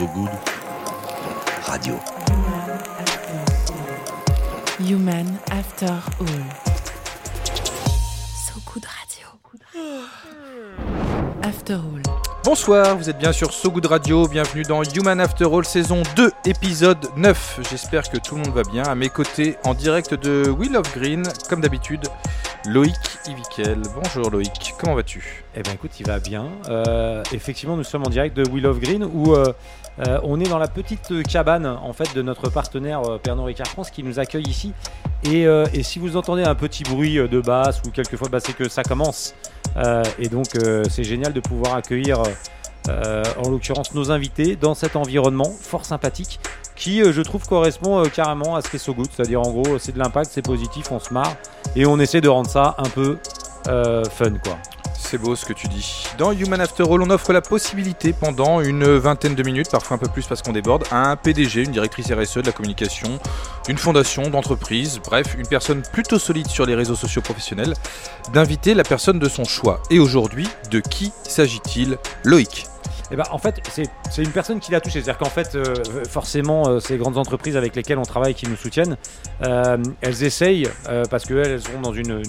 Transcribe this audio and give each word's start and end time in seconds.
So 0.00 0.06
Good 0.06 0.30
Radio. 1.66 2.00
Human 4.78 5.38
After 5.50 5.92
All. 6.18 6.26
So 8.34 8.54
Good 8.64 8.86
Radio. 8.86 9.26
After 11.42 11.74
All. 11.74 12.00
Bonsoir, 12.42 12.96
vous 12.96 13.10
êtes 13.10 13.18
bien 13.18 13.32
sur 13.32 13.52
So 13.52 13.70
Good 13.70 13.84
Radio, 13.84 14.26
bienvenue 14.26 14.62
dans 14.62 14.82
Human 14.82 15.20
After 15.20 15.44
All 15.44 15.66
saison 15.66 16.02
2, 16.16 16.32
épisode 16.46 17.10
9. 17.18 17.60
J'espère 17.70 18.08
que 18.08 18.16
tout 18.16 18.36
le 18.36 18.40
monde 18.40 18.54
va 18.54 18.62
bien. 18.62 18.84
À 18.84 18.94
mes 18.94 19.10
côtés, 19.10 19.58
en 19.64 19.74
direct 19.74 20.14
de 20.14 20.48
Will 20.48 20.78
of 20.78 20.90
Green, 20.94 21.24
comme 21.50 21.60
d'habitude, 21.60 22.06
Loïc 22.66 22.94
Ivikel. 23.26 23.80
Bonjour 23.94 24.30
Loïc, 24.30 24.74
comment 24.78 24.94
vas-tu? 24.94 25.44
Eh 25.56 25.62
ben 25.62 25.72
écoute, 25.72 25.92
il 25.98 26.06
va 26.06 26.18
bien. 26.18 26.46
Euh, 26.68 27.22
effectivement, 27.32 27.76
nous 27.76 27.84
sommes 27.84 28.02
en 28.06 28.10
direct 28.10 28.36
de 28.36 28.46
Will 28.50 28.66
of 28.66 28.78
Green 28.80 29.02
où 29.02 29.34
euh, 29.34 29.52
euh, 30.00 30.20
on 30.24 30.38
est 30.40 30.48
dans 30.48 30.58
la 30.58 30.68
petite 30.68 31.22
cabane 31.26 31.64
en 31.64 31.92
fait 31.94 32.14
de 32.14 32.20
notre 32.20 32.50
partenaire 32.50 33.00
Pernod 33.22 33.46
Ricard 33.46 33.66
France 33.66 33.90
qui 33.90 34.02
nous 34.02 34.18
accueille 34.18 34.46
ici. 34.46 34.72
Et, 35.24 35.46
si 35.82 35.98
vous 35.98 36.16
entendez 36.16 36.42
un 36.42 36.54
petit 36.54 36.82
bruit 36.82 37.16
de 37.16 37.40
basse 37.40 37.80
ou 37.86 37.90
quelquefois, 37.90 38.28
bah, 38.28 38.40
c'est 38.40 38.54
que 38.54 38.68
ça 38.68 38.82
commence. 38.82 39.34
Et 40.18 40.28
donc 40.28 40.46
c'est 40.88 41.04
génial 41.04 41.32
de 41.32 41.40
pouvoir 41.40 41.76
accueillir, 41.76 42.22
en 42.88 43.48
l'occurrence, 43.48 43.94
nos 43.94 44.10
invités 44.10 44.56
dans 44.56 44.74
cet 44.74 44.96
environnement 44.96 45.50
fort 45.60 45.84
sympathique 45.84 46.40
qui, 46.80 47.02
euh, 47.02 47.12
je 47.12 47.20
trouve, 47.20 47.46
correspond 47.46 48.00
euh, 48.00 48.08
carrément 48.08 48.56
à 48.56 48.62
ce 48.62 48.68
qu'est 48.68 48.78
So 48.78 48.94
Good. 48.94 49.08
C'est-à-dire, 49.14 49.40
en 49.40 49.50
gros, 49.50 49.78
c'est 49.78 49.92
de 49.92 49.98
l'impact, 49.98 50.30
c'est 50.32 50.42
positif, 50.42 50.90
on 50.90 50.98
se 50.98 51.12
marre 51.12 51.36
et 51.76 51.86
on 51.86 52.00
essaie 52.00 52.20
de 52.20 52.28
rendre 52.28 52.48
ça 52.48 52.74
un 52.78 52.88
peu 52.88 53.18
euh, 53.68 54.02
fun, 54.04 54.32
quoi. 54.42 54.56
C'est 54.98 55.18
beau 55.18 55.34
ce 55.34 55.44
que 55.44 55.52
tu 55.52 55.66
dis. 55.66 56.04
Dans 56.18 56.32
Human 56.32 56.60
After 56.60 56.84
All, 56.84 57.02
on 57.02 57.10
offre 57.10 57.32
la 57.32 57.40
possibilité 57.40 58.12
pendant 58.12 58.60
une 58.60 58.84
vingtaine 58.96 59.34
de 59.34 59.42
minutes, 59.42 59.70
parfois 59.70 59.96
un 59.96 59.98
peu 59.98 60.08
plus 60.08 60.26
parce 60.26 60.40
qu'on 60.40 60.52
déborde, 60.52 60.84
à 60.90 61.10
un 61.10 61.16
PDG, 61.16 61.64
une 61.64 61.72
directrice 61.72 62.12
RSE 62.12 62.36
de 62.36 62.46
la 62.46 62.52
communication, 62.52 63.18
d'une 63.66 63.78
fondation, 63.78 64.30
d'entreprise, 64.30 65.00
bref, 65.04 65.34
une 65.38 65.46
personne 65.46 65.82
plutôt 65.92 66.18
solide 66.18 66.48
sur 66.48 66.64
les 66.64 66.74
réseaux 66.74 66.94
sociaux 66.94 67.22
professionnels, 67.22 67.74
d'inviter 68.32 68.74
la 68.74 68.84
personne 68.84 69.18
de 69.18 69.28
son 69.28 69.44
choix. 69.44 69.80
Et 69.90 69.98
aujourd'hui, 69.98 70.48
de 70.70 70.80
qui 70.80 71.12
s'agit-il? 71.24 71.98
Loïc. 72.24 72.66
Eh 73.12 73.16
ben, 73.16 73.24
en 73.30 73.38
fait, 73.38 73.60
c'est 73.68 74.22
une 74.22 74.30
personne 74.30 74.60
qui 74.60 74.70
l'a 74.70 74.80
touché. 74.80 75.02
C'est-à-dire 75.02 75.18
qu'en 75.18 75.30
fait, 75.30 75.54
euh, 75.54 75.74
forcément, 76.08 76.68
euh, 76.68 76.80
ces 76.80 76.96
grandes 76.96 77.18
entreprises 77.18 77.56
avec 77.56 77.74
lesquelles 77.74 77.98
on 77.98 78.04
travaille, 78.04 78.34
qui 78.34 78.48
nous 78.48 78.56
soutiennent, 78.56 78.96
euh, 79.42 79.76
elles 80.00 80.22
essayent, 80.22 80.68
parce 81.10 81.24
qu'elles 81.24 81.38
elles 81.46 81.60
sont 81.60 81.80
dans 81.82 81.92
une, 81.92 82.22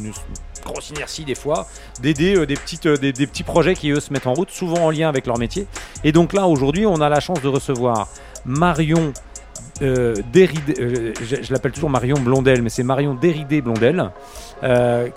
grosse 0.65 0.91
inertie 0.91 1.25
des 1.25 1.35
fois, 1.35 1.67
d'aider 2.01 2.45
des, 2.45 2.55
des, 2.55 3.13
des 3.13 3.27
petits 3.27 3.43
projets 3.43 3.73
qui, 3.73 3.89
eux, 3.91 3.99
se 3.99 4.13
mettent 4.13 4.27
en 4.27 4.33
route, 4.33 4.51
souvent 4.51 4.85
en 4.85 4.91
lien 4.91 5.09
avec 5.09 5.25
leur 5.25 5.37
métier. 5.37 5.67
Et 6.03 6.11
donc 6.11 6.33
là, 6.33 6.47
aujourd'hui, 6.47 6.85
on 6.85 7.01
a 7.01 7.09
la 7.09 7.19
chance 7.19 7.41
de 7.41 7.47
recevoir 7.47 8.07
Marion 8.45 9.13
Déridé, 9.79 11.13
je, 11.23 11.51
l'appelle 11.51 11.71
toujours 11.71 11.89
Marion 11.89 12.19
Blondel, 12.19 12.61
mais 12.61 12.69
c'est 12.69 12.83
Marion 12.83 13.15
Déridé 13.15 13.61
Blondel, 13.61 14.11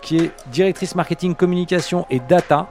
qui 0.00 0.16
est 0.16 0.30
directrice 0.50 0.94
marketing, 0.94 1.34
communication 1.34 2.06
et 2.10 2.20
data. 2.20 2.68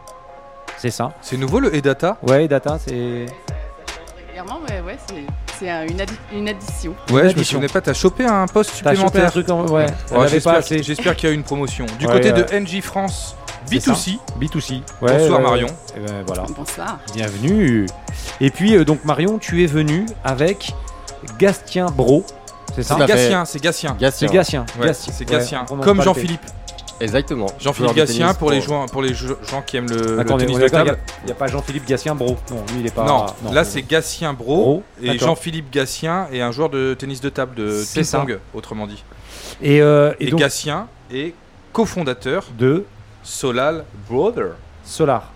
C'est 0.77 0.91
ça 0.91 1.11
C'est 1.21 1.37
nouveau 1.37 1.59
le 1.59 1.69
E-Data 1.75 2.17
Ouais, 2.27 2.47
data, 2.47 2.77
c'est... 2.85 3.25
Régulièrement, 4.17 4.59
mais 4.69 4.81
ouais, 4.81 4.97
c'est- 5.07 5.25
c'est 5.59 5.69
un- 5.69 5.83
une, 5.87 5.99
addi- 6.01 6.17
une 6.33 6.49
addition. 6.49 6.93
Ouais, 7.11 7.29
je 7.29 7.37
me 7.37 7.43
souvenais 7.43 7.67
pas, 7.67 7.79
t'as 7.81 7.93
chopé 7.93 8.25
un 8.25 8.47
poste 8.47 8.81
T'as 8.83 8.93
chopé 8.95 9.19
un 9.21 9.29
supplémentaire. 9.29 9.31
truc 9.31 9.49
en... 9.49 9.65
Ouais, 9.67 9.85
Ouais, 10.11 10.27
J'espère 10.27 11.15
qu'il 11.15 11.29
y 11.29 11.31
a 11.31 11.33
eu 11.33 11.35
une 11.37 11.43
promotion. 11.43 11.85
Du 11.99 12.05
Ouais, 12.07 12.13
côté 12.13 12.31
euh, 12.31 12.43
de 12.43 12.59
NJ 12.59 12.81
France 12.81 13.35
c'est 13.65 13.79
ça. 13.79 13.93
B2C, 13.93 14.17
B2C. 14.41 14.81
Bonsoir, 14.99 15.39
Marion. 15.39 15.67
Et 15.95 15.99
ben, 16.01 16.23
voilà, 16.27 16.43
Bonsoir. 16.57 16.99
bienvenue. 17.13 17.85
Et 18.41 18.49
puis, 18.51 18.75
euh, 18.75 18.83
donc 18.83 19.05
Marion, 19.05 19.37
tu 19.37 19.63
es 19.63 19.67
venu 19.67 20.05
avec 20.25 20.73
Gastien 21.39 21.85
Bro, 21.85 22.25
c'est 22.75 22.83
ça 22.83 22.97
c'est. 22.99 23.05
Gatien, 23.07 23.45
c'est 23.45 23.61
Gatien. 23.63 23.95
Gatien. 23.97 24.27
C'est. 24.67 24.79
Ouais, 24.79 24.89
Ouais, 24.89 25.25
Gatien. 25.25 25.61
on 25.61 25.65
prononce 25.65 25.85
Comme. 25.85 26.01
Jean-Philippe. 26.01 26.41
Exactement. 26.99 27.47
Jean-Philippe 27.59 27.95
tennis 28.05 28.33
pour 28.37 28.51
les, 28.51 28.61
joueurs, 28.61 28.85
pour 28.85 29.01
les 29.01 29.13
gens 29.13 29.61
qui 29.65 29.77
aiment 29.77 29.89
le, 29.89 30.23
tennis 30.23 30.57
de 30.57 30.67
table. 30.67 30.97
il 31.23 31.25
n'y 31.25 31.31
a, 31.31 31.35
pas 31.35 31.47
Jean-Philippe 31.47 31.85
Gatien 31.87 32.15
Bro. 32.15 32.37
Non, 32.51 32.63
lui, 32.73 32.79
il 32.81 32.87
est 32.87 32.93
pas. 32.93 33.05
non, 33.05 33.25
là 33.51 33.63
c'est 33.63 33.81
Gatien 33.81 34.33
Bro, 34.33 34.55
Bro, 34.55 34.83
et. 35.01 35.17
Jean-Philippe 35.17 35.71
Gatien 35.71 36.27
est 36.31 36.41
un 36.41 36.51
joueur 36.51 36.69
de 36.69 36.93
tennis 36.93 37.19
de 37.21 37.29
table 37.29 37.55
de 37.55 37.81
C'est 37.83 38.01
ping-pong, 38.01 38.39
autrement 38.53 38.87
dit. 38.87 39.03
Et, 39.61 39.81
euh, 39.81 40.13
et 40.19 40.27
Et, 40.27 40.31
donc, 40.31 40.39
Gatien 40.39 40.87
est 41.11 41.33
cofondateur 41.71 42.45
de 42.57 42.85
Solal 43.23 43.85
Brother. 44.09 44.51
Solar. 44.85 45.31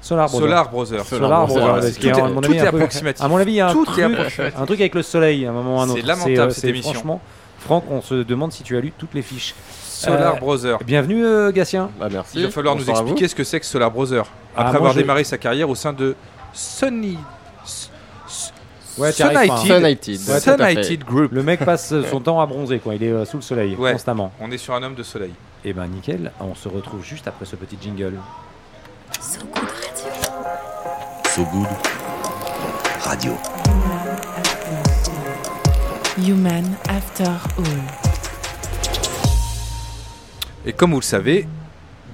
Solar 0.00 0.28
Bro. 0.28 0.40
Solar 0.40 0.70
Brother. 0.70 1.04
Solar 1.04 1.20
Solar 1.22 1.46
Bro. 1.46 1.56
Brother, 1.58 1.94
Tout 1.94 2.06
est- 2.06 2.10
à 2.12 2.28
mon 2.28 2.40
tout 2.40 2.50
avis, 2.50 2.58
est 2.58 2.60
un 2.60 2.70
peu- 2.70 2.76
approximatif. 2.78 3.24
À 3.24 3.28
mon 3.28 3.36
avis, 3.38 3.52
il 3.52 3.56
y 3.56 3.60
a 3.60 3.68
un 3.68 3.74
truc, 3.74 3.88
approximatif. 3.98 4.58
un 4.60 4.66
truc 4.66 4.80
avec 4.80 4.94
le 4.94 5.02
soleil 5.02 5.44
à 5.46 5.50
un 5.50 5.52
moment 5.52 5.76
ou 5.76 5.80
à 5.80 5.82
un 5.82 5.86
C'est 5.88 5.92
autre. 5.94 6.06
lamentable, 6.06 6.38
euh, 6.40 6.50
cette 6.50 6.60
c'est 6.62 6.68
émission. 6.68 6.92
Franchement, 6.92 7.20
Franck, 7.58 7.84
on 7.90 8.00
se 8.00 8.14
demande 8.14 8.52
si 8.52 8.62
tu 8.62 8.76
as 8.76 8.80
lu 8.80 8.92
toutes 8.96 9.14
les 9.14 9.22
fiches. 9.22 9.54
Solar 9.98 10.34
Euh, 10.36 10.38
Brother. 10.38 10.78
Bienvenue, 10.84 11.24
euh, 11.24 11.50
Gatien. 11.50 11.90
Bah, 11.98 12.06
merci. 12.10 12.38
Il 12.38 12.44
va 12.44 12.50
falloir 12.52 12.76
nous 12.76 12.84
Bonsoir 12.84 13.00
expliquer 13.02 13.26
ce 13.26 13.34
que 13.34 13.42
c'est 13.42 13.58
que 13.58 13.66
Solar 13.66 13.90
Brother. 13.90 14.24
Ah, 14.56 14.60
Après 14.60 14.72
moi, 14.72 14.76
avoir 14.78 14.92
je- 14.92 14.98
démarré 15.00 15.24
sa 15.24 15.38
carrière 15.38 15.68
au 15.68 15.74
sein 15.74 15.92
de 15.92 16.14
Sunny. 16.52 17.18
Ouais, 18.96 19.10
United. 19.10 19.50
hein. 19.50 19.56
Sun 19.56 19.76
United. 19.80 20.20
Ouais, 20.28 20.40
Sun. 20.40 20.56
United 20.60 21.04
Group. 21.04 21.32
Le 21.32 21.42
mec 21.42 21.64
passe 21.64 21.92
son 22.10 22.20
temps 22.22 22.40
à 22.40 22.46
bronzer, 22.46 22.78
quoi. 22.78 22.94
Il 22.94 23.02
est 23.02 23.10
euh, 23.10 23.24
sous 23.24 23.38
le 23.38 23.42
soleil 23.42 23.74
Ouais. 23.76 23.92
constamment. 23.92 24.32
On 24.40 24.50
est 24.52 24.58
sur 24.58 24.74
un 24.74 24.82
homme 24.84 24.94
de 24.94 25.02
soleil. 25.02 25.32
Et 25.64 25.72
ben 25.72 25.86
nickel, 25.88 26.30
on 26.40 26.54
se 26.54 26.68
retrouve 26.68 27.04
juste 27.04 27.26
après 27.26 27.44
ce 27.44 27.56
petit 27.56 27.76
jingle. 27.80 28.14
So 29.20 29.40
Good 29.52 29.64
Radio. 29.64 30.30
So 31.34 31.42
Good 31.52 31.66
Radio. 33.00 33.32
Human 36.18 36.64
After 36.88 37.24
All. 37.58 38.07
Et 40.66 40.72
comme 40.72 40.90
vous 40.92 41.00
le 41.00 41.04
savez, 41.04 41.46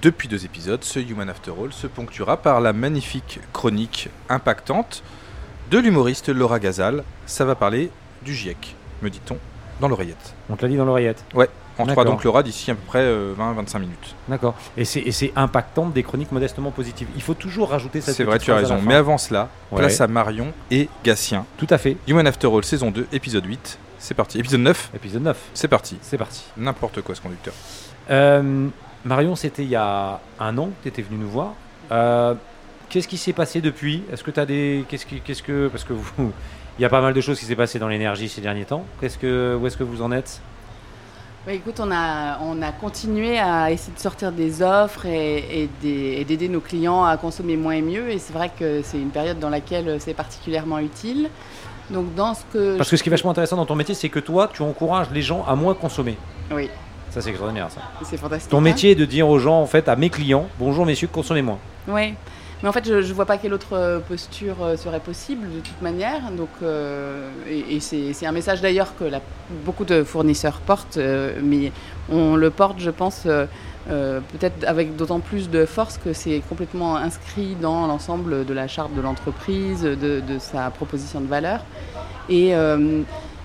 depuis 0.02 0.28
deux 0.28 0.44
épisodes, 0.44 0.84
ce 0.84 0.98
Human 1.00 1.28
After 1.28 1.50
All 1.62 1.72
se 1.72 1.86
ponctuera 1.86 2.36
par 2.36 2.60
la 2.60 2.72
magnifique 2.72 3.40
chronique 3.52 4.08
impactante 4.28 5.02
de 5.70 5.78
l'humoriste 5.78 6.28
Laura 6.28 6.58
Gazal. 6.60 7.04
Ça 7.26 7.44
va 7.44 7.54
parler 7.54 7.90
du 8.22 8.34
GIEC, 8.34 8.76
me 9.02 9.10
dit-on, 9.10 9.38
dans 9.80 9.88
l'oreillette. 9.88 10.34
On 10.50 10.56
te 10.56 10.62
l'a 10.62 10.68
dit 10.68 10.76
dans 10.76 10.84
l'oreillette. 10.84 11.24
On 11.76 11.86
D'accord. 11.86 12.04
fera 12.04 12.04
donc 12.04 12.22
Laura 12.22 12.44
d'ici 12.44 12.70
à 12.70 12.74
peu 12.76 12.82
près 12.86 13.00
euh, 13.00 13.34
20-25 13.36 13.80
minutes. 13.80 14.14
D'accord. 14.28 14.54
Et 14.76 14.84
c'est 14.84 15.32
impactant 15.34 15.88
des 15.88 16.04
chroniques 16.04 16.30
modestement 16.30 16.70
positives. 16.70 17.08
Il 17.16 17.22
faut 17.22 17.34
toujours 17.34 17.70
rajouter 17.70 18.00
cette 18.00 18.14
C'est 18.14 18.22
vrai, 18.22 18.38
tu 18.38 18.52
as 18.52 18.56
raison. 18.56 18.80
Mais 18.80 18.94
avant 18.94 19.18
cela, 19.18 19.48
Ouais. 19.72 19.78
place 19.78 20.00
à 20.00 20.06
Marion 20.06 20.52
et 20.70 20.88
Gatien. 21.02 21.46
Tout 21.56 21.66
à 21.70 21.78
fait. 21.78 21.96
Human 22.06 22.24
After 22.28 22.46
All, 22.46 22.62
saison 22.64 22.92
2, 22.92 23.08
épisode 23.12 23.44
8. 23.46 23.78
C'est 23.98 24.14
parti. 24.14 24.38
Épisode 24.38 24.60
9, 24.60 24.90
Épisode 24.94 25.22
9. 25.22 25.36
c'est 25.54 25.66
parti. 25.66 25.96
C'est 26.02 26.18
parti. 26.18 26.44
N'importe 26.58 27.00
quoi 27.00 27.14
ce 27.16 27.20
conducteur. 27.22 27.54
Euh, 28.10 28.68
Marion, 29.04 29.36
c'était 29.36 29.62
il 29.62 29.68
y 29.70 29.76
a 29.76 30.20
un 30.40 30.58
an 30.58 30.66
que 30.66 30.82
tu 30.82 30.88
étais 30.88 31.02
venu 31.02 31.18
nous 31.18 31.28
voir. 31.28 31.52
Euh, 31.92 32.34
Qu'est-ce 32.90 33.08
qui 33.08 33.16
s'est 33.16 33.32
passé 33.32 33.60
depuis? 33.60 34.02
Est-ce 34.12 34.22
que 34.22 34.30
tu 34.30 34.38
as 34.38 34.46
des. 34.46 34.84
Qu'est-ce 34.88 35.06
que, 35.06 35.16
qu'est-ce 35.16 35.42
que. 35.42 35.68
Parce 35.68 35.84
que 35.84 35.92
vous. 35.94 36.04
Il 36.78 36.82
y 36.82 36.84
a 36.84 36.88
pas 36.88 37.00
mal 37.00 37.14
de 37.14 37.20
choses 37.20 37.38
qui 37.38 37.44
s'est 37.44 37.54
passé 37.56 37.78
dans 37.78 37.86
l'énergie 37.88 38.28
ces 38.28 38.40
derniers 38.40 38.64
temps. 38.64 38.84
Qu'est-ce 39.00 39.16
que, 39.16 39.56
où 39.60 39.64
est-ce 39.66 39.76
que 39.76 39.84
vous 39.84 40.02
en 40.02 40.10
êtes? 40.10 40.40
Bah, 41.46 41.52
écoute, 41.52 41.78
on 41.78 41.90
a, 41.92 42.38
on 42.40 42.60
a 42.62 42.72
continué 42.72 43.38
à 43.38 43.70
essayer 43.70 43.92
de 43.94 43.98
sortir 44.00 44.32
des 44.32 44.60
offres 44.60 45.06
et, 45.06 45.62
et 45.62 45.70
des- 45.82 46.16
et 46.18 46.24
d'aider 46.24 46.48
nos 46.48 46.60
clients 46.60 47.04
à 47.04 47.16
consommer 47.16 47.56
moins 47.56 47.74
et 47.74 47.82
mieux. 47.82 48.10
Et 48.10 48.18
c'est 48.18 48.32
vrai 48.32 48.50
que 48.58 48.80
c'est 48.82 48.98
une 48.98 49.10
période 49.10 49.38
dans 49.38 49.50
laquelle 49.50 49.98
c'est 50.00 50.14
particulièrement 50.14 50.78
utile. 50.80 51.30
Donc, 51.90 52.12
dans 52.16 52.34
ce 52.34 52.42
que. 52.52 52.76
Parce 52.76 52.90
que 52.90 52.96
ce 52.96 53.02
qui 53.02 53.08
est 53.08 53.10
vachement 53.10 53.30
intéressant 53.30 53.56
dans 53.56 53.66
ton 53.66 53.76
métier, 53.76 53.94
c'est 53.94 54.08
que 54.08 54.18
toi, 54.20 54.50
tu 54.52 54.62
encourages 54.62 55.10
les 55.12 55.22
gens 55.22 55.44
à 55.46 55.54
moins 55.54 55.74
consommer. 55.74 56.16
Oui, 56.52 56.68
Ça, 57.14 57.20
c'est 57.20 57.30
extraordinaire, 57.30 57.68
ça. 57.70 57.80
c'est 58.02 58.16
fantastique. 58.16 58.50
Ton 58.50 58.58
hein. 58.58 58.62
métier 58.62 58.90
est 58.90 58.94
de 58.96 59.04
dire 59.04 59.28
aux 59.28 59.38
gens, 59.38 59.60
en 59.60 59.66
fait, 59.66 59.88
à 59.88 59.94
mes 59.94 60.10
clients, 60.10 60.48
bonjour 60.58 60.84
messieurs, 60.84 61.06
consommez 61.06 61.42
moins. 61.42 61.58
Oui, 61.86 62.14
mais 62.60 62.68
en 62.68 62.72
fait, 62.72 62.84
je 62.88 62.94
ne 62.94 63.12
vois 63.12 63.24
pas 63.24 63.38
quelle 63.38 63.54
autre 63.54 63.74
euh, 63.74 64.00
posture 64.00 64.56
euh, 64.62 64.76
serait 64.76 64.98
possible 64.98 65.46
de 65.48 65.60
toute 65.60 65.80
manière. 65.80 66.32
Donc, 66.32 66.48
euh, 66.64 67.30
et 67.48 67.76
et 67.76 67.80
c'est 67.80 68.26
un 68.26 68.32
message 68.32 68.60
d'ailleurs 68.60 68.96
que 68.96 69.04
la- 69.04 69.20
beaucoup 69.64 69.84
de 69.84 70.02
fournisseurs 70.02 70.58
portent, 70.58 70.96
euh, 70.96 71.38
mais 71.40 71.70
on 72.10 72.34
le 72.34 72.50
porte, 72.50 72.80
je 72.80 72.90
pense, 72.90 73.26
euh, 73.26 73.46
peut-être 73.86 74.66
avec 74.66 74.96
d'autant 74.96 75.20
plus 75.20 75.48
de 75.50 75.66
force 75.66 75.98
que 75.98 76.12
c'est 76.12 76.42
complètement 76.48 76.96
inscrit 76.96 77.54
dans 77.60 77.86
l'ensemble 77.86 78.44
de 78.44 78.54
la 78.54 78.66
charte 78.66 78.92
de 78.92 79.00
l'entreprise, 79.00 79.82
de, 79.82 79.94
de 80.20 80.38
sa 80.40 80.68
proposition 80.70 81.20
de 81.20 81.28
valeur. 81.28 81.60
Et, 82.28 82.54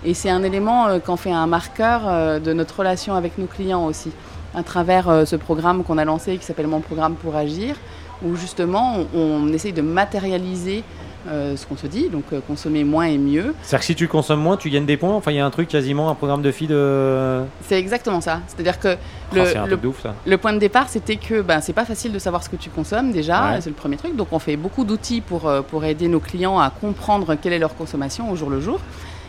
et 0.04 0.14
c'est 0.14 0.30
un 0.30 0.42
élément 0.42 0.86
euh, 0.86 0.98
qu'en 0.98 1.16
fait 1.16 1.32
un 1.32 1.46
marqueur 1.46 2.02
euh, 2.06 2.38
de 2.38 2.52
notre 2.52 2.78
relation 2.78 3.14
avec 3.14 3.38
nos 3.38 3.46
clients 3.46 3.84
aussi, 3.86 4.10
à 4.54 4.62
travers 4.62 5.08
euh, 5.08 5.24
ce 5.24 5.36
programme 5.36 5.84
qu'on 5.84 5.98
a 5.98 6.04
lancé 6.04 6.36
qui 6.38 6.44
s'appelle 6.44 6.66
Mon 6.66 6.80
programme 6.80 7.14
pour 7.14 7.36
agir 7.36 7.76
où 8.24 8.34
justement 8.36 8.98
on, 9.14 9.18
on 9.20 9.52
essaye 9.52 9.72
de 9.72 9.82
matérialiser 9.82 10.84
euh, 11.28 11.54
ce 11.54 11.66
qu'on 11.66 11.76
se 11.76 11.86
dit, 11.86 12.08
donc 12.08 12.24
euh, 12.32 12.40
consommer 12.46 12.82
moins 12.82 13.04
et 13.04 13.18
mieux. 13.18 13.54
C'est-à-dire 13.62 13.80
que 13.80 13.84
si 13.84 13.94
tu 13.94 14.08
consommes 14.08 14.40
moins, 14.40 14.56
tu 14.56 14.70
gagnes 14.70 14.86
des 14.86 14.96
points. 14.96 15.14
Enfin, 15.14 15.32
il 15.32 15.36
y 15.36 15.40
a 15.40 15.44
un 15.44 15.50
truc 15.50 15.68
quasiment, 15.68 16.08
un 16.08 16.14
programme 16.14 16.40
de 16.40 16.50
feed. 16.50 16.70
euh, 16.72 17.44
C'est 17.66 17.78
exactement 17.78 18.22
ça. 18.22 18.40
C'est-à-dire 18.46 18.78
que 18.80 18.88
ah, 18.96 19.34
le, 19.34 19.76
le- 19.76 19.86
ouf 19.88 20.06
le 20.26 20.38
point 20.38 20.54
de 20.54 20.58
départ, 20.58 20.88
c'était 20.88 21.16
que 21.16 21.42
ben, 21.42 21.60
c'est 21.60 21.74
pas 21.74 21.84
facile 21.84 22.12
de 22.12 22.18
savoir 22.18 22.42
ce 22.42 22.48
que 22.48 22.56
tu 22.56 22.70
consommes 22.70 23.12
déjà, 23.12 23.50
Ouais. 23.52 23.60
c'est 23.60 23.68
le 23.68 23.76
premier 23.76 23.96
truc. 23.98 24.16
Donc 24.16 24.28
on 24.32 24.38
fait 24.38 24.56
beaucoup 24.56 24.84
d'outils 24.84 25.20
pour, 25.20 25.50
pour 25.70 25.84
aider 25.84 26.08
nos 26.08 26.20
clients 26.20 26.58
à 26.58 26.70
comprendre 26.70 27.34
quelle 27.34 27.52
est 27.52 27.58
leur 27.58 27.74
consommation 27.76 28.30
au 28.30 28.36
jour 28.36 28.48
le 28.48 28.60
jour. 28.62 28.80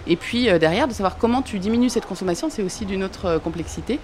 Et 0.07 0.15
puis 0.15 0.49
euh, 0.49 0.57
derrière, 0.59 0.87
de 0.87 0.93
savoir 0.93 1.17
comment 1.17 1.41
tu 1.41 1.59
diminues 1.59 1.89
cette 1.89 2.05
consommation, 2.05 2.49
c'est 2.49 2.63
aussi 2.63 2.85
d'une 2.85 3.03
autre 3.03 3.25
euh, 3.25 3.39
complexité. 3.39 3.99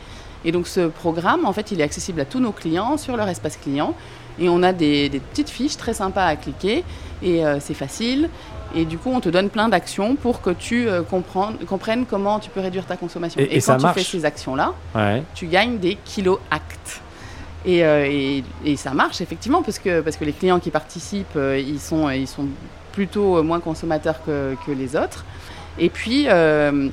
Et 0.45 0.51
donc 0.51 0.67
ce 0.67 0.87
programme, 0.87 1.45
en 1.45 1.53
fait, 1.53 1.71
il 1.71 1.81
est 1.81 1.83
accessible 1.83 2.21
à 2.21 2.25
tous 2.25 2.39
nos 2.39 2.51
clients 2.51 2.97
sur 2.97 3.17
leur 3.17 3.27
espace 3.27 3.57
client. 3.57 3.95
Et 4.39 4.49
on 4.49 4.61
a 4.61 4.71
des, 4.73 5.09
des 5.09 5.19
petites 5.19 5.49
fiches 5.49 5.77
très 5.77 5.95
sympas 5.95 6.25
à 6.25 6.35
cliquer. 6.35 6.83
Et 7.23 7.43
euh, 7.45 7.59
c'est 7.59 7.73
facile. 7.73 8.29
Et 8.75 8.85
du 8.85 8.97
coup, 8.97 9.09
on 9.11 9.19
te 9.21 9.29
donne 9.29 9.49
plein 9.49 9.69
d'actions 9.69 10.15
pour 10.15 10.41
que 10.41 10.49
tu 10.51 10.87
comprennes, 11.09 12.05
comment 12.05 12.37
tu 12.39 12.49
peux 12.49 12.59
réduire 12.59 12.85
ta 12.85 12.97
consommation. 12.97 13.39
Et- 13.41 13.55
et 13.57 13.61
quand 13.61 13.79
ça 13.79 13.87
tu 13.93 13.99
fais 13.99 14.03
ces 14.03 14.25
actions-là, 14.25 14.73
Ouais. 14.93 15.23
tu 15.33 15.47
gagnes 15.47 15.77
des 15.79 15.97
kilos 16.03 16.37
actes. 16.51 17.01
Et, 17.65 17.79
et- 17.79 18.43
et 18.65 18.75
ça 18.75 18.91
marche 18.91 19.21
effectivement 19.21 19.63
parce 19.63 19.79
que, 19.79 20.01
parce 20.01 20.17
que 20.17 20.25
les 20.25 20.33
clients 20.33 20.59
qui 20.59 20.69
participent, 20.69 21.37
ils, 21.57 21.79
sont, 21.79 22.09
ils 22.09 22.27
sont 22.27 22.45
plutôt 22.91 23.41
moins 23.41 23.59
consommateurs 23.61 24.21
que, 24.25 24.55
que 24.65 24.71
les 24.71 24.95
autres. 24.95 25.25
Et 25.79 25.89
puis, 25.89 26.25
euh, 26.27 26.89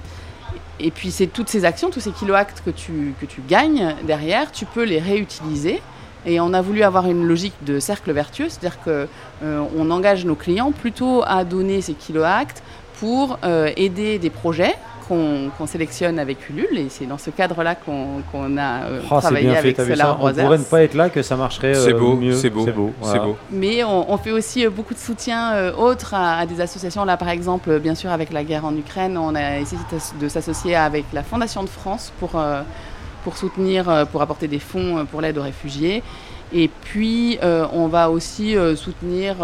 et 0.81 0.90
puis 0.90 1.10
c'est 1.10 1.26
toutes 1.26 1.48
ces 1.48 1.64
actions, 1.64 1.90
tous 1.90 2.00
ces 2.00 2.10
kilos 2.10 2.36
actes 2.36 2.62
que 2.64 2.70
tu, 2.70 3.14
gagnes 3.48 3.94
derrière, 4.04 4.52
tu 4.52 4.66
peux 4.66 4.84
les 4.84 4.98
réutiliser. 4.98 5.81
Et 6.26 6.40
on 6.40 6.54
a 6.54 6.62
voulu 6.62 6.82
avoir 6.82 7.06
une 7.06 7.26
logique 7.26 7.54
de 7.62 7.78
cercle 7.78 8.10
vertueux, 8.12 8.48
c'est-à-dire 8.48 8.82
que 8.82 9.06
euh, 9.42 9.64
on 9.76 9.90
engage 9.90 10.25
nos 10.25 10.34
clients 10.34 10.72
plutôt 10.72 11.22
à 11.26 11.44
donner 11.44 11.82
ces 11.82 11.92
kilos 11.92 12.25
actes 12.25 12.62
pour 12.98 13.38
euh, 13.44 13.70
aider 13.76 14.19
des 14.19 14.31
projets 14.31 14.75
qu'on 15.09 15.67
sélectionne 15.67 16.19
avec 16.19 16.49
Ulule. 16.49 16.77
Et 16.79 16.89
c'est 16.89 17.06
dans 17.06 17.19
ce 17.19 17.31
cadre-là 17.31 17.75
qu'on 17.75 18.23
qu'on 18.33 18.56
a 18.56 18.85
euh, 18.85 19.01
Oh, 19.05 19.15
c'est 19.17 19.21
travaillé 19.21 19.47
bien 19.47 19.55
fait, 19.55 19.59
avec 19.61 19.81
vu 19.81 19.93
Solar 19.93 20.06
ça 20.09 20.15
On 20.15 20.19
Brothers. 20.21 20.45
pourrait 20.45 20.59
ne 20.59 20.65
pas 20.65 20.83
être 20.83 20.95
là 20.95 21.09
que 21.11 21.23
ça 21.23 21.37
marcherait 21.37 21.77
euh, 21.77 21.85
C'est 21.85 21.93
beau, 21.95 22.15
mieux. 22.17 22.35
c'est 22.35 22.51
beau, 22.51 22.65
C'est 22.65 22.73
beau. 22.73 22.93
c'est 23.03 23.06
voilà. 23.09 23.25
beau. 23.25 23.37
Mais 23.51 23.85
on, 23.85 24.12
on 24.12 24.17
fait 24.19 24.31
aussi 24.33 24.65
euh, 24.67 24.71
beaucoup 24.71 24.95
de 24.95 24.99
soutien 24.99 25.53
euh, 25.55 25.73
autre 25.75 26.15
à, 26.15 26.39
à 26.39 26.47
des 26.47 26.61
associations. 26.61 27.05
Là, 27.05 27.17
par 27.17 27.29
exemple, 27.29 27.71
euh, 27.71 27.79
bien 27.79 27.95
sûr, 27.95 28.11
avec 28.11 28.33
la 28.33 28.45
guerre 28.45 28.65
en 28.65 28.75
Ukraine, 28.77 29.17
on 29.19 29.35
a 29.35 29.59
essayé 29.59 29.81
de- 30.21 30.29
s'associer 30.29 30.75
avec 30.77 31.05
la 31.12 31.23
Fondation 31.23 31.62
de 31.62 31.69
France 31.69 32.12
pour, 32.21 32.33
euh, 32.39 32.62
pour 33.25 33.37
soutenir, 33.37 34.06
pour 34.12 34.23
apporter 34.23 34.49
des 34.49 34.59
fonds 34.59 35.06
pour 35.11 35.21
l'aide 35.21 35.39
aux 35.39 35.43
réfugiés. 35.43 36.03
Et 36.53 36.69
puis, 36.83 37.39
euh, 37.43 37.67
on 37.73 37.89
va 37.89 38.11
aussi 38.11 38.56
euh, 38.56 38.77
soutenir 38.77 39.37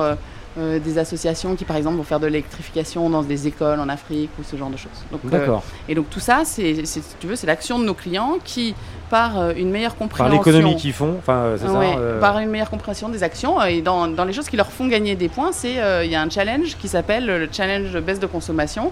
euh, 0.58 0.78
des 0.78 0.98
associations 0.98 1.54
qui, 1.54 1.64
par 1.64 1.76
exemple, 1.76 1.96
vont 1.96 2.02
faire 2.02 2.20
de 2.20 2.26
l'électrification 2.26 3.08
dans 3.08 3.22
des 3.22 3.46
écoles 3.46 3.78
en 3.78 3.88
Afrique 3.88 4.30
ou 4.38 4.42
ce 4.42 4.56
genre 4.56 4.70
de 4.70 4.76
choses. 4.76 4.90
Euh, 5.12 5.28
D'accord. 5.28 5.62
et 5.88 5.94
donc 5.94 6.10
tout 6.10 6.20
ça, 6.20 6.42
c'est, 6.44 6.84
si 6.84 7.00
tu 7.20 7.26
veux, 7.26 7.36
c'est 7.36 7.46
l'action 7.46 7.78
de 7.78 7.84
nos 7.84 7.94
clients 7.94 8.38
qui, 8.44 8.74
par 9.10 9.38
euh, 9.38 9.52
une 9.56 9.70
meilleure 9.70 9.92
Par 9.94 9.98
compréhension, 10.08 10.36
l'économie 10.36 10.76
qu'ils 10.76 10.92
font, 10.92 11.14
enfin, 11.18 11.54
c'est 11.56 11.68
Ouais, 11.68 11.92
ça. 11.94 12.20
par 12.20 12.38
une 12.38 12.50
meilleure 12.50 12.70
compréhension 12.70 13.08
des 13.08 13.22
actions 13.22 13.62
et 13.62 13.80
dans, 13.80 14.08
dans 14.08 14.24
les 14.24 14.32
choses 14.32 14.48
qui 14.48 14.56
leur 14.56 14.72
font 14.72 14.88
gagner 14.88 15.14
des 15.14 15.28
points, 15.28 15.52
c'est 15.52 15.76
il 16.04 16.10
y 16.10 16.14
a 16.16 16.22
un 16.22 16.30
challenge 16.30 16.76
qui 16.78 16.88
s'appelle 16.88 17.26
le 17.26 17.48
challenge 17.50 17.96
baisse 18.00 18.18
de 18.20 18.26
consommation 18.26 18.90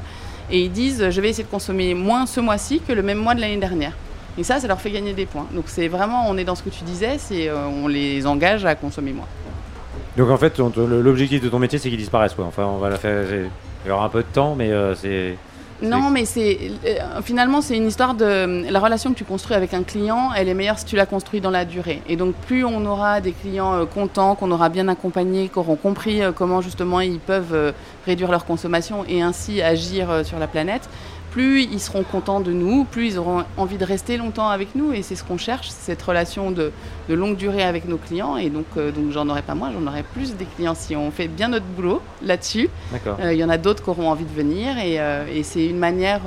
et 0.51 0.61
ils 0.61 0.71
disent 0.73 1.11
je 1.11 1.21
vais 1.21 1.29
essayer 1.31 1.45
de 1.45 1.51
consommer 1.51 1.95
moins 1.95 2.27
ce 2.27 2.41
mois-ci 2.41 2.81
que 2.87 2.93
le 2.93 3.03
même 3.03 3.19
mois 3.19 3.35
de 3.35 3.41
l'année 3.41 3.57
dernière. 3.57 3.93
Et 4.39 4.45
ça, 4.45 4.61
ça 4.61 4.69
leur 4.69 4.81
fait 4.81 4.93
gagner 4.93 5.13
des 5.15 5.27
points. 5.27 5.47
Donc 5.53 5.65
c'est 5.67 5.89
vraiment, 5.89 6.27
on 6.29 6.39
est 6.39 6.45
dans 6.45 6.55
ce 6.55 6.63
que 6.63 6.71
tu 6.71 6.85
disais, 6.85 7.19
c'est 7.19 7.49
euh, 7.49 7.67
on 7.67 7.89
les 7.89 8.25
engage 8.27 8.65
à 8.65 8.77
consommer 8.77 9.13
moins. 9.13 9.27
Donc 10.19 10.31
en 10.31 10.37
fait, 10.37 10.59
l'objectif 10.59 11.41
de 11.41 11.49
ton 11.49 11.61
métier, 11.61 11.79
c'est 11.79 11.89
qu'ils 11.89 11.99
disparaissent. 11.99 12.35
Quoi. 12.35 12.51
On 12.59 12.79
va 12.79 12.89
la 12.89 12.97
faire. 12.97 13.25
Il 13.85 13.89
y 13.89 13.91
aura 13.93 14.07
un 14.07 14.09
peu 14.09 14.23
de 14.23 14.29
temps, 14.29 14.57
mais 14.57 14.73
euh, 14.73 14.95
c'est. 14.97 15.37
Non, 15.81 16.11
mais 16.11 16.25
c'est 16.25 16.59
euh, 16.85 17.23
finalement 17.23 17.61
c'est 17.61 17.77
une 17.77 17.87
histoire 17.87 18.15
de 18.15 18.69
la 18.69 18.81
relation 18.81 19.13
que 19.13 19.17
tu 19.17 19.23
construis 19.23 19.55
avec 19.55 19.75
un 19.75 19.85
client. 19.85 20.31
Elle 20.37 20.49
est 20.49 20.55
meilleure 20.55 20.77
si 20.77 20.85
tu 20.85 20.97
la 20.97 21.07
construis 21.07 21.41
dans 21.41 21.53
la 21.53 21.65
durée. 21.65 22.03
Et 22.09 22.17
donc 22.17 22.35
plus 22.35 22.65
on 22.65 22.85
aura 22.85 23.21
des 23.21 23.31
clients 23.31 23.75
euh, 23.75 23.85
contents, 23.85 24.35
qu'on 24.35 24.51
aura 24.51 24.71
bien 24.71 24.89
accompagnés, 24.89 25.49
qui 25.49 25.57
auront 25.57 25.77
compris 25.77 26.21
comment 26.35 26.63
justement 26.63 26.99
ils 26.99 27.21
peuvent 27.21 27.73
réduire 28.05 28.33
leur 28.33 28.45
consommation 28.45 29.05
et 29.09 29.23
ainsi 29.23 29.63
agir 29.63 30.27
sur 30.27 30.41
la 30.41 30.49
planète, 30.49 30.89
plus 31.39 31.63
ils 31.63 31.79
seront 31.79 32.03
contents 32.03 32.41
de 32.41 32.51
nous, 32.53 32.83
plus 32.83 33.13
ils 33.13 33.19
auront 33.19 33.45
envie 33.57 33.79
de 33.79 33.85
rester 33.85 34.17
longtemps 34.17 34.49
avec 34.49 34.75
nous. 34.75 34.93
Et 34.93 35.03
c'est 35.03 35.15
ce 35.15 35.23
qu'on 35.23 35.39
cherche, 35.39 35.69
cette 35.71 36.03
relation 36.03 36.51
de, 36.51 36.73
de 37.09 37.15
longue 37.15 37.37
durée 37.37 37.63
avec 37.63 37.87
nos 37.87 37.97
clients. 37.97 38.37
Et 38.37 38.51
donc, 38.51 38.65
euh, 38.77 38.91
donc 38.91 39.13
j'en 39.13 39.29
aurai 39.29 39.43
pas 39.43 39.55
moins, 39.55 39.71
j'en 39.73 39.87
aurai 39.87 40.03
plus 40.03 40.35
des 40.35 40.47
clients 40.57 40.75
si 40.75 40.97
on 40.97 41.13
fait 41.13 41.29
bien 41.29 41.47
notre 41.47 41.65
boulot 41.67 42.03
là-dessus. 42.25 42.69
D'accord. 42.91 43.19
Euh, 43.21 43.33
Il 43.33 43.39
y 43.39 43.45
en 43.45 43.49
a 43.51 43.57
d'autres 43.57 43.85
qui 43.85 43.91
auront 43.91 44.11
envie 44.11 44.25
de 44.25 44.35
venir 44.35 44.79
et, 44.79 44.99
euh, 44.99 45.27
et 45.33 45.45
c'est 45.45 45.65
une 45.65 45.79
manière 45.79 46.23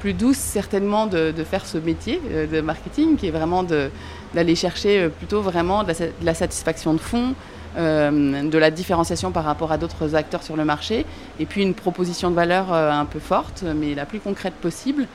plus 0.00 0.14
douce 0.14 0.38
certainement 0.38 1.06
de, 1.06 1.32
de 1.36 1.44
faire 1.44 1.66
ce 1.66 1.76
métier 1.76 2.18
de 2.50 2.60
marketing 2.62 3.16
qui 3.18 3.26
est 3.26 3.30
vraiment 3.30 3.62
d'aller 3.62 4.54
chercher 4.54 5.10
plutôt 5.18 5.42
vraiment 5.42 5.82
de 5.82 5.88
la, 5.88 5.94
sa- 5.94 6.06
de 6.06 6.24
la 6.24 6.32
satisfaction 6.32 6.94
de 6.94 6.98
fond, 6.98 7.34
euh, 7.76 8.42
de 8.48 8.58
la 8.58 8.70
différenciation 8.70 9.30
par 9.30 9.44
rapport 9.44 9.70
à 9.72 9.78
d'autres 9.78 10.14
acteurs 10.14 10.42
sur 10.42 10.56
le 10.56 10.64
marché 10.64 11.06
et 11.38 11.46
puis 11.46 11.62
une 11.62 11.74
proposition 11.74 12.30
de 12.30 12.34
valeur 12.34 12.72
euh, 12.72 12.90
un 12.90 13.04
peu 13.04 13.20
forte 13.20 13.64
mais 13.76 13.94
la 13.94 14.06
plus 14.06 14.18
concrète 14.20 14.54
possible 14.54 15.06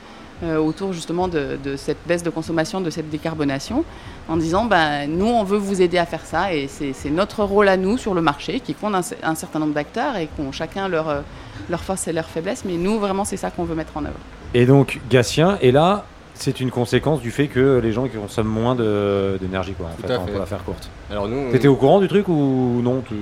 euh, 0.42 0.56
autour 0.58 0.92
justement 0.92 1.28
de, 1.28 1.58
cette 1.76 1.96
baisse 2.06 2.22
de 2.22 2.28
consommation, 2.30 2.82
de 2.82 2.90
cette 2.90 3.08
décarbonation, 3.08 3.84
en 4.28 4.36
disant 4.36 4.66
bah, 4.66 5.06
nous 5.06 5.26
on 5.26 5.44
veut 5.44 5.56
vous 5.56 5.80
aider 5.80 5.96
à 5.98 6.04
faire 6.06 6.24
ça 6.24 6.52
et 6.52 6.68
c'est 6.68 7.10
notre 7.10 7.42
rôle 7.44 7.68
à 7.68 7.76
nous 7.76 7.96
sur 7.96 8.12
le 8.12 8.20
marché 8.20 8.60
qui 8.60 8.74
compte 8.74 8.94
un, 8.94 9.00
cer- 9.00 9.16
un 9.22 9.34
certain 9.34 9.58
nombre 9.58 9.72
d'acteurs 9.74 10.16
et 10.16 10.26
qui 10.26 10.40
ont 10.42 10.52
chacun 10.52 10.88
leur, 10.88 11.22
leurs 11.70 11.82
forces 11.82 12.06
et 12.08 12.12
leurs 12.12 12.26
faiblesses, 12.26 12.64
mais 12.66 12.74
nous 12.74 12.98
vraiment 12.98 13.24
c'est 13.24 13.38
ça 13.38 13.50
qu'on 13.50 13.64
veut 13.64 13.74
mettre 13.74 13.96
en 13.96 14.04
œuvre. 14.04 14.18
Et 14.54 14.66
donc, 14.66 15.00
Gatien, 15.10 15.58
et 15.60 15.72
là, 15.72 16.04
c'est 16.38 16.60
une 16.60 16.70
conséquence 16.70 17.20
du 17.20 17.30
fait 17.30 17.46
que 17.48 17.78
les 17.82 17.92
gens 17.92 18.06
qui 18.06 18.16
consomment 18.16 18.48
moins 18.48 18.74
d'énergie, 18.74 19.72
quoi, 19.72 19.86
en 19.86 20.00
Tout 20.00 20.06
fait, 20.06 20.12
à 20.12 20.16
hein, 20.16 20.22
fait. 20.26 20.30
pour 20.32 20.40
la 20.40 20.46
faire 20.46 20.64
courte. 20.64 20.88
Alors 21.10 21.28
nous, 21.28 21.36
on- 21.48 21.50
T'étais 21.50 21.68
au 21.68 21.76
courant 21.76 22.00
du 22.00 22.08
truc 22.08 22.28
ou 22.28 22.80
non 22.82 23.02
tu- 23.06 23.14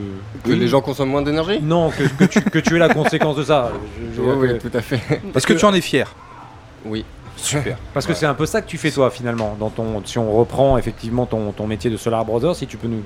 que 0.44 0.50
Oui. 0.50 0.58
les 0.58 0.69
gens 0.69 0.81
consomment 0.81 1.11
moins 1.11 1.22
d'énergie? 1.22 1.61
Non, 1.62 1.90
que, 1.90 2.05
que 2.05 2.25
tu, 2.25 2.40
que 2.43 2.58
tu 2.58 2.76
es 2.76 2.78
la 2.78 2.88
conséquence 2.93 3.37
de 3.37 3.43
ça. 3.44 3.70
Je- 4.11 4.16
je 4.16 4.20
veux 4.22 4.34
Oui, 4.34 4.49
oui, 4.52 4.58
que- 4.58 4.69
tout 4.69 4.76
à 4.76 4.81
fait. 4.81 5.00
Parce 5.32 5.46
que 5.46 5.52
tu 5.55 5.64
en 5.64 5.72
es 5.75 5.81
fier. 5.81 6.12
Oui. 6.84 7.05
Super. 7.37 7.76
Parce 7.94 8.06
que 8.06 8.14
c'est 8.14 8.26
un 8.26 8.34
peu 8.34 8.46
ça 8.46 8.62
que 8.62 8.66
tu 8.69 8.78
fais 8.78 8.90
toi 8.90 9.11
finalement. 9.11 9.56
Dans 9.58 9.70
ton, 9.70 10.02
si 10.05 10.19
on 10.19 10.32
reprend 10.32 10.78
effectivement 10.78 11.26
ton, 11.26 11.52
ton 11.52 11.66
métier 11.66 11.90
de 11.90 11.96
Solar 11.96 12.25
Brothers, 12.25 12.56
si 12.56 12.66
tu 12.66 12.76
peux 12.76 12.88
nous, 12.88 13.02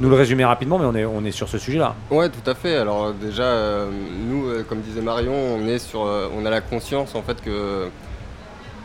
nous 0.00 0.08
le 0.10 0.16
résumer 0.16 0.44
rapidement, 0.44 0.78
mais 0.78 0.86
on 0.86 0.94
est, 0.94 1.04
on 1.04 1.24
est 1.24 1.30
sur 1.30 1.48
ce 1.48 1.58
sujet-là. 1.58 1.94
Ouais, 2.10 2.28
tout 2.28 2.50
à 2.50 2.54
fait. 2.54 2.76
Alors 2.76 3.12
déjà, 3.12 3.42
euh, 3.44 3.86
nous, 4.28 4.46
euh, 4.48 4.64
comme 4.68 4.80
disait 4.80 5.00
Marion, 5.02 5.32
on 5.32 5.66
est 5.68 5.78
sur, 5.78 6.04
euh, 6.04 6.28
on 6.36 6.44
a 6.46 6.50
la 6.50 6.60
conscience 6.60 7.14
en 7.14 7.22
fait 7.22 7.40
que 7.42 7.88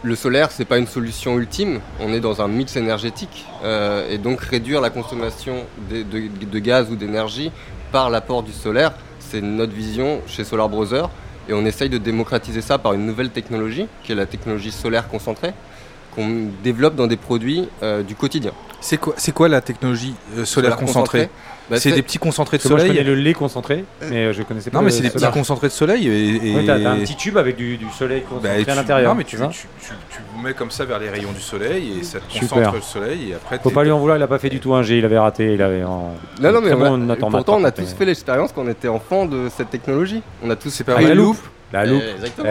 le 0.03 0.15
solaire, 0.15 0.51
c'est 0.51 0.65
pas 0.65 0.77
une 0.77 0.88
solution 0.88 1.38
ultime. 1.38 1.80
On 2.00 2.13
est 2.13 2.19
dans 2.19 2.42
un 2.42 2.48
mix 2.48 2.75
énergétique 2.75 3.45
euh, 3.63 4.09
et 4.09 4.18
donc 4.18 4.42
réduire 4.42 4.81
la 4.81 4.89
consommation 4.89 5.65
de, 5.89 6.59
gaz 6.59 6.89
ou 6.89 6.95
d'énergie 6.95 7.51
par 7.92 8.09
l'apport 8.09 8.42
du 8.42 8.51
solaire, 8.51 8.94
c'est 9.19 9.42
notre 9.42 9.74
vision 9.74 10.21
chez 10.27 10.44
Solar 10.44 10.69
Brothers. 10.69 11.09
Et 11.49 11.54
on 11.54 11.66
essaye 11.66 11.90
de 11.90 11.97
démocratiser 11.97 12.61
ça 12.61 12.78
par 12.78 12.94
une 12.94 13.06
nouvelle 13.06 13.30
technologie, 13.30 13.87
qui 14.04 14.11
est 14.11 14.16
la 14.16 14.26
technologie 14.26 14.71
solaire 14.71 15.07
concentrée, 15.07 15.54
qu'on 16.15 16.47
développe 16.63 16.95
dans 16.95 17.07
des 17.07 17.18
produits 17.18 17.68
euh, 17.83 18.03
du 18.03 18.15
quotidien. 18.15 18.51
C'est 18.81 18.97
quoi, 18.97 19.13
c'est 19.18 19.31
quoi 19.31 19.47
la 19.47 19.61
technologie 19.61 20.15
euh, 20.37 20.44
solaire 20.45 20.75
concentrée 20.75 21.30
Bah, 21.69 21.77
C'est 21.80 21.91
des 21.91 22.01
petits 22.01 22.18
concentrés 22.18 22.57
de 22.57 22.63
que 22.63 22.68
moi 22.68 22.77
je 22.80 22.83
soleil 22.83 22.97
connais 22.97 23.07
le 23.09 23.15
lait 23.15 23.33
concentré, 23.33 23.85
mais 24.09 24.25
euh, 24.25 24.33
je 24.33 24.41
connaissais 24.44 24.71
pas 24.71 24.80
Non, 24.80 24.83
mais 24.83 24.89
c'est 24.91 25.03
des 25.03 25.09
petits 25.09 25.19
solar. 25.19 25.31
concentrés 25.33 25.68
de 25.68 25.71
soleil. 25.73 26.07
Et, 26.07 26.49
et- 26.51 26.56
Ouais, 26.56 26.65
t'as 26.65 26.80
t'as 26.80 26.89
un 26.91 26.97
petit 26.97 27.15
tube 27.15 27.37
avec 27.37 27.56
du, 27.56 27.77
du 27.77 27.85
soleil 27.91 28.21
Bah, 28.21 28.27
concentré 28.39 28.63
tu- 28.65 28.69
à 28.71 28.75
l'intérieur. 28.75 29.11
Non, 29.13 29.18
mais 29.18 29.23
tu, 29.23 29.37
tu, 29.37 29.44
tu, 29.51 29.57
tu 30.09 30.19
vous 30.33 30.41
mets 30.41 30.53
comme 30.56 30.71
ça 30.71 30.83
vers 30.85 30.97
les 30.99 31.09
rayons 31.09 31.31
du 31.31 31.39
soleil 31.41 31.99
et 31.99 32.03
ça 32.03 32.19
te 32.19 32.31
Super. 32.33 32.49
concentre 32.49 32.75
le 32.75 32.81
soleil 32.81 33.30
et 33.30 33.33
après 33.35 33.59
Faut 33.59 33.69
t'es- 33.69 33.75
pas 33.75 33.83
lui 33.83 33.91
en 33.91 33.99
vouloir, 33.99 34.18
il 34.18 34.23
a 34.23 34.27
pas 34.27 34.39
fait 34.39 34.49
du 34.49 34.59
tout 34.59 34.73
un 34.73 34.81
G, 34.81 34.97
il 34.97 35.06
avait 35.06 35.19
raté, 35.19 35.53
il 35.53 35.61
avait 35.61 35.83
en... 35.83 36.13
Non, 36.41 36.51
non, 36.51 36.59
mais 36.61 36.71
Très 36.71 36.75
on 36.89 37.09
a- 37.09 37.15
bon 37.15 37.30
pourtant, 37.31 37.57
on 37.59 37.63
a 37.63 37.71
tous 37.71 37.94
fait 37.94 38.06
l'expérience 38.06 38.51
quand 38.51 38.63
on 38.65 38.69
était 38.69 38.87
enfant 38.87 39.25
de 39.25 39.47
cette 39.56 39.69
technologie. 39.69 40.23
On 40.44 40.49
a 40.49 40.56
tous 40.56 40.77
une 40.85 40.94
La 41.07 41.13
loupe. 41.13 41.37
La 41.71 41.85
loupe. 41.85 42.01
Eh, 42.06 42.11
exactement. 42.15 42.47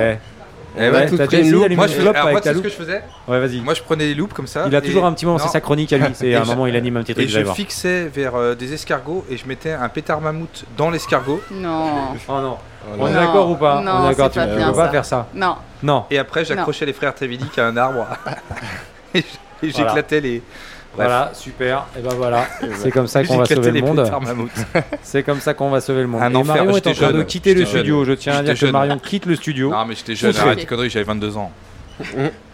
Eh, 0.79 0.89
ouais, 0.89 0.91
t'as 0.93 1.11
déjà 1.11 1.25
une 1.25 1.25
essayé 1.25 1.51
loupe. 1.51 1.63
d'allumer 1.63 1.77
Moi, 1.77 1.87
une 1.89 1.93
je, 1.93 2.01
clope 2.01 2.15
alors, 2.15 2.23
moi, 2.23 2.31
avec 2.31 2.43
tu 2.43 2.43
ta 2.45 2.51
sais 2.51 2.51
ce 2.51 2.55
loupe 2.55 2.65
que 2.65 2.71
je 2.71 2.75
faisais 2.77 3.03
Ouais, 3.29 3.41
vas-y. 3.41 3.61
Moi, 3.61 3.75
je 3.75 3.83
prenais 3.83 4.07
les 4.07 4.15
loupes 4.15 4.33
comme 4.33 4.47
ça. 4.47 4.65
Il 4.69 4.75
a 4.75 4.79
et- 4.79 4.83
toujours 4.83 5.05
un 5.05 5.13
petit 5.13 5.27
moment, 5.27 5.39
non. 5.39 5.45
c'est 5.45 5.51
sa 5.51 5.61
chronique 5.61 5.93
à 5.93 5.99
lui, 5.99 6.07
c'est 6.15 6.29
Et 6.29 6.35
à 6.37 6.41
un 6.43 6.45
je- 6.45 6.49
moment 6.51 6.67
il 6.67 6.77
anime 6.77 6.97
un 6.99 7.03
petit 7.03 7.13
truc, 7.15 7.27
vous 7.27 7.31
je 7.31 7.37
allez 7.37 7.45
voir. 7.45 7.57
fixais 7.57 8.05
vers 8.05 8.35
euh, 8.37 8.55
des 8.55 8.73
escargots 8.73 9.25
et 9.29 9.37
je 9.37 9.47
mettais 9.47 9.73
un 9.73 9.89
pétard 9.89 10.21
mammouth 10.21 10.65
dans 10.77 10.91
l'escargot. 10.91 11.41
Non, 11.51 12.15
Oh 12.29 12.33
non. 12.41 12.57
Oh, 12.59 12.95
On 12.99 13.07
est 13.09 13.11
Non, 13.13 13.21
d'accord 13.21 13.51
ou 13.51 13.57
pas 13.57 13.81
non, 13.83 13.91
On 13.93 14.05
est 14.07 14.09
d'accord, 14.11 14.27
c'est 14.27 14.33
tu 14.33 14.39
pas 14.39 14.47
ne 14.47 14.57
bien 14.57 14.71
peux 14.71 14.77
pas 14.77 14.87
ça. 14.87 14.91
faire 14.91 15.05
ça. 15.05 15.27
non. 15.35 15.57
Non. 15.83 16.05
Et 16.11 16.19
après, 16.19 16.45
j'accrochais 16.45 16.87
les 16.87 16.93
frères 16.93 17.15
Trévidic 17.15 17.59
à 17.59 17.67
un 17.67 17.77
arbre. 17.77 18.07
et 19.15 19.21
j'- 19.21 19.25
et 19.63 19.69
Voilà. 19.71 19.89
j'éclatais 19.89 20.21
les. 20.21 20.43
Bref. 20.97 21.07
Voilà, 21.07 21.31
super. 21.35 21.87
Et 21.97 22.03
ben 22.03 22.15
voilà, 22.17 22.47
c'est 22.79 22.91
comme 22.91 23.07
ça 23.07 23.23
qu'on 23.25 23.37
va 23.39 23.45
sauver 23.47 23.71
les 23.71 23.81
le 23.81 23.87
monde. 23.87 24.11
C'est 25.03 25.23
comme 25.23 25.41
ça 25.41 25.55
qu'on 25.55 25.71
va 25.71 25.81
sauver 25.81 26.01
le 26.03 26.09
monde. 26.09 26.21
Un 26.23 26.33
Et 26.33 26.37
enfer. 26.37 26.55
Marion 26.57 26.77
est 26.77 26.87
en 26.87 26.93
train 26.93 27.13
de 27.13 27.17
jeune. 27.19 27.27
quitter 27.27 27.55
le 27.55 27.65
studio. 27.65 28.05
Je 28.05 28.13
tiens 28.13 28.39
à 28.39 28.43
dire 28.43 28.59
que. 28.59 28.67
Marion 28.67 28.99
quitte 28.99 29.27
le 29.27 29.37
studio. 29.37 29.71
Non, 29.71 29.85
mais 29.87 29.95
j'étais 29.95 30.15
jeune, 30.17 30.37
arrête 30.37 30.59
tes 30.59 30.67
conneries, 30.67 30.91
j'avais 30.91 31.05
22 31.05 31.37
ans. 31.37 31.51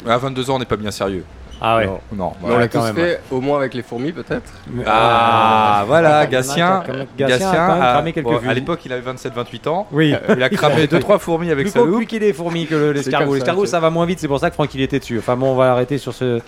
À 0.07 0.19
22 0.19 0.51
ans, 0.51 0.57
on 0.57 0.59
n'est 0.59 0.65
pas 0.65 0.77
bien 0.77 0.91
sérieux. 0.91 1.25
Ah 1.59 1.79
ouais. 1.79 1.87
Non. 1.87 2.01
Non. 2.13 2.33
Mais 2.41 2.45
on 2.45 2.47
voilà. 2.49 2.59
l'a 2.61 2.69
quand 2.69 2.81
tous 2.81 2.85
même, 2.87 2.97
fait, 2.97 3.21
au 3.31 3.41
moins 3.41 3.57
avec 3.57 3.73
les 3.73 3.83
fourmis 3.83 4.13
peut-être. 4.13 4.53
Ah, 4.85 5.85
voilà, 5.87 6.25
Il 6.25 6.33
y 6.33 6.37
en 6.37 6.41
a 6.41 6.43
Gatien. 6.43 6.83
Gatien 7.17 7.51
a 7.51 7.93
cramé 7.95 8.13
quelques 8.13 8.27
bon, 8.27 8.41
à 8.47 8.53
l'époque, 8.53 8.81
il 8.85 8.93
avait 8.93 9.11
27-28 9.11 9.69
ans. 9.69 9.87
Oui. 9.91 10.15
Il 10.37 10.43
a 10.43 10.49
cramé 10.51 10.85
2-3 10.87 11.19
fourmis 11.19 11.51
avec 11.51 11.65
plus 11.67 11.73
sa 11.73 11.79
loupe. 11.79 11.93
compliqué 11.93 12.19
les 12.19 12.35
fourmis 12.35 12.67
que 12.67 12.75
le- 12.75 12.93
l'escargot. 12.93 13.31
ça, 13.33 13.37
L'escargot, 13.37 13.65
c'est- 13.65 13.71
ça 13.71 13.81
va 13.81 13.89
moins 13.89 14.05
vite, 14.05 14.19
c'est 14.21 14.29
pour 14.29 14.39
ça 14.39 14.51
que 14.51 14.55
Franck 14.55 14.75
il 14.75 14.83
était 14.83 14.99
dessus. 14.99 15.19
Enfin 15.19 15.35
bon, 15.37 15.53
on 15.53 15.57
va 15.57 15.73
arrêter 15.73 15.97
sur 15.97 16.13
ce 16.13 16.41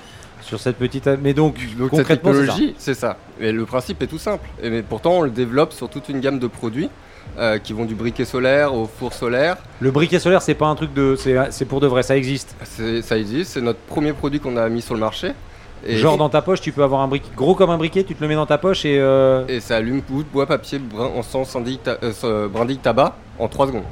sur 0.49 0.59
cette 0.59 0.77
petite. 0.77 1.09
Mais 1.23 1.35
donc, 1.35 1.57
concrètement, 1.91 2.33
c'est 2.33 2.39
ça. 2.39 2.53
technologie, 2.53 2.75
c'est 2.79 2.95
ça. 2.95 3.17
Et 3.41 3.53
le 3.53 3.65
principe 3.65 4.03
est 4.03 4.07
tout 4.07 4.19
simple. 4.19 4.49
Et 4.63 4.71
mais 4.71 4.83
pourtant, 4.83 5.19
on 5.19 5.23
le 5.23 5.31
développe 5.31 5.73
sur 5.73 5.89
toute 5.89 6.09
une 6.09 6.21
gamme 6.21 6.39
de 6.39 6.47
produits 6.47 6.91
euh, 7.39 7.59
qui 7.59 7.73
vont 7.73 7.85
du 7.85 7.95
briquet 7.95 8.25
solaire 8.25 8.75
au 8.75 8.87
four 8.87 9.13
solaire. 9.13 9.57
Le 9.81 9.91
briquet 9.91 10.19
solaire, 10.19 10.43
c'est 10.43 10.55
pas 10.55 10.67
un 10.67 10.75
truc 10.75 10.93
de, 10.95 11.15
c'est 11.17 11.37
c'est 11.51 11.67
pour 11.67 11.81
de 11.81 11.87
vrai, 11.87 12.03
ça 12.03 12.17
existe. 12.17 12.57
Ça 13.03 13.19
existe. 13.19 13.53
C'est 13.53 13.61
notre 13.61 13.81
premier 13.81 14.13
produit 14.13 14.41
qu'on 14.41 14.57
a 14.57 14.69
mis 14.69 14.83
sur 14.83 14.95
le 14.95 15.01
marché. 15.01 15.33
Et, 15.87 15.97
Genre 15.97 16.17
dans 16.17 16.29
ta 16.29 16.43
poche, 16.43 16.61
tu 16.61 16.73
peux 16.73 16.83
avoir 16.83 17.03
un 17.03 17.09
briquet 17.09 17.29
gros 17.37 17.55
comme 17.55 17.71
un 17.71 17.79
briquet, 17.79 18.03
tu 18.03 18.15
te 18.17 18.21
le 18.21 18.27
mets 18.27 18.35
dans 18.35 18.47
ta 18.47 18.59
poche 18.59 18.85
et. 18.85 18.99
euh, 18.99 19.45
et 19.47 19.61
ça 19.61 19.77
allume 19.77 20.01
bout 20.01 20.25
de 20.25 20.29
bois, 20.29 20.45
papier, 20.45 20.81
brin, 20.81 21.07
encens, 21.17 21.57
euh, 22.25 22.49
brindille, 22.49 22.79
tabac 22.79 23.17
en 23.39 23.47
3 23.47 23.69
secondes. 23.69 23.85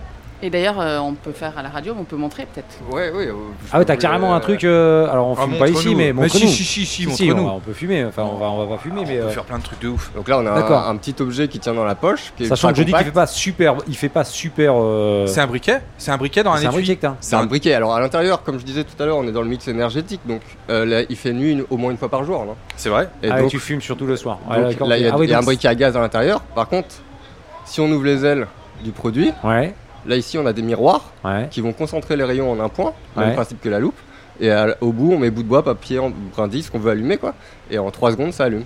Et 0.42 0.50
d'ailleurs, 0.50 0.78
euh, 0.80 0.98
on 0.98 1.14
peut 1.14 1.32
faire 1.32 1.56
à 1.56 1.62
la 1.62 1.70
radio, 1.70 1.94
on 1.98 2.04
peut 2.04 2.16
montrer 2.16 2.44
peut-être. 2.46 2.66
Ouais, 2.94 3.10
ouais. 3.10 3.28
euh, 3.28 3.32
Ah 3.72 3.78
ouais, 3.78 3.84
t'as 3.86 3.96
carrément 3.96 4.34
un 4.34 4.40
truc. 4.40 4.64
euh, 4.64 5.08
Alors 5.10 5.28
on 5.28 5.34
Ah, 5.38 5.44
fume 5.44 5.56
pas 5.58 5.68
ici, 5.68 5.94
mais 5.94 6.12
montre-nous. 6.12 6.46
si, 6.46 6.48
si, 6.64 6.84
si, 6.84 7.10
si, 7.10 7.32
on, 7.32 7.34
va- 7.44 7.52
on 7.54 7.60
peut 7.60 7.72
fumer. 7.72 8.04
Enfin, 8.04 8.22
on 8.24 8.36
va, 8.36 8.46
on 8.50 8.66
va 8.66 8.76
pas 8.76 8.82
fumer, 8.82 9.04
mais. 9.06 9.18
On 9.18 9.22
euh, 9.22 9.26
peut 9.28 9.32
faire 9.32 9.44
plein 9.44 9.58
de 9.58 9.62
trucs 9.62 9.80
de 9.80 9.88
ouf. 9.88 10.10
Donc 10.14 10.28
là, 10.28 10.38
on 10.38 10.46
a 10.46 10.54
D'accord. 10.54 10.86
un, 10.86 10.90
un 10.90 10.96
petit 10.96 11.14
objet 11.20 11.48
qui 11.48 11.58
tient 11.58 11.72
dans 11.72 11.84
la 11.86 11.94
poche. 11.94 12.34
Qui 12.36 12.44
est 12.44 12.48
Sachant 12.48 12.68
ultra 12.68 12.72
que 12.72 12.78
je 12.80 12.84
dis 12.84 12.92
qu'il 12.92 13.04
fait 13.06 13.12
pas 13.12 13.26
super, 13.26 13.74
il 13.88 13.96
fait 13.96 14.08
pas 14.10 14.24
super. 14.24 14.74
euh, 14.76 15.26
C'est 15.26 15.40
un 15.40 15.46
briquet? 15.46 15.80
C'est 15.96 16.10
un 16.10 16.18
briquet 16.18 16.42
dans 16.42 16.52
un 16.52 16.58
c'est 16.58 16.66
un 16.66 16.70
étui? 16.70 16.78
briquet 16.82 16.96
que 16.96 17.00
t'as. 17.02 17.14
C'est 17.20 17.36
un 17.36 17.46
briquet. 17.46 17.72
Alors 17.72 17.94
à 17.94 18.00
l'intérieur, 18.00 18.42
comme 18.42 18.58
je 18.58 18.64
disais 18.64 18.84
tout 18.84 19.02
à 19.02 19.06
l'heure, 19.06 19.16
on 19.16 19.26
est 19.26 19.32
dans 19.32 19.42
le 19.42 19.48
mix 19.48 19.66
énergétique. 19.68 20.20
Donc 20.26 20.42
euh, 20.68 20.84
là, 20.84 21.02
il 21.08 21.16
fait 21.16 21.32
nuit 21.32 21.52
une- 21.52 21.64
au 21.70 21.78
moins 21.78 21.90
une 21.92 21.96
fois 21.98 22.10
par 22.10 22.24
jour. 22.24 22.44
là. 22.44 22.52
C'est 22.76 22.90
vrai 22.90 23.08
Et 23.22 23.30
ah, 23.30 23.40
donc, 23.40 23.48
tu 23.50 23.58
fumes 23.58 23.80
surtout 23.80 24.06
le 24.06 24.16
soir. 24.16 24.38
Ouais, 24.50 24.56
donc, 24.60 24.68
d'accord, 24.72 24.88
là, 24.88 24.98
il 24.98 25.04
y 25.04 25.08
a. 25.08 25.12
Ah 25.14 25.18
oui, 25.18 25.26
il 25.28 25.30
y 25.30 25.34
a 25.34 25.38
un 25.38 25.42
briquet 25.42 25.68
à 25.68 25.74
gaz 25.74 25.96
à 25.96 26.00
l'intérieur. 26.00 26.40
Par 26.54 26.68
contre, 26.68 26.88
si 27.64 27.80
on 27.80 27.90
ouvre 27.90 28.04
les 28.04 28.24
ailes 28.26 28.46
du 28.84 28.90
produit, 28.92 29.32
Ouais, 29.42 29.74
là 30.06 30.16
ici, 30.16 30.38
on 30.38 30.46
a 30.46 30.52
des 30.52 30.62
miroirs 30.62 31.12
ouais. 31.24 31.48
qui 31.50 31.60
vont 31.60 31.72
concentrer 31.72 32.16
les 32.16 32.24
rayons 32.24 32.50
en 32.50 32.60
un 32.60 32.68
point, 32.68 32.92
même 33.16 33.28
Ouais. 33.28 33.34
principe 33.34 33.60
que 33.60 33.68
la 33.68 33.78
loupe. 33.78 33.98
Et 34.40 34.50
à- 34.50 34.76
au 34.82 34.92
bout, 34.92 35.12
on 35.12 35.18
met 35.18 35.30
bout 35.30 35.42
de 35.42 35.48
bois, 35.48 35.62
papier, 35.64 35.98
en- 35.98 36.10
brindille, 36.34 36.62
ce 36.62 36.70
qu'on 36.70 36.78
veut 36.78 36.90
allumer, 36.90 37.16
quoi. 37.16 37.34
Et 37.70 37.78
en 37.78 37.90
3 37.90 38.10
secondes, 38.12 38.32
ça 38.32 38.44
allume. 38.44 38.64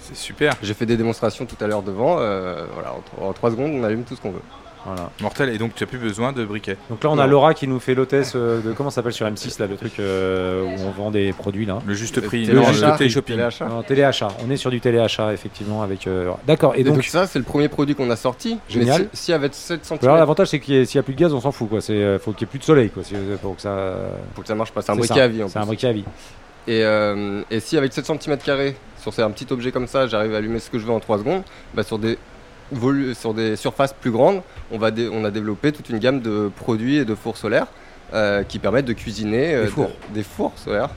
C'est 0.00 0.16
super. 0.16 0.54
J'ai 0.62 0.74
fait 0.74 0.86
des 0.86 0.96
démonstrations 0.96 1.46
tout 1.46 1.56
à 1.62 1.66
l'heure 1.66 1.82
devant. 1.82 2.16
euh, 2.18 2.64
voilà, 2.74 2.94
en 3.20 3.32
3 3.32 3.50
secondes, 3.50 3.72
on 3.74 3.84
allume 3.84 4.04
tout 4.04 4.14
ce 4.16 4.20
qu'on 4.20 4.30
veut. 4.32 4.42
Voilà. 4.86 5.10
Mortel. 5.20 5.48
Et 5.50 5.58
donc, 5.58 5.74
tu 5.74 5.82
as 5.84 5.86
plus 5.86 5.98
besoin 5.98 6.32
de 6.32 6.44
briquet. 6.44 6.76
Donc 6.90 7.02
là, 7.02 7.10
on 7.10 7.18
a. 7.18 7.26
Laura 7.26 7.54
qui 7.54 7.66
nous 7.66 7.80
fait 7.80 7.94
l'hôtesse 7.94 8.32
euh, 8.36 8.60
de 8.60 8.72
comment 8.72 8.90
ça 8.90 8.96
s'appelle 8.96 9.12
sur 9.14 9.26
M6 9.26 9.58
là, 9.60 9.66
le 9.66 9.76
truc 9.76 9.98
euh, 9.98 10.62
où 10.64 10.80
on 10.86 10.90
vend 10.90 11.10
des 11.10 11.32
produits 11.32 11.64
là. 11.66 11.78
Le 11.86 11.94
juste 11.94 12.16
Le 12.16 12.22
prix. 12.22 12.46
non, 12.48 12.62
le 12.70 12.80
le 12.92 12.96
télé-shopping. 12.98 13.34
téléachat. 13.36 13.66
Non, 13.66 13.82
téléachat. 13.82 14.28
On 14.46 14.50
est 14.50 14.56
sur 14.56 14.70
du 14.70 14.80
téléachat 14.80 15.32
effectivement 15.32 15.82
avec. 15.82 16.06
euh, 16.06 16.30
D'accord. 16.46 16.74
Et 16.76 16.80
Et 16.80 16.84
donc, 16.84 16.94
donc, 16.96 17.04
ça, 17.04 17.26
c'est 17.26 17.38
le 17.38 17.44
premier 17.44 17.68
produit 17.68 17.94
qu'on 17.94 18.10
a 18.10 18.16
sorti. 18.16 18.58
Génial. 18.68 19.02
Mais 19.02 19.08
si, 19.14 19.24
si 19.26 19.32
avec 19.32 19.54
7 19.54 19.84
cm, 19.84 19.98
alors 20.02 20.16
l'avantage 20.16 20.48
c'est 20.48 20.60
qu'il 20.60 20.74
y 20.74 20.78
ait- 20.78 20.84
s'il 20.84 20.96
y 20.96 21.00
a 21.00 21.02
plus 21.02 21.14
de 21.14 21.18
gaz, 21.20 21.32
on 21.32 21.40
s'en 21.40 21.50
fout 21.52 21.68
quoi. 21.68 21.80
C'est 21.80 21.94
euh, 21.94 22.18
faut 22.18 22.32
qu'il 22.32 22.42
y 22.42 22.44
ait 22.44 22.50
plus 22.50 22.58
de 22.58 22.64
soleil 22.64 22.90
quoi. 22.90 23.02
Euh, 23.14 23.36
pour 23.38 23.56
que 23.56 23.62
ça. 23.62 23.94
pour 24.34 24.44
que 24.44 24.48
ça 24.48 24.54
marche 24.54 24.72
pas, 24.72 24.82
c'est 24.82 24.92
un 24.92 24.96
briquet 24.96 25.14
ça. 25.14 25.24
à 25.24 25.28
vie 25.28 25.42
en 25.42 25.48
C'est 25.48 25.58
un 25.58 25.62
plus. 25.62 25.66
briquet 25.68 25.86
à 25.88 25.92
vie. 25.92 26.04
Et, 26.66 26.82
euh, 26.84 27.42
et 27.50 27.60
si 27.60 27.76
avec 27.76 27.92
7 27.92 28.06
cm 28.06 28.38
sur 29.00 29.24
un 29.24 29.30
petit 29.30 29.46
objet 29.50 29.70
comme 29.70 29.86
ça, 29.86 30.06
j'arrive 30.06 30.34
à 30.34 30.38
allumer 30.38 30.58
ce 30.60 30.70
que 30.70 30.78
je 30.78 30.86
veux 30.86 30.92
en 30.92 31.00
3 31.00 31.18
secondes, 31.18 31.42
bah 31.74 31.82
sur 31.82 31.98
des 31.98 32.16
sur 33.14 33.34
des 33.34 33.56
surfaces 33.56 33.92
plus 33.92 34.10
grandes, 34.10 34.42
on, 34.72 34.78
va 34.78 34.90
dé- 34.90 35.08
on 35.12 35.24
a 35.24 35.30
développé 35.30 35.72
toute 35.72 35.88
une 35.90 35.98
gamme 35.98 36.20
de 36.20 36.50
produits 36.56 36.96
et 36.96 37.04
de 37.04 37.14
fours 37.14 37.36
solaires 37.36 37.66
euh, 38.12 38.42
qui 38.44 38.58
permettent 38.58 38.84
de 38.84 38.92
cuisiner 38.92 39.54
euh, 39.54 39.64
Des 39.64 39.70
fours. 39.70 39.90
de- 40.10 40.14
des 40.14 40.22
fours 40.22 40.52
solaires 40.56 40.90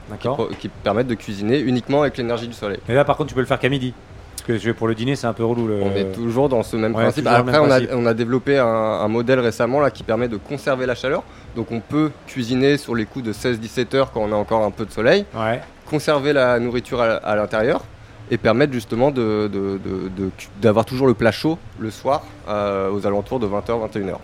qui, 0.58 0.68
permettent 0.68 1.06
de 1.08 1.14
cuisiner 1.14 1.58
uniquement 1.60 2.02
avec 2.02 2.16
l'énergie 2.16 2.48
du 2.48 2.54
soleil. 2.54 2.78
Et 2.88 2.94
là 2.94 3.04
par 3.04 3.16
contre, 3.16 3.28
tu 3.28 3.34
peux 3.34 3.40
le 3.40 3.46
faire 3.46 3.58
qu'à 3.58 3.68
midi. 3.68 3.92
Parce 4.32 4.42
que 4.46 4.56
je 4.58 4.64
vais 4.64 4.72
pour 4.74 4.88
le 4.88 4.94
dîner, 4.94 5.14
c'est 5.16 5.26
un 5.26 5.32
peu 5.32 5.44
relou. 5.44 5.66
Le... 5.66 5.82
On 5.82 5.94
est 5.94 6.12
toujours 6.12 6.48
dans 6.48 6.62
ce 6.62 6.76
même 6.76 6.94
ouais, 6.94 7.02
principe. 7.02 7.26
Après, 7.26 7.52
même 7.52 7.60
on 7.60 7.64
a, 7.66 7.68
principe. 7.68 7.90
on 7.92 8.06
a 8.06 8.14
développé 8.14 8.58
un, 8.58 8.66
un 8.66 9.08
modèle 9.08 9.40
récemment 9.40 9.80
là, 9.80 9.90
qui 9.90 10.02
permet 10.04 10.28
de 10.28 10.36
conserver 10.36 10.86
la 10.86 10.94
chaleur. 10.94 11.22
Donc 11.56 11.70
on 11.72 11.80
peut 11.80 12.10
cuisiner 12.26 12.76
sur 12.78 12.94
les 12.94 13.04
coups 13.04 13.24
de 13.26 13.32
16-17 13.32 13.94
heures 13.96 14.10
quand 14.12 14.20
on 14.22 14.32
a 14.32 14.36
encore 14.36 14.64
un 14.64 14.70
peu 14.70 14.86
de 14.86 14.90
soleil, 14.92 15.24
Ouais. 15.36 15.60
conserver 15.90 16.32
la 16.32 16.58
nourriture 16.60 17.00
à, 17.02 17.16
à 17.16 17.36
l'intérieur 17.36 17.82
et 18.30 18.38
permettre 18.38 18.72
justement 18.72 19.10
de- 19.10 19.48
de- 19.52 19.78
de- 19.84 20.08
de- 20.16 20.30
d'avoir 20.60 20.84
toujours 20.84 21.06
le 21.06 21.14
plat 21.14 21.32
chaud 21.32 21.58
le 21.78 21.90
soir 21.90 22.22
euh, 22.48 22.90
aux 22.90 23.06
alentours 23.06 23.40
de 23.40 23.46
20h, 23.46 23.78
21h. 23.90 24.16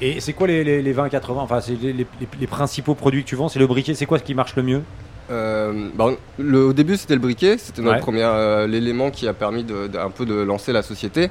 Et 0.00 0.20
c'est 0.20 0.32
quoi 0.34 0.46
les, 0.46 0.62
les, 0.64 0.82
les 0.82 0.92
20-80 0.94 1.20
Enfin, 1.38 1.60
c'est 1.60 1.80
les, 1.80 1.92
les- 1.92 2.06
les 2.40 2.46
principaux 2.46 2.94
produits 2.94 3.22
que 3.24 3.28
tu 3.28 3.36
vends? 3.36 3.48
C'est 3.48 3.58
le 3.58 3.66
briquet. 3.66 3.94
C'est 3.94 4.04
quoi 4.06 4.18
ce 4.18 4.24
qui 4.24 4.34
marche 4.34 4.54
le 4.56 4.62
mieux? 4.62 4.82
Euh, 5.30 5.88
bah, 5.94 6.10
le- 6.38 6.66
au 6.66 6.72
début 6.72 6.96
c'était 6.96 7.14
le 7.14 7.20
briquet, 7.20 7.56
c'était 7.58 7.82
notre 7.82 7.96
Ouais. 7.96 8.00
premier 8.00 8.22
euh, 8.22 8.66
l'élément 8.68 9.10
qui 9.10 9.26
a 9.26 9.32
permis 9.32 9.64
de, 9.64 9.88
de- 9.88 9.98
un 9.98 10.10
peu 10.10 10.24
de 10.26 10.34
lancer 10.34 10.72
la 10.72 10.82
société. 10.82 11.30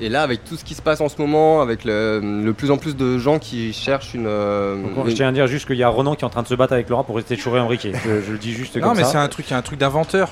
Et 0.00 0.08
là 0.08 0.22
avec 0.22 0.44
tout 0.44 0.56
ce 0.56 0.64
qui 0.64 0.74
se 0.74 0.82
passe 0.82 1.00
en 1.00 1.08
ce 1.08 1.20
moment, 1.20 1.60
avec 1.60 1.84
le, 1.84 2.20
le 2.42 2.52
plus 2.52 2.70
en 2.70 2.78
plus 2.78 2.96
de 2.96 3.18
gens 3.18 3.38
qui 3.38 3.72
cherchent 3.72 4.14
une, 4.14 4.26
euh, 4.26 4.76
Donc, 4.94 5.08
Je 5.08 5.14
tiens 5.14 5.28
à 5.28 5.32
dire 5.32 5.46
juste 5.46 5.66
qu'il 5.66 5.76
y 5.76 5.82
a 5.82 5.88
Renan 5.88 6.14
qui 6.14 6.22
est 6.22 6.26
en 6.26 6.30
train 6.30 6.42
de 6.42 6.48
se 6.48 6.54
battre 6.54 6.72
avec 6.72 6.88
Laura 6.88 7.04
pour 7.04 7.16
rester 7.16 7.36
chouré 7.36 7.60
un 7.60 7.64
briquet. 7.66 7.92
Je, 8.04 8.22
je 8.22 8.32
le 8.32 8.38
dis 8.38 8.52
juste 8.52 8.76
Non, 8.76 8.88
comme 8.88 8.96
mais 8.96 9.04
ça. 9.04 9.10
c'est 9.10 9.18
un 9.18 9.28
truc, 9.28 9.52
un 9.52 9.62
truc 9.62 9.78
d'inventeur. 9.78 10.30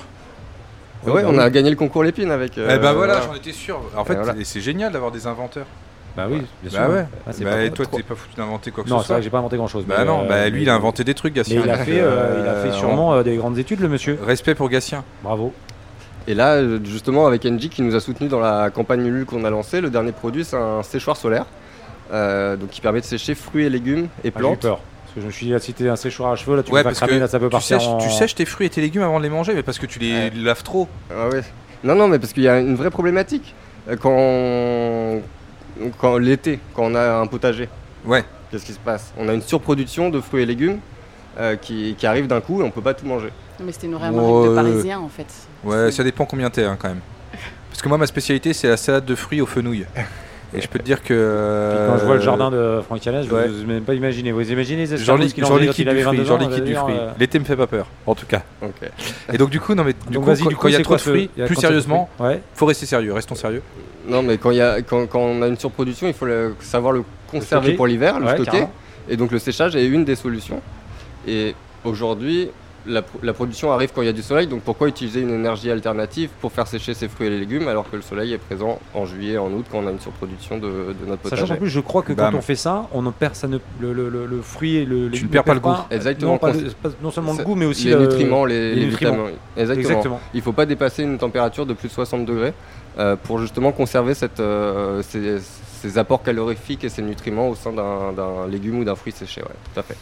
Ouais, 1.11 1.23
bah 1.23 1.29
on 1.31 1.33
oui. 1.33 1.39
a 1.39 1.49
gagné 1.49 1.69
le 1.69 1.75
concours 1.75 2.03
Lépine 2.03 2.31
avec. 2.31 2.57
euh, 2.57 2.67
eh 2.69 2.79
ben 2.79 2.93
voilà, 2.93 3.15
voilà. 3.15 3.21
j'en 3.27 3.35
étais 3.35 3.51
sûr. 3.51 3.81
En 3.95 4.05
fait, 4.05 4.15
voilà. 4.15 4.33
c'est 4.43 4.61
génial 4.61 4.91
d'avoir 4.91 5.11
des 5.11 5.27
inventeurs. 5.27 5.65
Bah 6.15 6.27
oui, 6.29 6.43
bien 6.61 6.69
sûr. 6.71 6.79
Bah 6.79 6.89
ouais. 6.89 7.05
Ah, 7.27 7.31
c'est 7.33 7.43
Bah, 7.43 7.49
pas 7.51 7.57
mal. 7.57 7.71
toi, 7.71 7.85
Trop- 7.85 7.97
t'es 7.97 8.03
pas 8.03 8.13
foutu 8.15 8.35
d'inventer 8.35 8.69
quoi 8.71 8.83
que 8.83 8.89
Non, 8.89 8.97
ce 8.97 9.01
c'est 9.03 9.07
soit. 9.07 9.15
vrai 9.15 9.21
que 9.21 9.23
j'ai 9.23 9.29
pas 9.31 9.39
inventé 9.39 9.57
grand 9.57 9.67
chose. 9.67 9.83
Bah 9.87 10.05
non, 10.05 10.25
bah 10.27 10.47
lui, 10.49 10.61
il 10.61 10.69
a 10.69 10.75
inventé 10.75 11.03
des 11.03 11.13
trucs, 11.15 11.33
Mais 11.33 11.41
Gatien. 11.41 11.61
il 11.65 11.69
a 11.71 11.77
fait, 11.79 11.99
euh, 12.01 12.41
il 12.43 12.47
a 12.47 12.53
fait 12.61 12.69
Euh, 12.69 12.79
sûrement 12.79 13.13
euh, 13.15 13.23
des 13.23 13.35
grandes 13.35 13.57
études, 13.57 13.79
le 13.79 13.89
monsieur. 13.89 14.19
Respect 14.23 14.53
pour 14.55 14.69
Gatien. 14.69 15.03
Bravo. 15.23 15.53
Et 16.27 16.35
là, 16.35 16.53
euh, 16.53 16.79
justement, 16.85 17.25
avec 17.25 17.45
Engie 17.45 17.69
qui 17.69 17.81
nous 17.81 17.95
a 17.95 17.99
soutenus 17.99 18.29
dans 18.29 18.39
la 18.39 18.69
campagne 18.69 19.05
Ulule 19.05 19.25
qu'on 19.25 19.43
a 19.43 19.49
lancée, 19.49 19.81
le 19.81 19.89
dernier 19.89 20.11
produit 20.11 20.45
c'est 20.45 20.55
un 20.55 20.83
séchoir 20.83 21.17
solaire. 21.17 21.45
euh, 22.11 22.57
donc 22.57 22.69
qui 22.69 22.79
permet 22.81 22.99
de 23.01 23.05
sécher 23.05 23.33
fruits 23.33 23.65
et 23.65 23.69
légumes 23.69 24.05
et 24.05 24.07
Ah, 24.07 24.21
J'ai 24.23 24.29
eu 24.29 24.31
plantes. 24.33 24.59
peur. 24.59 24.79
Parce 25.13 25.15
que 25.15 25.21
je 25.21 25.25
me 25.27 25.31
suis 25.31 25.45
dit, 25.45 25.53
ah, 25.53 25.59
si 25.59 25.73
t'es 25.73 25.87
un 25.89 25.95
séchoir 25.95 26.31
à 26.31 26.35
cheveux, 26.35 26.55
là, 26.55 26.63
tu 26.63 26.71
Ouais, 26.71 26.79
peux 26.79 26.83
pas 26.85 26.89
parce 26.89 26.97
cramer, 26.99 27.13
que 27.13 27.19
là, 27.19 27.27
ça 27.27 27.39
peut 27.39 27.45
tu 27.45 27.51
partir 27.51 27.79
sèches, 27.79 27.87
en... 27.89 27.97
tu 27.99 28.09
sèches 28.09 28.33
tes 28.35 28.45
fruits 28.45 28.65
et 28.67 28.69
tes 28.69 28.81
légumes 28.81 29.03
avant 29.03 29.19
de 29.19 29.23
les 29.23 29.29
manger, 29.29 29.53
mais 29.53 29.61
parce 29.63 29.77
que 29.77 29.85
tu 29.85 29.99
les 29.99 30.11
Ouais. 30.11 30.31
laves 30.35 30.63
trop. 30.63 30.87
Ah 31.11 31.27
ouais. 31.29 31.41
Non, 31.83 31.93
non, 31.95 32.07
mais 32.07 32.17
parce 32.17 32.33
qu'il 32.33 32.43
y 32.43 32.47
a 32.47 32.59
une 32.59 32.75
vraie 32.75 32.89
problématique. 32.89 33.53
Euh, 33.89 33.95
Quand, 33.97 35.21
quand 35.99 36.17
l'été, 36.17 36.59
quand 36.73 36.83
on 36.85 36.95
a 36.95 37.15
un 37.17 37.27
potager, 37.27 37.69
Ouais. 38.05 38.23
qu'est-ce 38.49 38.65
qui 38.65 38.73
se 38.73 38.79
passe? 38.79 39.13
On 39.17 39.27
a 39.29 39.33
une 39.33 39.41
surproduction 39.41 40.09
de 40.09 40.19
fruits 40.19 40.43
et 40.43 40.45
légumes 40.45 40.79
euh, 41.39 41.55
qui, 41.57 41.95
qui 41.97 42.07
arrive 42.07 42.27
d'un 42.27 42.41
coup 42.41 42.61
et 42.61 42.63
on 42.63 42.71
peut 42.71 42.81
pas 42.81 42.93
tout 42.93 43.05
manger. 43.05 43.29
Mais 43.63 43.71
c'était 43.71 43.87
une 43.87 43.95
remarque 43.95 44.47
de 44.49 44.55
parisien 44.55 44.99
en 44.99 45.09
fait. 45.09 45.27
Ouais, 45.63 45.91
ça 45.91 46.03
dépend 46.03 46.25
combien 46.25 46.49
t'es 46.49 46.63
hein, 46.63 46.77
quand 46.79 46.87
même. 46.89 47.01
Parce 47.69 47.81
que 47.81 47.87
moi, 47.89 47.97
ma 47.97 48.07
spécialité, 48.07 48.53
c'est 48.53 48.67
la 48.67 48.77
salade 48.77 49.05
de 49.05 49.15
fruits 49.15 49.41
aux 49.41 49.45
fenouilles. 49.45 49.85
Et 50.55 50.61
je 50.61 50.67
peux 50.67 50.79
te 50.79 50.83
dire 50.83 51.01
que. 51.03 51.71
Puis 51.75 51.87
Quand 51.93 51.97
je 51.99 52.05
vois 52.05 52.15
le 52.15 52.21
jardin 52.21 52.51
de 52.51 52.81
Franck 52.85 53.05
Yanes, 53.05 53.23
je 53.27 53.33
ouais. 53.33 53.47
n'ose 53.47 53.65
même 53.65 53.83
pas 53.83 53.93
imaginer. 53.93 54.31
Vous 54.31 54.51
imaginez 54.51 54.85
les 54.85 54.97
J'en 54.97 55.17
escargots 55.19 55.57
liquide 55.57 55.87
il 55.87 55.95
du 55.95 56.01
fruit. 56.03 56.17
22 56.17 56.23
J'en 56.25 56.35
ans, 56.35 56.37
liquide 56.37 56.63
du 56.63 56.75
fruit. 56.75 56.93
euh, 56.97 57.09
L'été 57.19 57.39
me 57.39 57.43
fait 57.45 57.55
pas 57.55 57.67
peur, 57.67 57.87
en 58.05 58.13
tout 58.15 58.25
cas. 58.25 58.41
Et 59.31 59.37
donc, 59.37 59.49
du 59.49 59.59
coup, 59.59 59.73
non, 59.75 59.83
mais 59.83 59.93
du 59.93 60.13
Donc 60.13 60.23
coup, 60.25 60.29
quand, 60.31 60.35
du 60.49 60.55
coup, 60.55 60.61
quand 60.63 60.67
il 60.67 60.73
y 60.73 60.75
a 60.77 60.81
trop 60.81 60.95
de 60.95 61.01
fruits, 61.01 61.29
il 61.37 61.45
plus 61.45 61.55
il 61.55 61.59
sérieusement, 61.61 62.09
Ouais. 62.19 62.41
faut 62.53 62.65
rester 62.65 62.85
sérieux. 62.85 63.13
Restons 63.13 63.35
sérieux. 63.35 63.61
Non, 64.07 64.21
mais 64.21 64.37
quand, 64.37 64.51
il 64.51 64.57
y 64.57 64.61
a, 64.61 64.81
quand, 64.81 65.07
quand 65.07 65.19
on 65.21 65.41
a 65.41 65.47
une 65.47 65.57
surproduction, 65.57 66.07
il 66.07 66.13
faut 66.13 66.25
le- 66.25 66.55
savoir 66.59 66.93
le 66.93 67.03
conserver 67.31 67.73
pour 67.73 67.87
l'hiver, 67.87 68.19
le 68.19 68.25
Ouais, 68.25 68.33
stocker. 68.33 68.45
carrément. 68.51 68.71
Et 69.09 69.17
donc 69.17 69.31
le 69.31 69.39
séchage 69.39 69.75
est 69.75 69.85
une 69.85 70.05
des 70.05 70.15
solutions. 70.15 70.61
Et 71.27 71.55
aujourd'hui, 71.83 72.49
la, 72.85 73.01
pro- 73.01 73.19
la 73.23 73.33
production 73.33 73.71
arrive 73.71 73.91
quand 73.93 74.01
il 74.01 74.05
y 74.05 74.09
a 74.09 74.13
du 74.13 74.21
soleil, 74.21 74.47
donc 74.47 74.61
pourquoi 74.61 74.87
utiliser 74.87 75.21
une 75.21 75.29
énergie 75.31 75.71
alternative 75.71 76.29
pour 76.41 76.51
faire 76.51 76.67
sécher 76.67 76.93
ses 76.93 77.07
fruits 77.07 77.27
et 77.27 77.29
les 77.29 77.39
légumes 77.39 77.67
alors 77.67 77.89
que 77.89 77.95
le 77.95 78.01
soleil 78.01 78.33
est 78.33 78.37
présent 78.37 78.79
en 78.93 79.05
juillet, 79.05 79.37
en 79.37 79.51
août, 79.51 79.65
quand 79.71 79.79
on 79.79 79.87
a 79.87 79.91
une 79.91 79.99
surproduction 79.99 80.57
de, 80.57 80.67
de 80.67 81.05
notre 81.07 81.23
Sachant 81.23 81.35
potager 81.43 81.53
qu'en 81.53 81.59
plus, 81.59 81.69
je 81.69 81.79
crois 81.79 82.01
que 82.03 82.13
quand 82.13 82.33
on 82.33 82.41
fait 82.41 82.55
ça, 82.55 82.87
on 82.93 83.05
en 83.05 83.11
perd 83.11 83.35
ça 83.35 83.47
ne, 83.47 83.57
le, 83.79 83.93
le, 83.93 84.09
le, 84.09 84.25
le 84.25 84.41
fruit 84.41 84.75
et 84.77 84.85
le. 84.85 85.05
Tu 85.05 85.09
légume 85.11 85.27
ne 85.27 85.31
perds 85.33 85.43
pas 85.45 85.53
le 85.53 85.59
goût. 85.59 85.73
Exactement. 85.91 86.31
Non, 86.33 86.37
pas 86.37 86.51
Quand 86.51 86.59
le- 86.61 86.69
pas- 86.71 86.95
non 87.01 87.11
seulement 87.11 87.33
le 87.33 87.43
goût, 87.43 87.55
mais 87.55 87.65
aussi 87.65 87.85
les 87.85 87.93
le- 87.93 88.01
nutriments, 88.07 88.45
les, 88.45 88.75
les 88.75 88.75
les 88.81 88.85
nutriments. 88.87 89.11
vitamines. 89.11 89.35
Exactement. 89.57 89.79
Exactement. 89.89 90.19
Il 90.33 90.37
ne 90.37 90.43
faut 90.43 90.51
pas 90.53 90.65
dépasser 90.65 91.03
une 91.03 91.17
température 91.17 91.65
de 91.65 91.73
plus 91.73 91.87
de 91.87 91.93
60 91.93 92.25
degrés 92.25 92.53
euh, 92.99 93.15
pour 93.15 93.39
justement 93.39 93.71
conserver 93.71 94.13
cette, 94.13 94.39
euh, 94.39 95.01
ces, 95.03 95.37
ces 95.81 95.97
apports 95.97 96.21
calorifiques 96.23 96.83
et 96.83 96.89
ces 96.89 97.01
nutriments 97.01 97.49
au 97.49 97.55
sein 97.55 97.71
d'un 97.71 98.47
légume 98.49 98.79
ou 98.79 98.83
d'un 98.83 98.95
fruit 98.95 99.13
séché. 99.13 99.41
Ouais, 99.41 99.47
tout 99.73 99.79
à 99.79 99.83
fait. 99.83 99.95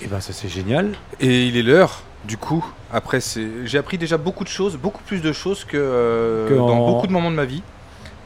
Et 0.00 0.06
ben 0.06 0.20
ça 0.20 0.32
c'est 0.32 0.48
génial. 0.48 0.92
Et 1.20 1.46
il 1.46 1.56
est 1.56 1.62
l'heure, 1.62 2.02
du 2.28 2.36
coup. 2.36 2.64
Après, 2.92 3.20
c'est, 3.20 3.46
j'ai 3.64 3.78
appris 3.78 3.98
déjà 3.98 4.18
beaucoup 4.18 4.44
de 4.44 4.48
choses, 4.48 4.76
beaucoup 4.76 5.02
plus 5.02 5.20
de 5.22 5.32
choses 5.32 5.64
que, 5.64 5.76
euh, 5.76 6.48
Que 6.48 6.54
dans 6.54 6.68
en- 6.68 6.92
beaucoup 6.92 7.06
de 7.06 7.12
moments 7.12 7.30
de 7.30 7.36
ma 7.36 7.44
vie. 7.46 7.62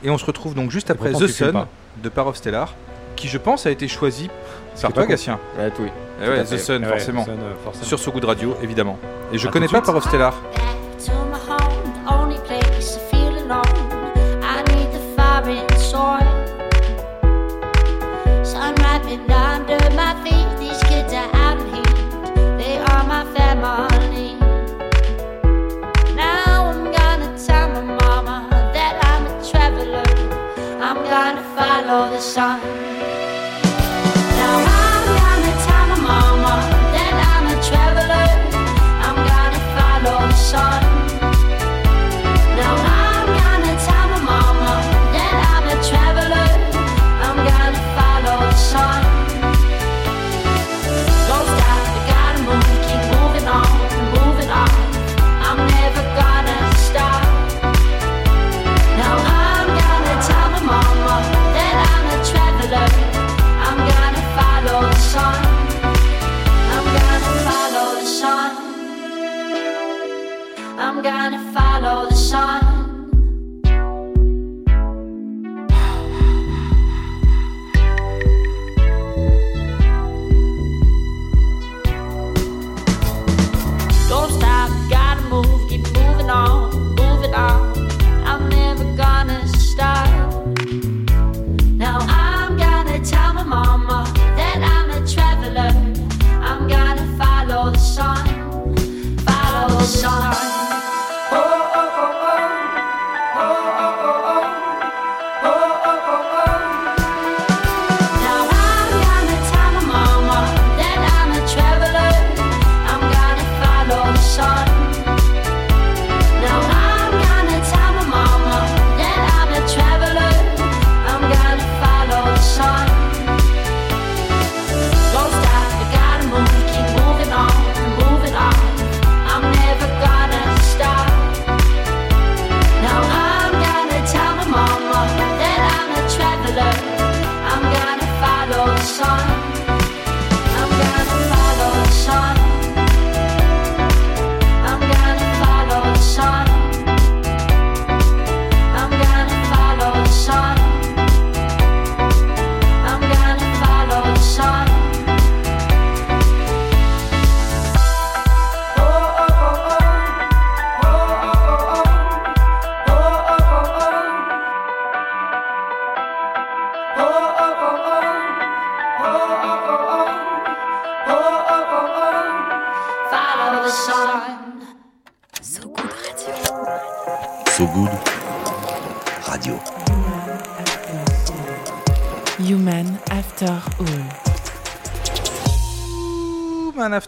Et 0.04 0.10
on 0.10 0.18
se 0.18 0.24
retrouve 0.26 0.54
donc 0.54 0.70
juste 0.72 0.90
après 0.90 1.12
The 1.12 1.28
Sun 1.28 1.64
de 2.02 2.08
Parov 2.08 2.34
Stellar, 2.36 2.74
qui 3.16 3.28
je 3.28 3.38
pense 3.38 3.64
a 3.66 3.70
été 3.70 3.86
choisi 3.88 4.28
par 4.80 4.92
toi. 4.92 5.06
Gatien. 5.06 5.38
Ouais, 5.58 5.70
oui. 5.78 5.88
Eh 6.24 6.28
ouais, 6.28 6.44
The. 6.44 6.58
Sun, 6.58 6.82
Ouais, 6.84 6.88
forcément. 6.90 7.24
ça, 7.24 7.30
euh, 7.30 7.52
forcément. 7.62 7.84
Sur 7.84 7.98
ce 8.00 8.10
goût 8.10 8.20
de 8.20 8.26
radio, 8.26 8.56
évidemment. 8.62 8.98
Et 9.32 9.38
je 9.38 9.46
À 9.48 9.50
connais 9.50 9.68
pas. 9.68 9.80
Parov 9.80 10.02
Stellar. 10.06 10.34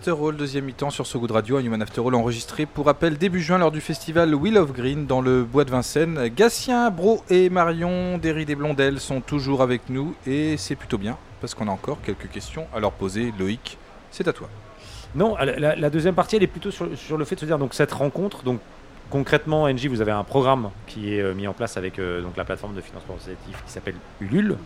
After 0.07 0.23
All, 0.23 0.37
deuxième 0.37 0.67
mi-temps 0.67 0.91
sur 0.91 1.07
So 1.07 1.19
Good 1.19 1.31
Radio, 1.31 1.57
un 1.57 1.61
Human 1.61 1.81
After 1.81 2.03
All 2.07 2.15
enregistré 2.15 2.67
pour 2.67 2.85
rappel 2.85 3.17
début 3.17 3.41
juin 3.41 3.57
lors 3.57 3.71
du 3.71 3.81
festival 3.81 4.35
Wheel 4.35 4.59
of 4.59 4.75
Green 4.75 5.07
dans 5.07 5.23
le 5.23 5.45
bois 5.45 5.65
de 5.65 5.71
Vincennes. 5.71 6.29
Gatien, 6.37 6.91
Bro 6.91 7.25
et 7.31 7.49
Marion 7.49 8.19
Derry 8.19 8.45
des 8.45 8.55
Blondelles 8.55 9.01
sont 9.01 9.23
toujours 9.23 9.63
avec 9.63 9.89
nous 9.89 10.15
et 10.27 10.59
c'est 10.59 10.77
plutôt 10.77 10.99
bien 10.99 11.17
parce 11.41 11.55
qu'on 11.55 11.69
a 11.69 11.71
encore 11.71 12.03
quelques 12.03 12.29
questions 12.29 12.67
à 12.75 12.81
leur 12.81 12.93
poser. 12.93 13.33
Loïc, 13.39 13.79
c'est 14.11 14.29
à 14.29 14.35
toi. 14.35 14.51
Non, 15.15 15.37
la, 15.39 15.89
deuxième 15.89 16.15
partie, 16.15 16.37
elle 16.37 16.43
est 16.43 16.49
plutôt 16.49 16.71
sur, 16.71 16.85
le 16.85 17.25
fait 17.25 17.37
de 17.37 17.41
se 17.41 17.47
dire 17.47 17.59
donc 17.59 17.73
cette 17.73 17.93
rencontre. 17.93 18.43
Donc 18.43 18.61
concrètement, 19.09 19.73
NJ, 19.73 19.87
vous 19.87 20.03
avez 20.03 20.13
un 20.13 20.25
programme 20.25 20.69
qui 20.87 21.15
est 21.15 21.23
euh, 21.23 21.33
mis 21.33 21.47
en 21.47 21.55
place 21.55 21.79
avec 21.79 21.99
euh, 21.99 22.21
donc 22.21 22.37
la 22.37 22.45
plateforme 22.45 22.75
de 22.75 22.83
financement 22.83 23.15
associatif 23.15 23.63
qui 23.65 23.73
s'appelle 23.73 23.97
Ulule. 24.21 24.59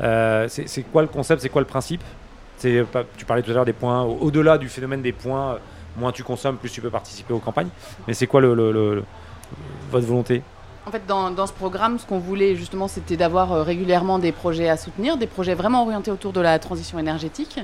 Euh, 0.00 0.46
c'est 0.46 0.84
quoi 0.84 1.02
le 1.02 1.08
concept? 1.08 1.42
C'est 1.42 1.48
quoi 1.48 1.62
le 1.62 1.66
principe? 1.66 2.04
Tu 3.16 3.24
parlais 3.26 3.42
tout 3.42 3.50
à 3.50 3.54
l'heure 3.54 3.64
des 3.64 3.72
points 3.72 4.02
au- 4.02 4.18
au-delà 4.22 4.56
du 4.58 4.68
phénomène 4.68 5.02
des 5.02 5.12
points. 5.12 5.54
euh, 5.54 5.58
Moins 5.96 6.10
tu 6.10 6.24
consommes, 6.24 6.56
plus 6.56 6.70
tu 6.72 6.80
peux 6.80 6.90
participer 6.90 7.32
aux 7.32 7.38
campagnes. 7.38 7.68
Mais 8.08 8.14
c'est 8.14 8.26
quoi 8.26 8.40
votre 8.40 10.06
volonté? 10.06 10.42
En 10.86 10.90
fait, 10.90 11.02
dans, 11.06 11.46
ce 11.46 11.52
programme, 11.52 12.00
ce 12.00 12.04
qu'on 12.06 12.18
voulait 12.18 12.56
justement, 12.56 12.88
c'était 12.88 13.16
d'avoir 13.16 13.52
euh, 13.52 13.62
régulièrement 13.62 14.18
des 14.18 14.32
projets 14.32 14.68
à 14.68 14.76
soutenir, 14.76 15.16
des 15.16 15.28
projets 15.28 15.54
vraiment 15.54 15.82
orientés 15.84 16.10
autour 16.10 16.32
de 16.32 16.40
la 16.40 16.58
transition 16.58 16.98
énergétique. 16.98 17.60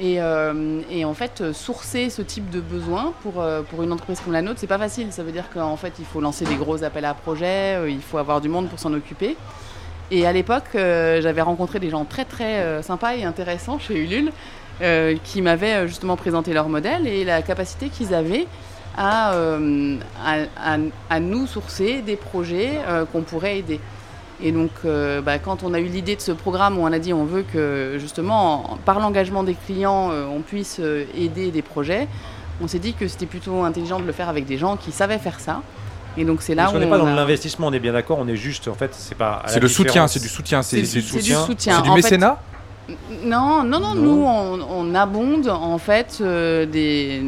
Et, 0.00 0.20
euh, 0.20 0.80
en 1.04 1.14
fait, 1.14 1.52
sourcer 1.52 2.10
ce 2.10 2.22
type 2.22 2.48
de 2.50 2.60
besoin 2.60 3.12
pour, 3.22 3.44
pour 3.70 3.82
une 3.82 3.92
entreprise 3.92 4.20
comme 4.20 4.32
la 4.32 4.42
nôtre, 4.42 4.58
c'est 4.60 4.66
pas 4.68 4.78
facile. 4.78 5.08
Ça 5.12 5.22
veut 5.24 5.32
dire 5.32 5.50
qu'en 5.52 5.76
fait, 5.76 5.94
il 5.98 6.04
faut 6.04 6.20
lancer 6.20 6.44
des 6.44 6.56
gros 6.56 6.82
appels 6.84 7.04
à 7.04 7.14
projets, 7.14 7.90
il 7.90 8.02
faut 8.02 8.18
avoir 8.18 8.40
du 8.40 8.48
monde 8.48 8.68
pour 8.68 8.78
s'en 8.78 8.92
occuper. 8.94 9.36
Et 10.10 10.26
à 10.26 10.32
l'époque, 10.32 10.64
euh, 10.74 11.20
j'avais 11.22 11.40
rencontré 11.40 11.80
des 11.80 11.90
gens 11.90 12.04
très 12.04 12.24
très 12.24 12.60
euh, 12.60 12.82
sympas 12.82 13.14
et 13.16 13.24
intéressants 13.24 13.78
chez 13.78 13.98
Ulule 13.98 14.32
euh, 14.82 15.16
qui 15.24 15.40
m'avaient 15.40 15.88
justement 15.88 16.16
présenté 16.16 16.52
leur 16.52 16.68
modèle 16.68 17.06
et 17.06 17.24
la 17.24 17.42
capacité 17.42 17.88
qu'ils 17.88 18.14
avaient 18.14 18.46
à, 18.96 19.34
nous 21.20 21.46
sourcer 21.46 22.02
des 22.02 22.16
projets 22.16 22.78
qu'on 23.12 23.22
pourrait 23.22 23.58
aider. 23.58 23.80
Et 24.40 24.52
donc, 24.52 24.70
bah, 24.84 25.40
quand 25.40 25.64
on 25.64 25.74
a 25.74 25.80
eu 25.80 25.86
l'idée 25.86 26.14
de 26.14 26.20
ce 26.20 26.30
programme 26.30 26.78
où 26.78 26.82
on 26.82 26.92
a 26.92 27.00
dit 27.00 27.12
on 27.12 27.24
veut 27.24 27.42
que 27.42 27.96
justement, 27.98 28.74
en- 28.74 28.76
par 28.76 29.00
l'engagement 29.00 29.42
des 29.42 29.54
clients, 29.54 30.12
on 30.12 30.42
puisse 30.42 30.80
aider 31.16 31.50
des 31.50 31.62
projets, 31.62 32.06
on 32.62 32.68
s'est 32.68 32.78
dit 32.78 32.94
que 32.94 33.08
c'était 33.08 33.26
plutôt 33.26 33.64
intelligent 33.64 33.98
de 33.98 34.06
le 34.06 34.12
faire 34.12 34.28
avec 34.28 34.46
des 34.46 34.58
gens 34.58 34.76
qui 34.76 34.92
savaient 34.92 35.18
faire 35.18 35.40
ça. 35.40 35.62
Et 36.16 36.24
donc 36.24 36.42
c'est 36.42 36.54
là 36.54 36.64
Parce 36.64 36.74
où 36.74 36.78
qu'on 36.78 36.84
n'est 36.84 36.90
pas 36.90 36.96
on 37.00 37.04
dans 37.04 37.12
a- 37.12 37.14
l'investissement, 37.14 37.66
on 37.68 37.72
est 37.72 37.78
bien 37.80 37.92
d'accord. 37.92 38.18
On 38.20 38.28
est 38.28 38.36
juste, 38.36 38.68
en 38.68 38.74
fait, 38.74 38.90
c'est 38.94 39.16
pas. 39.16 39.42
C'est 39.46 39.60
le 39.60 39.68
soutien, 39.68 40.06
c'est 40.08 40.20
du 40.20 40.28
soutien, 40.28 40.62
c'est 40.62 40.76
du- 40.80 40.86
c'est 40.86 41.00
du 41.00 41.06
soutien. 41.34 41.46
C'est 41.58 41.82
du 41.82 41.90
mécénat 41.90 42.38
Non, 43.24 43.62
non, 43.64 43.80
non, 43.80 43.94
Non. 43.94 44.02
nous 44.02 44.24
on, 44.24 44.60
on 44.90 44.94
abonde 44.94 45.48
en 45.48 45.78
fait 45.78 46.18
euh, 46.20 46.66
des. 46.66 47.22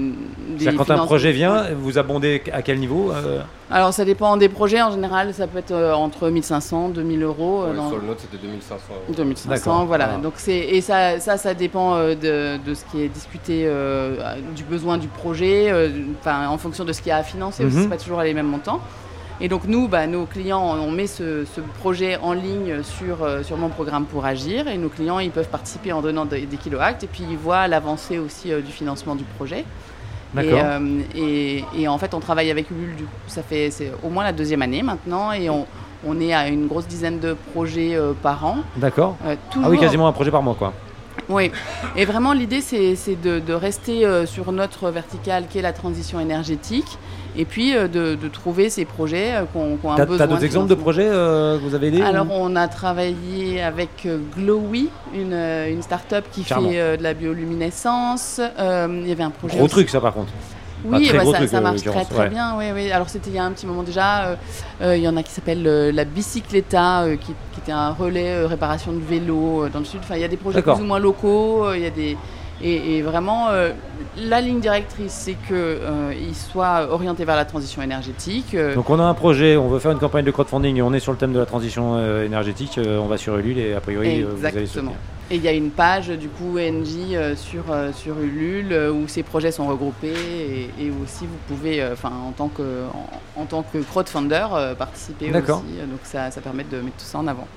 quand 0.77 0.91
un 0.91 1.07
projet 1.07 1.33
vient, 1.33 1.69
vous 1.75 1.97
abondez 1.97 2.43
à 2.53 2.61
quel 2.61 2.79
niveau 2.79 3.11
euh, 3.11 3.41
Alors 3.71 3.95
ça 3.95 4.05
dépend 4.05 4.37
des 4.37 4.51
projets 4.51 4.83
en 4.83 4.91
général, 4.91 5.33
ça 5.33 5.47
peut 5.47 5.59
être 5.59 5.71
euh, 5.73 5.95
entre 5.95 6.29
1500, 6.29 6.91
2000 6.91 7.23
euros. 7.23 7.63
euh, 7.63 7.71
Ouais, 7.71 7.77
dans- 7.77 7.89
Sur 7.89 7.99
le 8.01 8.07
nôtre, 8.07 8.21
c'était 8.31 8.45
2500 8.47 8.83
euros. 8.91 9.15
2500, 9.17 9.49
D'accord. 9.71 9.87
voilà. 9.87 10.11
Ah. 10.17 10.21
Donc 10.23 10.35
c'est 10.37 10.59
et 10.59 10.83
ça, 10.83 11.19
ça, 11.21 11.39
ça 11.39 11.55
dépend 11.55 11.95
euh, 11.95 12.15
de, 12.15 12.63
de 12.63 12.75
ce 12.75 12.85
qui 12.91 13.01
est 13.03 13.09
discuté, 13.09 13.63
euh, 13.67 14.17
du 14.55 14.63
besoin 14.65 14.99
du 14.99 15.09
projet, 15.09 15.71
euh, 15.71 15.89
en 16.27 16.59
fonction 16.59 16.85
de 16.85 16.93
ce 16.93 17.01
qu'il 17.01 17.09
y 17.09 17.13
a 17.13 17.17
à 17.17 17.23
financer. 17.23 17.65
aussi, 17.65 17.77
Mhm. 17.77 17.83
C'est 17.85 17.89
pas 17.89 17.97
toujours 17.97 18.21
les 18.21 18.35
mêmes 18.35 18.47
montants. 18.49 18.81
Et 19.41 19.49
donc 19.49 19.65
nous, 19.67 19.87
bah, 19.87 20.07
nos 20.07 20.25
clients, 20.25 20.77
on 20.81 20.91
met 20.91 21.07
ce, 21.07 21.45
ce 21.45 21.61
projet 21.81 22.17
en 22.17 22.33
ligne 22.33 22.83
sur, 22.83 23.23
euh, 23.23 23.43
sur 23.43 23.59
mon 23.59 23.69
programme 23.69 24.07
pour 24.07 24.25
agir, 24.25 24.67
et 24.67 24.79
nos 24.79 24.89
clients, 24.89 25.19
ils 25.19 25.31
peuvent 25.31 25.49
participer 25.49 25.93
en 25.93 26.01
donnant 26.01 26.25
des, 26.25 26.47
des 26.47 26.57
kiloactes, 26.57 27.05
et 27.05 27.07
puis 27.07 27.25
ils 27.29 27.37
voient 27.37 27.69
l'avancée 27.69 28.19
aussi 28.19 28.51
euh, 28.51 28.63
du 28.63 28.73
financement 28.73 29.15
du 29.15 29.25
projet. 29.25 29.65
Et, 30.39 30.53
euh, 30.53 31.01
et, 31.15 31.65
et 31.79 31.89
en 31.89 31.99
fait, 31.99 32.15
on 32.15 32.21
travaille 32.21 32.51
avec 32.51 32.71
Ulule, 32.71 32.97
du 32.97 33.05
coup, 33.05 33.11
ça 33.27 33.43
fait 33.43 33.71
c'est 33.71 33.93
au 34.03 34.09
moins 34.09 34.25
la 34.25 34.33
deuxième 34.33 34.63
année 34.63 34.83
maintenant, 34.83 35.33
et 35.33 35.51
on, 35.51 35.67
on 36.07 36.21
est 36.21 36.33
à 36.33 36.49
une 36.49 36.67
grosse 36.67 36.87
dizaine 36.87 37.21
de 37.21 37.37
projets 37.53 37.99
par 38.23 38.45
an. 38.45 38.59
D'accord. 38.77 39.17
Ah 39.25 39.69
oui, 39.69 39.79
quasiment 39.79 40.09
un 40.09 40.13
projet 40.13 40.31
par 40.31 40.43
mois, 40.43 40.55
quoi. 40.55 40.73
Oui, 41.29 41.51
et 41.97 42.05
vraiment 42.05 42.33
l'idée 42.33 42.61
c'est 42.61 43.21
de, 43.23 43.39
de 43.39 43.53
rester 43.53 44.07
sur 44.27 44.53
notre 44.53 44.91
verticale 44.91 45.47
qui 45.49 45.59
est 45.59 45.63
la 45.63 45.73
transition 45.73 46.21
énergétique 46.21 46.99
et 47.39 47.45
puis 47.45 47.75
euh, 47.77 47.89
de, 47.89 48.15
de 48.15 48.29
trouver 48.29 48.71
ces 48.71 48.85
projets 48.85 49.35
euh, 49.35 49.45
qu'on 49.53 49.77
qu'on 49.77 49.93
a 49.93 50.05
besoin. 50.05 50.19
t'as 50.19 50.27
d'autres 50.27 50.45
exemples 50.45 50.69
de 50.69 50.75
projets 50.75 51.07
euh, 51.09 51.59
que 51.59 51.63
vous 51.65 51.75
avez 51.75 51.89
aidés 51.89 52.03
Alors 52.03 52.27
ou- 52.27 52.31
on 52.33 52.57
a 52.57 52.69
travaillé 52.69 53.63
avec 53.63 54.07
Glowy, 54.37 54.89
une, 55.15 55.33
une 55.35 55.83
start-up 55.83 56.25
qui 56.33 56.45
Charmant. 56.45 56.71
fait 56.71 56.81
euh, 56.81 56.97
de 56.97 57.03
la 57.03 57.15
bioluminescence. 57.15 58.41
Euh, 58.59 58.89
il 59.03 59.09
y 59.09 59.13
avait 59.13 59.23
un 59.23 59.31
projet 59.31 59.57
Gros 59.57 59.67
aussi- 59.67 59.75
truc 59.75 59.89
ça 59.91 60.01
par 60.01 60.13
contre. 60.15 60.33
Oui, 60.85 61.11
bah, 61.13 61.25
ça, 61.25 61.33
truc, 61.33 61.49
ça 61.49 61.61
marche 61.61 61.83
très 61.83 62.05
très 62.05 62.19
ouais. 62.25 62.29
bien. 62.29 62.55
Oui, 62.59 62.67
oui. 62.73 62.93
Alors 62.93 63.09
c'était 63.09 63.31
il 63.31 63.37
y 63.37 63.39
a 63.39 63.45
un 63.45 63.51
petit 63.51 63.67
moment 63.67 63.83
déjà. 63.83 64.37
Il 64.83 64.99
y 64.99 65.09
en 65.09 65.17
a 65.17 65.23
qui 65.23 65.33
s'appelle 65.33 65.63
la 65.63 66.05
Bicycletta, 66.05 67.07
qui, 67.21 67.33
qui 67.53 67.61
était 67.61 67.73
un 67.73 67.91
relais 67.91 68.45
réparation 68.45 68.93
de 68.93 69.01
vélo 69.01 69.69
dans 69.73 69.81
le 69.81 69.85
sud. 69.85 70.01
Enfin, 70.03 70.15
il 70.17 70.21
y 70.21 70.25
a 70.25 70.29
des 70.29 70.37
projets 70.37 70.63
plus 70.63 70.73
ou 70.73 70.85
moins 70.85 70.99
locaux. 70.99 71.73
Il 71.75 71.81
y 71.81 71.87
a 71.87 71.91
des 71.91 72.17
et, 72.63 72.97
et 72.97 73.03
vraiment 73.03 73.49
euh, 73.51 73.73
la 74.17 74.41
ligne 74.41 74.61
directrice, 74.61 75.13
c'est 75.13 75.35
que 75.49 75.55
euh, 75.55 76.13
ils 76.19 76.35
soient 76.35 76.89
orientés 76.91 77.25
vers 77.25 77.37
la 77.37 77.45
transition 77.45 77.83
énergétique. 77.83 78.55
euh, 78.55 78.75
Donc 78.75 78.89
on 78.91 78.99
a 78.99 79.05
un 79.05 79.15
projet, 79.15 79.57
on 79.57 79.69
veut 79.69 79.79
faire 79.79 79.93
une 79.93 79.99
campagne 79.99 80.25
de 80.25 80.31
crowdfunding 80.31 80.77
et 80.77 80.83
on 80.83 80.93
est 80.95 81.01
sur 81.01 81.13
le 81.13 81.19
thème 81.19 81.33
de 81.33 81.39
la 81.39 81.47
transition 81.47 81.95
euh, 81.97 82.25
énergétique, 82.25 82.79
on 82.83 83.07
va 83.07 83.17
sur 83.19 83.37
Ulule 83.37 83.59
et 83.59 83.75
a 83.75 83.81
priori 83.81 84.23
euh, 84.23 84.29
vous 84.35 84.45
allez 84.45 84.61
Exactement. 84.61 84.93
soutenir. 84.93 84.99
Et 85.29 85.35
il 85.37 85.43
y 85.43 85.49
a 85.49 85.53
une 85.53 85.71
page 85.71 86.07
du 86.09 86.29
coup 86.29 86.57
ENJ 86.57 87.13
euh, 87.13 87.35
sur, 87.35 87.65
euh, 87.71 87.91
sur 87.93 88.17
Ulule 88.21 88.73
euh, 88.73 88.93
où 88.93 89.09
ces 89.09 89.25
projets 89.25 89.51
sont 89.51 89.67
regroupés 89.67 90.13
et, 90.79 90.85
et 90.85 90.91
aussi 91.03 91.27
vous 91.27 91.39
pouvez, 91.49 91.85
enfin 91.93 92.13
en 92.29 92.31
tant 92.31 92.47
que 92.47 92.63
en, 92.95 93.43
en 93.43 93.45
tant 93.45 93.63
que 93.65 93.79
crowdfunder, 93.79 94.47
participer 94.79 95.25
aussi. 95.25 95.33
D'accord. 95.33 95.63
Donc 95.63 95.99
ça, 96.05 96.31
ça 96.31 96.41
permet 96.41 96.63
de 96.65 96.77
mettre 96.77 96.97
tout 96.99 97.05
ça 97.05 97.19
en 97.19 97.27
avant. 97.27 97.49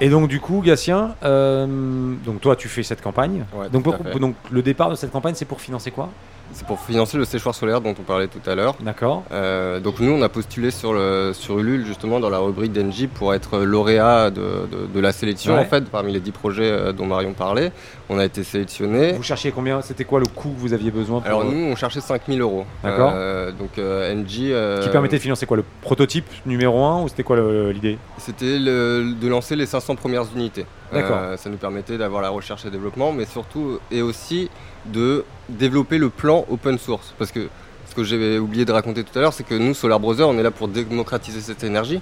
Et 0.00 0.08
donc 0.08 0.28
du 0.28 0.40
coup 0.40 0.60
Gatien, 0.60 1.14
euh, 1.22 2.14
donc 2.24 2.40
toi 2.40 2.56
tu 2.56 2.68
fais 2.68 2.82
cette 2.82 3.00
campagne. 3.00 3.44
Ouais, 3.54 3.68
pour- 3.84 3.92
donc 4.20 4.34
le 4.50 4.62
départ 4.62 4.90
de 4.90 4.94
cette 4.96 5.12
campagne 5.12 5.34
c'est 5.36 5.44
pour 5.44 5.60
financer 5.60 5.90
quoi? 5.90 6.08
C'est 6.54 6.66
pour 6.66 6.78
financer 6.80 7.18
le 7.18 7.24
séchoir 7.24 7.54
solaire 7.54 7.80
dont 7.80 7.94
on 7.98 8.02
parlait 8.04 8.28
tout 8.28 8.48
à 8.48 8.54
l'heure. 8.54 8.76
D'accord. 8.80 9.24
Euh, 9.32 9.80
donc 9.80 9.98
nous, 9.98 10.12
on 10.12 10.22
a 10.22 10.28
postulé 10.28 10.70
sur, 10.70 10.92
le, 10.92 11.32
sur 11.34 11.58
Ulule 11.58 11.84
justement 11.84 12.20
dans 12.20 12.30
la 12.30 12.38
rubrique 12.38 12.72
d'Engie 12.72 13.08
pour 13.08 13.34
être 13.34 13.58
lauréat 13.58 14.30
de, 14.30 14.40
de- 14.40 14.86
de 14.94 15.00
la 15.00 15.10
sélection 15.12 15.54
Ouais. 15.54 15.60
en 15.60 15.64
fait 15.64 15.84
parmi 15.90 16.12
les 16.12 16.20
10 16.20 16.30
projets 16.30 16.70
euh, 16.70 16.92
dont 16.92 17.06
Marion 17.06 17.32
parlait. 17.32 17.72
On 18.08 18.18
a 18.18 18.24
été 18.24 18.44
sélectionné. 18.44 19.12
Vous 19.14 19.22
cherchiez 19.22 19.50
combien 19.50 19.82
C'était 19.82 20.04
quoi 20.04 20.20
le 20.20 20.26
coût 20.26 20.50
que 20.50 20.60
vous 20.60 20.72
aviez 20.72 20.90
besoin 20.90 21.18
pour, 21.20 21.26
Alors 21.26 21.40
euh, 21.42 21.50
nous, 21.52 21.72
on 21.72 21.76
cherchait 21.76 22.00
5000 22.00 22.40
euros. 22.40 22.64
D'accord. 22.84 23.12
Euh, 23.14 23.50
donc 23.50 23.70
Engie, 23.78 24.52
euh, 24.52 24.80
qui 24.82 24.88
permettait 24.90 25.16
de 25.16 25.22
financer 25.22 25.46
quoi 25.46 25.56
Le 25.56 25.64
prototype 25.82 26.26
numéro 26.46 26.84
1 26.84 27.02
ou 27.02 27.08
c'était 27.08 27.22
quoi 27.24 27.36
l'idée? 27.72 27.98
C'était 28.18 28.58
de 28.60 29.26
lancer 29.28 29.56
les 29.56 29.66
500 29.66 29.96
premières 29.96 30.24
unités. 30.36 30.66
D'accord. 30.92 31.18
Ça 31.36 31.50
nous 31.50 31.56
permettait 31.56 31.98
d'avoir 31.98 32.22
la 32.22 32.28
recherche 32.28 32.64
et 32.64 32.70
développement, 32.70 33.10
mais 33.12 33.24
surtout 33.24 33.80
et 33.90 34.02
aussi 34.02 34.48
de 34.86 35.24
développer 35.48 35.98
le 35.98 36.10
plan 36.10 36.44
open 36.50 36.78
source. 36.78 37.14
Parce 37.18 37.32
que 37.32 37.48
ce 37.88 37.94
que 37.94 38.04
j'avais 38.04 38.38
oublié 38.38 38.64
de 38.64 38.72
raconter 38.72 39.04
tout 39.04 39.16
à 39.18 39.22
l'heure, 39.22 39.32
c'est 39.32 39.44
que 39.44 39.54
nous, 39.54 39.74
Solar 39.74 40.00
Brother, 40.00 40.28
on 40.28 40.38
est 40.38 40.42
là 40.42 40.50
pour 40.50 40.68
démocratiser 40.68 41.40
cette 41.40 41.64
énergie 41.64 42.00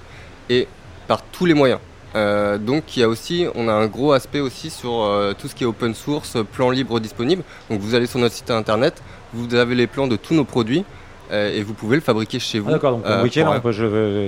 et 0.48 0.68
par 1.08 1.22
tous 1.22 1.46
les 1.46 1.54
moyens. 1.54 1.80
Euh, 2.14 2.58
donc 2.58 2.96
il 2.96 3.00
y 3.00 3.02
a 3.02 3.08
aussi, 3.08 3.46
on 3.54 3.68
a 3.68 3.72
un 3.72 3.86
gros 3.86 4.12
aspect 4.12 4.40
aussi 4.40 4.70
sur 4.70 5.02
euh, 5.02 5.32
tout 5.32 5.48
ce 5.48 5.54
qui 5.54 5.64
est 5.64 5.66
open 5.66 5.94
source, 5.94 6.36
plan 6.52 6.70
libre 6.70 7.00
disponible. 7.00 7.42
Donc 7.70 7.80
vous 7.80 7.94
allez 7.94 8.06
sur 8.06 8.18
notre 8.18 8.34
site 8.34 8.50
internet, 8.50 9.02
vous 9.32 9.54
avez 9.54 9.74
les 9.74 9.86
plans 9.86 10.06
de 10.06 10.16
tous 10.16 10.34
nos 10.34 10.44
produits 10.44 10.84
et 11.32 11.62
vous 11.62 11.72
pouvez 11.74 11.96
le 11.96 12.02
fabriquer 12.02 12.38
chez 12.38 12.58
vous. 12.58 12.68
Ah, 12.68 12.72
D'accord, 12.72 12.92
donc 12.92 13.06
euh, 13.06 13.18
le 13.18 13.22
week-end, 13.24 13.60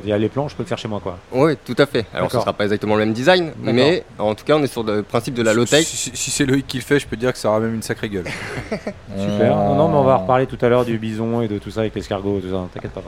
il 0.03 0.09
y 0.09 0.13
a 0.13 0.19
les 0.19 0.29
plans, 0.29 0.49
je 0.49 0.57
peux 0.57 0.63
le 0.63 0.67
faire 0.69 0.79
chez 0.79 0.89
moi 0.89 1.01
quoi. 1.03 1.19
oui, 1.33 1.53
tout 1.65 1.75
à 1.79 1.87
fait. 1.87 2.07
Alors 2.15 2.29
ce 2.29 2.33
D'accord. 2.35 2.43
sera 2.43 2.53
pas 2.55 2.65
exactement 2.65 2.95
le 2.97 3.05
même 3.05 3.13
design, 3.13 3.53
mais 3.63 4.05
en 4.19 4.35
tout 4.35 4.45
cas 4.45 4.57
on 4.57 4.63
est 4.63 4.67
sur 4.69 4.83
le 4.83 5.03
principe 5.03 5.35
de 5.35 5.43
la 5.43 5.53
low 5.55 5.65
tech. 5.65 5.85
Si, 5.87 5.97
si- 5.97 6.11
si 6.15 6.31
c'est 6.31 6.47
Loïc 6.47 6.67
qui 6.67 6.79
le 6.79 6.83
fait, 6.83 6.99
je 6.99 7.07
peux 7.07 7.17
dire 7.17 7.33
que 7.33 7.39
ça 7.39 7.49
aura 7.51 7.61
même 7.61 7.75
une 7.75 7.83
sacrée 7.83 8.09
gueule. 8.09 8.25
Super. 9.19 9.55
Non, 9.57 9.75
non, 9.77 9.89
mais 9.89 9.97
on 9.97 10.05
va 10.05 10.17
reparler 10.17 10.47
tout 10.47 10.59
à 10.63 10.69
l'heure 10.69 10.85
du 10.85 10.99
bison 10.99 11.41
et 11.43 11.49
de 11.49 11.59
tout 11.59 11.71
ça 11.71 11.81
avec 11.81 11.95
l'escargot, 11.95 12.41
tout 12.41 12.51
ça. 12.51 12.67
T'inquiète 12.73 12.93
pas. 12.93 13.03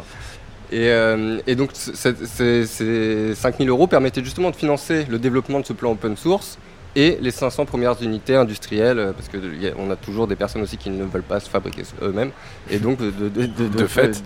Et, 0.72 0.90
euh, 0.90 1.38
et 1.46 1.54
donc 1.54 1.70
ces 1.72 3.34
5000 3.34 3.68
euros 3.68 3.86
permettaient 3.86 4.24
justement 4.24 4.50
de 4.50 4.56
financer 4.56 5.06
le 5.08 5.18
développement 5.18 5.60
de 5.60 5.64
ce 5.66 5.72
plan 5.72 5.92
open 5.92 6.16
source 6.16 6.58
et 6.96 7.18
les 7.20 7.30
500 7.30 7.66
premières 7.66 8.02
unités 8.02 8.34
industrielles, 8.34 8.98
euh, 8.98 9.12
parce 9.12 9.28
qu'on 9.28 9.90
a 9.90 9.96
toujours 9.96 10.26
des 10.26 10.34
personnes 10.34 10.62
aussi 10.62 10.76
qui 10.78 10.90
ne 10.90 11.04
veulent 11.04 11.22
pas 11.22 11.38
se 11.38 11.48
fabriquer 11.48 11.82
eux-mêmes, 12.02 12.30
et 12.70 12.78
donc 12.78 12.98
de, 12.98 13.10
de, 13.10 13.28
de, 13.68 13.86
fait. 13.86 14.22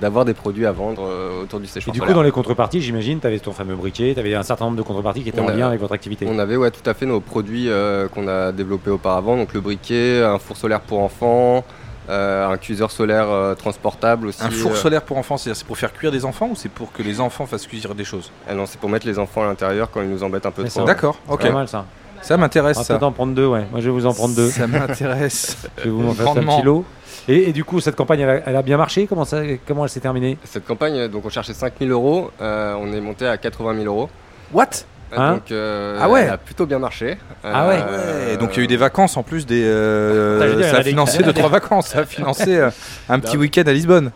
d'avoir 0.00 0.24
des 0.24 0.34
produits 0.34 0.66
à 0.66 0.72
vendre 0.72 1.02
euh, 1.08 1.42
autour 1.42 1.58
du 1.60 1.64
Et 1.64 1.68
séchoir 1.68 1.94
du 1.94 2.00
coup, 2.00 2.12
dans 2.12 2.22
les 2.22 2.30
contreparties, 2.30 2.80
j'imagine, 2.80 3.18
tu 3.18 3.26
avais 3.26 3.38
ton 3.38 3.52
fameux 3.52 3.74
briquet, 3.76 4.12
tu 4.14 4.20
avais 4.20 4.34
un 4.34 4.42
certain 4.42 4.66
nombre 4.66 4.76
de 4.76 4.82
contreparties 4.82 5.22
qui 5.22 5.30
étaient 5.30 5.40
On 5.40 5.46
en 5.46 5.48
a- 5.48 5.54
lien 5.54 5.68
avec 5.68 5.80
votre 5.80 5.94
activité. 5.94 6.26
On 6.28 6.38
avait 6.38 6.56
ouais, 6.56 6.70
tout 6.70 6.88
à 6.88 6.94
fait 6.94 7.06
nos 7.06 7.20
produits 7.20 7.68
euh, 7.68 8.08
qu'on 8.08 8.28
a 8.28 8.52
développés 8.52 8.90
auparavant, 8.90 9.36
donc 9.36 9.54
le 9.54 9.60
briquet, 9.60 10.22
un 10.22 10.38
four 10.38 10.56
solaire 10.56 10.80
pour 10.80 11.00
enfants, 11.00 11.64
euh, 12.08 12.48
un 12.48 12.56
cuiseur 12.56 12.90
solaire 12.90 13.30
euh, 13.30 13.54
transportable 13.54 14.28
aussi. 14.28 14.42
Un 14.42 14.50
four 14.50 14.72
euh, 14.72 14.76
solaire 14.76 15.02
pour 15.02 15.16
enfants, 15.16 15.36
c'est-à-dire 15.36 15.56
c'est 15.58 15.66
pour 15.66 15.78
faire 15.78 15.92
cuire 15.92 16.12
des 16.12 16.24
enfants 16.24 16.48
ou 16.50 16.54
c'est 16.56 16.68
pour 16.68 16.92
que 16.92 17.02
les 17.02 17.20
enfants 17.20 17.46
fassent 17.46 17.66
cuire 17.66 17.94
des 17.94 18.04
choses? 18.04 18.30
Ah 18.48 18.54
non, 18.54 18.66
c'est 18.66 18.78
pour 18.78 18.88
mettre 18.90 19.06
les 19.06 19.18
enfants 19.18 19.42
à 19.42 19.46
l'intérieur 19.46 19.90
quand 19.90 20.02
ils 20.02 20.08
nous 20.10 20.22
embêtent 20.22 20.46
un 20.46 20.50
peu 20.50 20.62
Mais 20.62 20.68
trop. 20.68 20.84
D'accord, 20.84 21.18
ok. 21.28 21.42
Pas 21.42 21.50
mal 21.52 21.68
ça. 21.68 21.86
Ça 22.22 22.36
On 22.36 22.38
m'intéresse 22.38 22.78
va 22.78 22.84
ça. 22.84 22.94
peut-être 22.94 23.02
en 23.02 23.12
prendre 23.12 23.34
deux, 23.34 23.46
ouais. 23.46 23.66
Moi, 23.70 23.80
je 23.80 23.84
vais 23.86 23.90
vous 23.90 24.06
en 24.06 24.14
prendre 24.14 24.34
deux. 24.34 24.48
Ça 24.48 24.66
m'intéresse. 24.66 25.58
Je 25.78 25.84
vais 25.84 25.90
vous 25.90 26.08
en 26.08 26.14
faire 26.14 26.28
un 26.28 26.34
petit 26.36 26.62
lot. 26.62 26.84
Et, 27.28 27.50
et 27.50 27.52
du 27.52 27.64
coup, 27.64 27.80
cette 27.80 27.96
campagne, 27.96 28.20
elle 28.20 28.28
a, 28.30 28.42
elle 28.46 28.56
a 28.56 28.62
bien 28.62 28.76
marché? 28.78 29.06
Comment, 29.06 29.24
ça, 29.26 29.42
comment 29.66 29.84
elle 29.84 29.90
s'est 29.90 30.00
terminée? 30.00 30.38
Cette 30.44 30.64
campagne, 30.66 31.08
donc 31.08 31.24
on 31.26 31.28
cherchait 31.28 31.52
5000 31.54 31.90
euros, 31.90 32.30
euh, 32.40 32.74
on 32.78 32.92
est 32.92 33.00
monté 33.00 33.26
à 33.26 33.36
80 33.36 33.74
000 33.82 33.86
euros. 33.86 34.08
What? 34.52 34.68
Hein 35.16 35.34
donc 35.34 35.50
euh, 35.52 35.98
Ah 36.00 36.08
ouais. 36.08 36.22
elle 36.24 36.30
a 36.30 36.38
plutôt 36.38 36.66
bien 36.66 36.78
marché. 36.78 37.18
Ah 37.42 37.68
ouais. 37.68 37.78
Euh, 37.86 38.30
Ouais, 38.32 38.36
donc 38.36 38.50
il 38.54 38.58
y 38.58 38.60
a 38.60 38.64
eu 38.64 38.66
des 38.66 38.76
vacances 38.76 39.16
en 39.16 39.22
plus 39.22 39.46
des. 39.46 39.62
euh, 39.64 40.62
ça 40.70 40.78
a 40.78 40.82
financé 40.82 41.22
deux 41.22 41.32
trois 41.32 41.48
vacances. 41.48 41.88
Ça 41.88 42.00
a 42.00 42.04
financé 42.04 42.56
euh, 42.56 42.70
un 43.08 43.18
petit 43.20 43.36
Bah, 43.36 43.40
week-end 43.42 43.62
à 43.66 43.72
Lisbonne. 43.72 44.10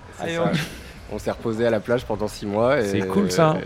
On 1.10 1.18
s'est 1.18 1.30
reposé 1.30 1.66
à 1.66 1.70
la 1.70 1.80
plage 1.80 2.04
pendant 2.04 2.28
6 2.28 2.44
mois. 2.44 2.80
et- 2.80 2.84
C'est 2.86 3.00
cool, 3.00 3.30
ça. 3.30 3.56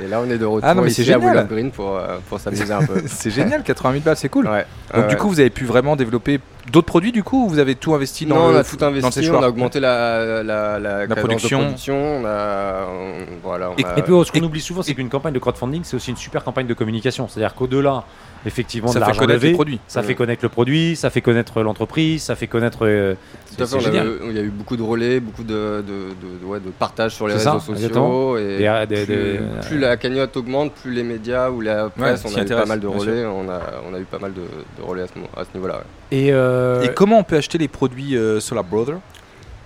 Et, 0.00 0.04
et 0.04 0.08
là 0.08 0.20
on 0.20 0.28
est 0.28 0.36
de 0.38 0.44
retour 0.44 0.68
Ah 0.68 0.74
non, 0.74 0.82
mais 0.82 0.90
ici 0.90 1.02
à 1.02 1.04
génial. 1.04 1.30
Willow 1.36 1.46
Green 1.46 1.70
pour, 1.70 2.00
pour 2.28 2.40
s'amuser 2.40 2.72
un 2.72 2.84
peu. 2.84 3.00
C'est 3.06 3.30
génial, 3.30 3.62
80 3.62 3.92
000 3.92 4.02
balles, 4.04 4.16
c'est 4.16 4.28
cool. 4.28 4.48
Ouais. 4.48 4.66
Donc 4.92 5.06
du 5.06 5.14
ouais. 5.14 5.20
coup, 5.20 5.28
vous 5.28 5.38
avez 5.38 5.50
pu 5.50 5.64
vraiment 5.64 5.94
développer 5.94 6.40
d'autres 6.70 6.86
produits 6.86 7.12
du 7.12 7.22
coup 7.22 7.44
ou 7.46 7.48
vous 7.48 7.58
avez 7.58 7.74
tout 7.74 7.94
investi 7.94 8.26
dans 8.26 8.36
non, 8.36 8.48
le 8.50 8.54
on 8.54 8.58
a 8.58 8.64
tout 8.64 8.76
dans 8.76 8.90
le 8.90 8.98
investi, 8.98 9.20
séchoir 9.20 9.40
on 9.40 9.44
a 9.44 9.48
augmenté 9.48 9.80
la, 9.80 10.42
la, 10.42 10.78
la, 10.78 11.06
de 11.06 11.14
production. 11.14 11.60
production, 11.60 11.96
on 11.96 12.24
a, 12.24 12.86
on- 12.90 13.24
voilà, 13.42 13.70
on 13.70 13.76
Et- 13.76 13.84
a- 13.84 13.98
Et 13.98 14.02
puis, 14.02 14.12
oh, 14.12 14.24
ce 14.24 14.32
qu'on 14.32 14.42
oublie 14.42 14.60
souvent, 14.60 14.82
c'est 14.82 14.94
qu'une 14.94 15.08
campagne 15.08 15.32
de 15.34 15.38
crowdfunding, 15.38 15.82
c'est 15.84 15.96
aussi 15.96 16.10
une 16.10 16.16
super 16.16 16.44
campagne 16.44 16.66
de 16.66 16.74
communication. 16.74 17.28
C'est-à-dire 17.28 17.54
qu'au-delà, 17.54 18.04
effectivement, 18.46 18.88
Ça 18.88 19.00
de 19.00 19.04
fait 19.04 19.12
connaître 19.16 19.28
les 19.42 19.48
levé, 19.48 19.52
produits. 19.54 19.80
ça 19.88 20.00
Ouais. 20.00 20.06
fait 20.06 20.14
connaître 20.14 20.44
le 20.44 20.48
produit, 20.48 20.96
ça 20.96 21.10
fait 21.10 21.20
connaître 21.20 21.60
l'entreprise, 21.62 22.22
ça 22.22 22.36
fait 22.36 22.46
connaître. 22.46 22.78
euh, 22.86 23.14
Tout 23.56 23.62
à 23.62 23.66
fait, 23.66 23.78
il 23.88 24.34
y 24.36 24.38
a 24.38 24.42
eu 24.42 24.50
beaucoup 24.50 24.76
de 24.76 24.82
relais, 24.82 25.20
beaucoup 25.20 25.42
de, 25.42 25.82
de, 25.82 25.82
de, 25.82 26.38
de- 26.40 26.46
ouais, 26.46 26.60
de 26.60 26.70
partage 26.70 27.14
sur 27.14 27.26
les 27.28 27.38
ça, 27.38 27.52
réseaux 27.54 27.72
exactement. 27.72 28.32
sociaux. 28.34 28.38
Et 28.38 28.58
Des- 28.58 28.66
euh, 28.66 28.86
des- 28.86 29.04
plus, 29.04 29.06
des- 29.16 29.40
plus 29.68 29.78
la 29.78 29.96
cagnotte 29.96 30.36
augmente, 30.36 30.72
plus 30.74 30.92
les 30.92 31.02
médias 31.02 31.50
ou 31.50 31.60
la 31.60 31.88
presse, 31.90 32.22
s'y 32.24 32.34
on 32.34 32.38
a 32.38 32.42
eu 32.42 32.46
pas 32.46 32.66
mal 32.66 32.80
de 32.80 32.86
relais. 32.86 33.24
On 33.26 33.48
a, 33.48 33.60
on 33.90 33.94
a 33.94 33.98
eu 33.98 34.04
pas 34.04 34.18
mal 34.18 34.32
de, 34.32 34.42
relais 34.82 35.02
à 35.02 35.06
ce, 35.44 35.48
niveau-là. 35.54 35.74
ouais. 35.76 35.82
Et, 36.10 36.32
euh, 36.32 36.57
Et 36.84 36.88
comment 36.94 37.18
on 37.18 37.24
peut 37.24 37.36
acheter 37.36 37.58
les 37.58 37.68
produits 37.68 38.16
euh, 38.16 38.40
Solar 38.40 38.64
Brother 38.64 38.96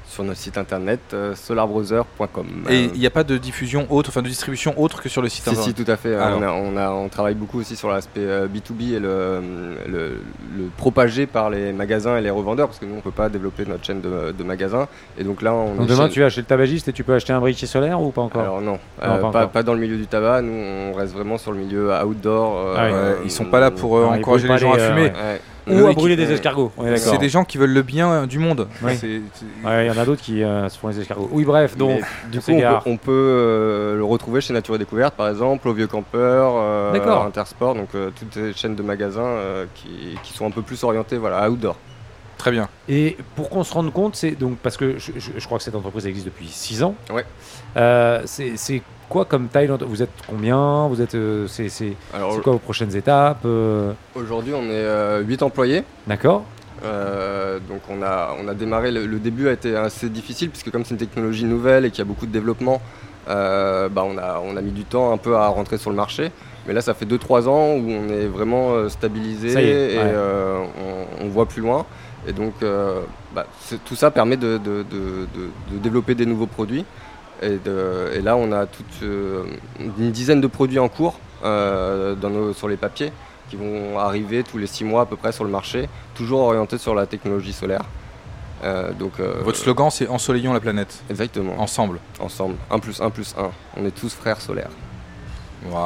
Sur 0.06 0.24
notre 0.24 0.38
site 0.40 0.58
internet 0.58 1.00
euh, 1.14 1.34
solarbrowser.com. 1.34 2.46
Et 2.68 2.72
Euh, 2.86 2.88
il 2.94 3.00
n'y 3.00 3.06
a 3.06 3.10
pas 3.10 3.24
de 3.24 3.38
diffusion 3.38 3.86
autre, 3.90 4.10
enfin 4.10 4.20
de 4.20 4.28
distribution 4.28 4.74
autre 4.80 5.00
que 5.02 5.08
sur 5.08 5.22
le 5.22 5.28
site 5.30 5.44
si, 5.44 5.50
internet 5.50 5.76
si, 5.76 5.84
tout 5.84 5.90
à 5.90 5.96
fait. 5.96 6.14
Alors. 6.14 6.38
On, 6.38 6.42
a, 6.42 6.50
on, 6.52 6.76
a- 6.76 6.90
on 6.90 7.08
travaille 7.08 7.34
beaucoup 7.34 7.58
aussi 7.60 7.76
sur 7.76 7.88
l'aspect 7.88 8.20
euh, 8.20 8.46
B2B 8.46 8.94
et 8.96 8.98
le, 9.00 9.40
le, 9.88 10.08
le 10.56 10.64
propagé 10.76 11.26
par 11.26 11.48
les 11.48 11.72
magasins 11.72 12.18
et 12.18 12.20
les 12.20 12.28
revendeurs, 12.30 12.68
parce 12.68 12.78
que 12.78 12.84
nous, 12.84 12.96
on 12.96 13.00
peut 13.00 13.10
pas 13.10 13.28
développer 13.30 13.64
notre 13.64 13.84
chaîne 13.84 14.00
de, 14.02 14.32
de 14.32 14.44
magasins. 14.44 14.86
Et 15.18 15.24
donc 15.24 15.40
là, 15.40 15.54
on 15.54 15.74
donc 15.76 15.86
demain, 15.86 16.08
tu 16.10 16.20
vas 16.20 16.28
chez 16.28 16.42
le 16.42 16.46
tabagiste 16.46 16.88
et 16.88 16.92
tu 16.92 17.04
peux 17.04 17.14
acheter 17.14 17.32
un 17.32 17.40
briquet 17.40 17.66
solaire 17.66 17.98
ou 18.00 18.10
pas 18.10 18.20
encore 18.22 18.42
Alors 18.42 18.60
non, 18.60 18.72
Non, 18.72 18.78
euh, 19.02 19.06
pas 19.06 19.18
pas, 19.18 19.26
encore. 19.28 19.48
pas 19.50 19.62
dans 19.62 19.74
le 19.74 19.80
milieu 19.80 19.96
du 19.96 20.06
tabac. 20.06 20.42
Nous, 20.42 20.52
on 20.52 20.92
reste 20.92 21.14
vraiment 21.14 21.38
sur 21.38 21.52
le 21.52 21.58
milieu 21.58 21.90
outdoor. 22.04 22.58
euh, 22.58 22.74
Ah 22.76 22.84
oui. 22.86 22.90
Euh, 22.92 23.14
ils 23.24 23.30
sont 23.30 23.46
pas 23.46 23.60
là 23.60 23.70
pour 23.70 23.96
euh, 23.96 24.04
encourager 24.04 24.46
les 24.48 24.58
gens 24.58 24.72
à 24.74 24.78
euh, 24.78 24.88
fumer. 24.90 25.02
ouais. 25.06 25.12
Ouais. 25.12 25.40
Ou 25.66 25.70
Loïc, 25.78 25.90
à 25.90 25.92
brûler 25.92 26.16
des 26.16 26.28
euh, 26.30 26.34
escargots. 26.34 26.72
On 26.76 26.84
est 26.86 26.90
d'accord. 26.90 27.12
C'est 27.12 27.18
des 27.18 27.28
gens 27.28 27.44
qui 27.44 27.56
veulent 27.58 27.72
le 27.72 27.82
bien 27.82 28.26
du 28.26 28.38
monde. 28.38 28.66
Oui. 28.82 28.96
C'est- 28.96 29.20
c'est- 29.34 29.66
Ouais, 29.68 29.86
il 29.86 29.92
y 29.92 29.96
en 29.96 30.00
a 30.00 30.04
d'autres 30.04 30.20
qui 30.22 30.42
euh, 30.42 30.68
se 30.68 30.78
font 30.78 30.88
les 30.88 30.98
escargots. 31.00 31.28
Oui, 31.32 31.44
bref, 31.44 31.76
donc, 31.76 32.00
Mais 32.00 32.30
du 32.30 32.38
Du 32.38 32.40
coup, 32.40 32.44
on 32.50 32.52
peut, 32.54 32.58
s'égare. 32.58 32.82
on 32.86 32.96
peut, 32.96 33.10
euh, 33.12 33.96
le 33.96 34.04
retrouver 34.04 34.40
chez 34.40 34.52
Nature 34.52 34.74
et 34.74 34.78
Découverte, 34.78 35.14
par 35.14 35.28
exemple, 35.28 35.68
au 35.68 35.72
Vieux 35.72 35.86
Campeur, 35.86 36.52
euh, 36.56 36.92
D'accord. 36.92 37.24
Intersport, 37.24 37.74
donc 37.74 37.88
euh, 37.94 38.10
toutes 38.18 38.34
ces 38.34 38.52
chaînes 38.54 38.74
de 38.74 38.82
magasins 38.82 39.20
euh, 39.22 39.66
qui, 39.74 40.16
qui 40.22 40.32
sont 40.32 40.46
un 40.46 40.50
peu 40.50 40.62
plus 40.62 40.82
orientées 40.84 41.16
voilà, 41.16 41.48
outdoor. 41.50 41.76
Très 42.42 42.50
bien. 42.50 42.68
Et 42.88 43.16
pour 43.36 43.50
qu'on 43.50 43.62
se 43.62 43.72
rende 43.72 43.92
compte, 43.92 44.16
c'est 44.16 44.32
donc 44.32 44.56
parce 44.58 44.76
que 44.76 44.98
je, 44.98 45.12
je- 45.16 45.30
je 45.38 45.46
crois 45.46 45.58
que 45.58 45.64
cette 45.64 45.76
entreprise 45.76 46.08
existe 46.08 46.26
depuis 46.26 46.48
6 46.48 46.82
ans. 46.82 46.96
Ouais. 47.14 47.24
Euh, 47.76 48.20
c'est 48.26 48.82
quoi 49.08 49.24
comme 49.26 49.46
taille 49.46 49.70
Vous 49.86 50.02
êtes 50.02 50.10
combien? 50.26 50.88
Vous 50.88 51.00
êtes 51.00 51.14
euh, 51.14 51.46
c'est 51.46 51.70
quoi 52.42 52.52
vos 52.54 52.58
prochaines 52.58 52.96
étapes 52.96 53.44
euh, 53.44 53.92
aujourd'hui, 54.16 54.54
on 54.56 54.64
est 54.64 55.22
8 55.22 55.42
employés. 55.44 55.84
D'accord. 56.08 56.42
Euh, 56.84 57.60
donc 57.60 57.82
on 57.88 58.02
a, 58.02 58.34
on 58.42 58.48
a 58.48 58.54
démarré, 58.54 58.90
le, 58.90 59.06
le 59.06 59.18
début 59.20 59.46
a 59.46 59.52
été 59.52 59.76
assez 59.76 60.08
difficile 60.08 60.50
puisque 60.50 60.72
comme 60.72 60.84
c'est 60.84 60.94
une 60.94 60.96
technologie 60.96 61.44
nouvelle 61.44 61.84
et 61.84 61.90
qu'il 61.90 62.00
y 62.00 62.02
a 62.02 62.06
beaucoup 62.06 62.26
de 62.26 62.32
développement, 62.32 62.82
euh, 63.28 63.88
bah 63.88 64.02
on, 64.04 64.18
a, 64.18 64.42
on 64.44 64.56
a 64.56 64.60
mis 64.60 64.72
du 64.72 64.82
temps 64.84 65.12
un 65.12 65.16
peu 65.16 65.36
à 65.36 65.46
rentrer 65.46 65.78
sur 65.78 65.90
le 65.90 65.96
marché. 65.96 66.32
Mais 66.66 66.74
là, 66.74 66.80
ça 66.80 66.94
fait 66.94 67.06
2-3 67.06 67.46
ans 67.48 67.74
où 67.74 67.88
on 67.88 68.08
est 68.08 68.26
vraiment 68.26 68.72
euh, 68.72 68.88
stabilisé 68.88 69.48
est, 69.52 69.94
et 69.94 69.98
ouais. 69.98 70.04
euh, 70.06 70.64
on, 71.20 71.24
on 71.24 71.28
voit 71.28 71.46
plus 71.46 71.60
loin. 71.62 71.86
Et 72.26 72.32
donc, 72.32 72.54
euh, 72.62 73.00
bah, 73.34 73.46
tout 73.84 73.96
ça 73.96 74.10
permet 74.10 74.36
de, 74.36 74.58
de- 74.58 74.84
de- 74.84 75.26
de- 75.34 75.50
de 75.74 75.78
développer 75.78 76.14
des 76.14 76.26
nouveaux 76.26 76.46
produits. 76.46 76.84
Et, 77.42 77.58
là, 78.22 78.36
on 78.36 78.52
a 78.52 78.66
toute 78.66 79.02
euh, 79.02 79.42
une 79.98 80.12
dizaine 80.12 80.40
de 80.40 80.46
produits 80.46 80.78
en 80.78 80.88
cours 80.88 81.18
euh, 81.44 82.14
dans 82.14 82.30
nos- 82.30 82.52
sur 82.52 82.68
les 82.68 82.76
papiers 82.76 83.12
qui 83.50 83.56
vont 83.56 83.98
arriver 83.98 84.44
tous 84.44 84.58
les 84.58 84.68
6 84.68 84.84
mois 84.84 85.02
à 85.02 85.06
peu 85.06 85.16
près 85.16 85.32
sur 85.32 85.42
le 85.44 85.50
marché, 85.50 85.88
toujours 86.14 86.40
orientés 86.40 86.78
sur 86.78 86.94
la 86.94 87.06
technologie 87.06 87.52
solaire. 87.52 87.82
Euh, 88.62 88.92
donc, 88.92 89.14
euh, 89.18 89.40
Votre 89.42 89.58
slogan, 89.58 89.90
c'est 89.90 90.06
Ensoleillons 90.06 90.52
la 90.52 90.60
planète. 90.60 91.02
Exactement, 91.10 91.60
Ensemble. 91.60 91.98
ensemble. 92.20 92.54
1 92.70 92.78
plus 92.78 93.00
1 93.00 93.10
plus 93.10 93.34
1. 93.36 93.50
On 93.76 93.84
est 93.84 93.90
tous 93.90 94.14
frères 94.14 94.40
solaires. 94.40 94.70
Waouh. 95.70 95.82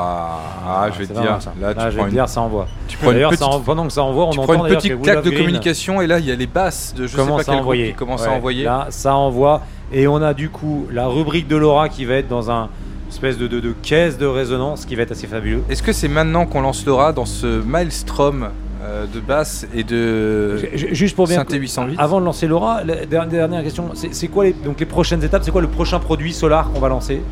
Ah, 0.66 0.88
je 0.92 0.98
vais 1.00 1.06
te 1.06 1.12
dire. 1.12 1.36
ça. 1.40 1.52
Là, 1.60 1.74
tu 1.74 1.80
je 1.80 1.86
vais 1.88 2.02
te 2.02 2.06
une, 2.06 2.10
dire, 2.10 2.28
ça 2.28 2.40
envoie. 2.40 2.66
tu 2.88 2.96
prends 2.96 3.12
une 3.12 3.18
petite, 3.24 3.38
ça 3.38 3.46
en- 3.46 3.60
pendant 3.60 3.86
que 3.86 3.92
ça 3.92 4.02
envoie, 4.02 4.26
on 4.26 4.30
tu 4.30 4.38
entend 4.38 4.54
prends 4.54 4.66
une 4.66 4.74
petite 4.74 4.92
que 4.98 5.02
claque 5.02 5.22
de 5.24 5.30
Green 5.30 5.42
communication 5.42 6.00
et 6.00 6.06
là, 6.06 6.18
il 6.18 6.24
y 6.26 6.30
a 6.32 6.34
les 6.34 6.46
basses 6.46 6.94
de 6.96 7.06
je 7.06 7.12
sais 7.12 7.16
commence 7.16 7.44
pas 7.44 7.52
à 7.52 7.54
quel 7.56 7.62
groupe 7.64 7.74
qui 7.76 7.92
commencent 7.94 8.24
à 8.26 8.30
Ouais, 8.30 8.36
envoyer. 8.36 8.64
Là, 8.64 8.86
ça 8.90 9.14
envoie. 9.14 9.62
Et 9.92 10.08
on 10.08 10.16
a 10.16 10.34
du 10.34 10.48
coup 10.48 10.86
la 10.90 11.06
rubrique 11.06 11.46
de 11.48 11.56
Laura 11.56 11.88
qui 11.88 12.04
va 12.06 12.14
être 12.14 12.28
dans 12.28 12.50
un 12.50 12.68
espèce 13.08 13.38
de, 13.38 13.46
de, 13.46 13.60
de 13.60 13.72
caisse 13.82 14.18
de 14.18 14.26
résonance 14.26 14.84
qui 14.84 14.96
va 14.96 15.02
être 15.02 15.12
assez 15.12 15.26
fabuleux. 15.26 15.62
Est-ce 15.68 15.82
que 15.82 15.92
c'est 15.92 16.08
maintenant 16.08 16.46
qu'on 16.46 16.62
lance 16.62 16.84
Laura 16.86 17.12
dans 17.12 17.24
ce 17.26 17.46
maelstrom 17.62 18.48
euh, 18.82 19.04
de 19.12 19.20
basse 19.20 19.66
et 19.74 19.84
de 19.84 20.58
Juste 20.74 21.14
pour 21.16 21.26
bien. 21.26 21.36
synthé 21.36 21.56
808 21.58 21.96
Avant 21.98 22.20
de 22.20 22.24
lancer 22.24 22.46
Laura, 22.48 22.82
la 22.84 23.04
der- 23.06 23.26
dernière 23.26 23.62
question, 23.62 23.90
c'est 23.94 24.12
c'est 24.14 24.28
quoi 24.28 24.44
les, 24.44 24.52
donc 24.52 24.80
les 24.80 24.86
prochaines 24.86 25.22
étapes 25.22 25.42
C'est 25.44 25.50
quoi 25.52 25.60
le 25.62 25.68
prochain 25.68 25.98
produit 26.00 26.32
solar 26.32 26.70
qu'on 26.72 26.80
va 26.80 26.88
lancer? 26.88 27.22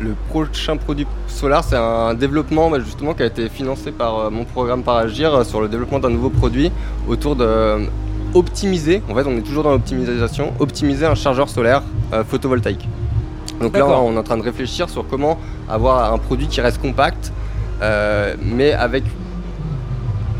Le 0.00 0.14
prochain 0.28 0.76
produit 0.76 1.06
Solar, 1.26 1.64
c'est 1.64 1.76
un 1.76 2.14
développement 2.14 2.70
bah, 2.70 2.78
justement 2.80 3.14
qui 3.14 3.22
a 3.22 3.26
été 3.26 3.48
financé 3.48 3.90
par 3.90 4.18
euh, 4.18 4.30
mon 4.30 4.44
programme 4.44 4.82
par 4.82 4.96
Agir 4.96 5.34
euh, 5.34 5.44
sur 5.44 5.60
le 5.60 5.68
développement 5.68 5.98
d'un 5.98 6.10
nouveau 6.10 6.30
produit 6.30 6.70
autour 7.08 7.34
de 7.34 7.44
euh, 7.44 7.84
optimiser, 8.34 9.02
en 9.10 9.14
fait 9.14 9.24
on 9.26 9.36
est 9.36 9.42
toujours 9.42 9.64
dans 9.64 9.72
l'optimisation, 9.72 10.52
optimiser 10.60 11.06
un 11.06 11.14
chargeur 11.14 11.48
solaire 11.48 11.82
photovoltaïque. 12.28 12.86
Donc 13.60 13.76
là 13.76 13.86
on 13.86 14.14
est 14.14 14.18
en 14.18 14.22
train 14.22 14.36
de 14.36 14.42
réfléchir 14.42 14.88
sur 14.90 15.06
comment 15.08 15.38
avoir 15.68 16.12
un 16.12 16.18
produit 16.18 16.46
qui 16.46 16.60
reste 16.60 16.80
compact 16.80 17.32
euh, 17.80 18.34
mais 18.42 18.72
avec 18.72 19.04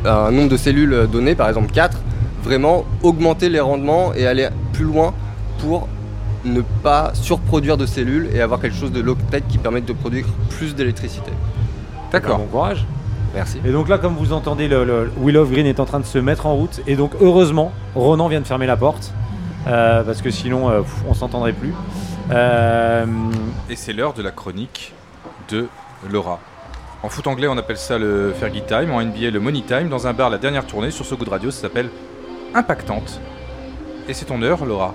un 0.04 0.30
nombre 0.30 0.48
de 0.48 0.56
cellules 0.56 1.06
donné, 1.10 1.34
par 1.34 1.48
exemple 1.48 1.72
4, 1.72 1.98
vraiment 2.42 2.84
augmenter 3.02 3.48
les 3.48 3.60
rendements 3.60 4.12
et 4.14 4.26
aller 4.26 4.48
plus 4.72 4.84
loin 4.84 5.12
pour 5.58 5.88
ne 6.44 6.60
pas 6.60 7.10
surproduire 7.14 7.76
de 7.76 7.86
cellules 7.86 8.28
et 8.34 8.40
avoir 8.40 8.60
quelque 8.60 8.76
chose 8.76 8.92
de 8.92 9.00
low-tech 9.00 9.42
qui 9.48 9.58
permette 9.58 9.86
de 9.86 9.92
produire 9.92 10.26
plus 10.50 10.74
d'électricité. 10.74 11.30
D'accord. 12.12 12.38
Bon 12.38 12.46
courage. 12.46 12.86
Merci. 13.34 13.60
Et 13.64 13.70
donc 13.72 13.88
là, 13.88 13.98
comme 13.98 14.14
vous 14.16 14.32
entendez, 14.32 14.68
le, 14.68 14.84
le 14.84 15.10
Will 15.18 15.36
of 15.36 15.50
Green 15.50 15.66
est 15.66 15.80
en 15.80 15.84
train 15.84 16.00
de 16.00 16.06
se 16.06 16.18
mettre 16.18 16.46
en 16.46 16.54
route. 16.54 16.80
Et 16.86 16.96
donc, 16.96 17.12
heureusement, 17.20 17.72
Ronan 17.94 18.28
vient 18.28 18.40
de 18.40 18.46
fermer 18.46 18.66
la 18.66 18.76
porte. 18.76 19.12
euh, 19.66 20.02
parce 20.02 20.22
que 20.22 20.30
sinon, 20.30 20.70
euh, 20.70 20.80
pff, 20.80 20.94
on 21.08 21.14
s'entendrait 21.14 21.52
plus. 21.52 21.74
Euh, 22.30 23.04
Et 23.68 23.76
c'est 23.76 23.92
l'heure 23.92 24.14
de 24.14 24.22
la 24.22 24.30
chronique 24.30 24.94
de 25.50 25.66
Laura. 26.10 26.40
En 27.02 27.08
foot 27.10 27.26
anglais, 27.26 27.46
on 27.48 27.56
appelle 27.58 27.76
ça 27.76 27.98
le 27.98 28.32
Fergie 28.38 28.62
Time, 28.66 28.90
en 28.92 29.00
NBA, 29.02 29.30
le 29.30 29.40
Money 29.40 29.62
Time. 29.66 29.88
Dans 29.88 30.06
un 30.06 30.12
bar, 30.14 30.30
la 30.30 30.38
dernière 30.38 30.66
tournée 30.66 30.90
sur 30.90 31.04
ce 31.04 31.14
goût 31.14 31.24
de 31.24 31.30
radio, 31.30 31.50
ça 31.50 31.62
s'appelle 31.62 31.90
Impactante. 32.54 33.20
Et 34.08 34.14
c'est 34.14 34.24
ton 34.24 34.40
heure, 34.42 34.64
Laura. 34.64 34.94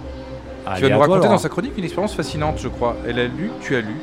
Allez, 0.65 0.77
tu 0.81 0.83
vas 0.87 0.93
nous 0.95 0.99
raconter 0.99 1.27
dans 1.27 1.37
sa 1.37 1.49
chronique 1.49 1.73
une 1.77 1.83
expérience 1.83 2.13
fascinante, 2.15 2.57
je 2.61 2.67
crois. 2.67 2.95
Elle 3.07 3.19
a 3.19 3.25
lu, 3.25 3.51
tu 3.61 3.75
as 3.75 3.81
lu, 3.81 3.95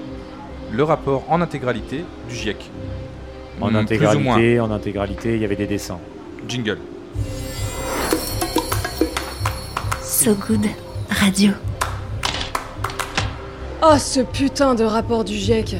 le 0.73 0.83
rapport 0.85 1.25
en 1.29 1.40
intégralité 1.40 2.05
du 2.29 2.35
GIEC. 2.35 2.70
En 3.61 3.70
Hmm, 3.70 3.85
Plus 3.85 3.96
ou 3.96 4.20
moins. 4.20 4.35
intégralité, 4.37 4.61
en 4.61 4.70
intégralité, 4.70 5.35
il 5.35 5.42
y 5.42 5.44
avait 5.44 5.57
des 5.57 5.66
dessins. 5.66 5.99
Jingle. 6.49 6.79
So 10.03 10.35
Good 10.35 10.66
Radio. 11.11 11.51
Oh, 13.83 13.96
ce 13.99 14.20
putain 14.20 14.75
de 14.75 14.85
rapport 14.85 15.25
du 15.25 15.35
GIEC. 15.35 15.77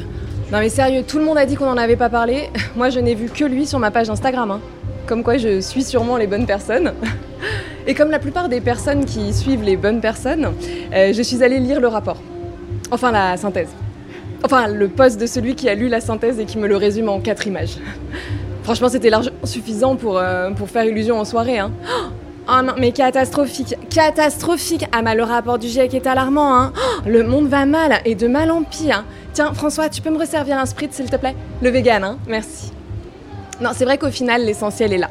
Non 0.51 0.59
mais 0.59 0.69
sérieux, 0.69 1.03
tout 1.07 1.17
le 1.19 1.25
monde 1.25 1.37
a 1.37 1.45
dit 1.45 1.55
qu'on 1.55 1.65
n'en 1.67 1.77
avait 1.77 1.95
pas 1.95 2.09
parlé. 2.09 2.49
Moi, 2.75 2.89
je 2.89 2.99
n'ai 2.99 3.15
vu 3.15 3.29
que 3.29 3.45
lui 3.45 3.65
sur 3.65 3.79
ma 3.79 3.91
page 3.91 4.09
Instagram. 4.09 4.51
hein. 4.51 4.59
Comme 5.07 5.23
quoi, 5.23 5.37
je 5.37 5.59
suis 5.61 5.83
sûrement 5.83 6.17
les 6.17 6.27
bonnes 6.27 6.45
personnes. 6.45 6.93
Et 7.87 7.93
comme 7.93 8.11
la 8.11 8.19
plupart 8.19 8.49
des 8.49 8.61
personnes 8.61 9.05
qui 9.05 9.33
suivent 9.33 9.63
les 9.63 9.77
bonnes 9.77 10.01
personnes, 10.01 10.53
euh, 10.93 11.13
je 11.13 11.21
suis 11.21 11.43
allée 11.43 11.59
lire 11.59 11.79
le 11.79 11.87
rapport. 11.87 12.17
Enfin, 12.91 13.11
la 13.11 13.37
synthèse. 13.37 13.69
Enfin, 14.43 14.67
le 14.67 14.87
post 14.87 15.19
de 15.19 15.25
celui 15.25 15.55
qui 15.55 15.69
a 15.69 15.75
lu 15.75 15.87
la 15.87 16.01
synthèse 16.01 16.39
et 16.39 16.45
qui 16.45 16.57
me 16.57 16.67
le 16.67 16.75
résume 16.75 17.09
en 17.09 17.19
quatre 17.19 17.47
images. 17.47 17.77
Franchement, 18.63 18.89
c'était 18.89 19.09
largement 19.09 19.35
suffisant 19.43 19.95
pour, 19.95 20.17
euh, 20.17 20.51
pour 20.51 20.69
faire 20.69 20.85
illusion 20.85 21.19
en 21.19 21.25
soirée. 21.25 21.59
Hein. 21.59 21.71
Oh 22.47 22.61
non, 22.63 22.73
mais 22.77 22.91
catastrophique, 22.91 23.75
catastrophique. 23.89 24.85
Ah, 24.91 25.01
mais 25.01 25.15
le 25.15 25.23
rapport 25.23 25.57
du 25.57 25.67
GIEC 25.67 25.93
est 25.93 26.07
alarmant. 26.07 26.55
Hein. 26.55 26.73
Oh, 26.75 27.07
le 27.07 27.23
monde 27.23 27.47
va 27.47 27.65
mal 27.65 28.01
et 28.05 28.15
de 28.15 28.27
mal 28.27 28.51
en 28.51 28.63
pire. 28.63 29.03
Tiens, 29.33 29.53
François, 29.53 29.89
tu 29.89 30.01
peux 30.01 30.09
me 30.09 30.17
resservir 30.17 30.57
un 30.57 30.65
spritz, 30.65 30.95
s'il 30.95 31.09
te 31.09 31.15
plaît? 31.15 31.35
Le 31.61 31.69
vegan, 31.69 32.03
hein 32.03 32.17
Merci. 32.27 32.71
Non, 33.61 33.69
c'est 33.73 33.85
vrai 33.85 33.97
qu'au 33.97 34.09
final, 34.09 34.43
l'essentiel 34.43 34.91
est 34.91 34.97
là. 34.97 35.09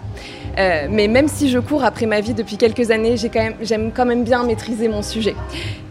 Euh, 0.59 0.87
mais 0.91 1.09
même 1.09 1.29
si 1.29 1.49
je 1.49 1.59
cours 1.59 1.85
après 1.85 2.07
ma 2.07 2.21
vie 2.21 2.35
depuis 2.35 2.57
quelques 2.57 2.91
années, 2.91 3.17
j'ai 3.17 3.29
quand 3.29 3.51
j'aime 3.61 3.93
quand 3.95 4.07
même 4.07 4.25
bien 4.25 4.45
maîtriser 4.45 4.89
mon 4.89 5.03
sujet. 5.03 5.35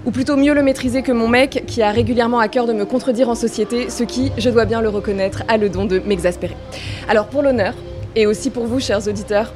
Ou 0.06 0.12
plutôt 0.12 0.36
mieux 0.36 0.54
le 0.54 0.64
maîtriser 0.64 1.02
que 1.02 1.12
mon 1.12 1.28
mec, 1.28 1.64
qui 1.68 1.82
a 1.82 1.92
régulièrement 1.92 2.40
à 2.40 2.48
cœur 2.48 2.66
de 2.66 2.74
me 2.74 2.86
contredire 2.86 3.30
en 3.30 3.36
société, 3.36 3.90
ce 3.90 4.04
qui, 4.04 4.32
je 4.38 4.50
dois 4.50 4.66
bien 4.66 4.82
le 4.82 4.90
reconnaître, 4.90 5.44
a 5.48 5.58
le 5.58 5.70
don 5.70 5.86
de 5.86 6.00
m'exaspérer. 6.00 6.56
Alors 7.08 7.28
pour 7.28 7.42
l'honneur, 7.42 7.74
et 8.16 8.26
aussi 8.26 8.50
pour 8.50 8.66
vous, 8.66 8.80
chers 8.80 9.08
auditeurs, 9.08 9.54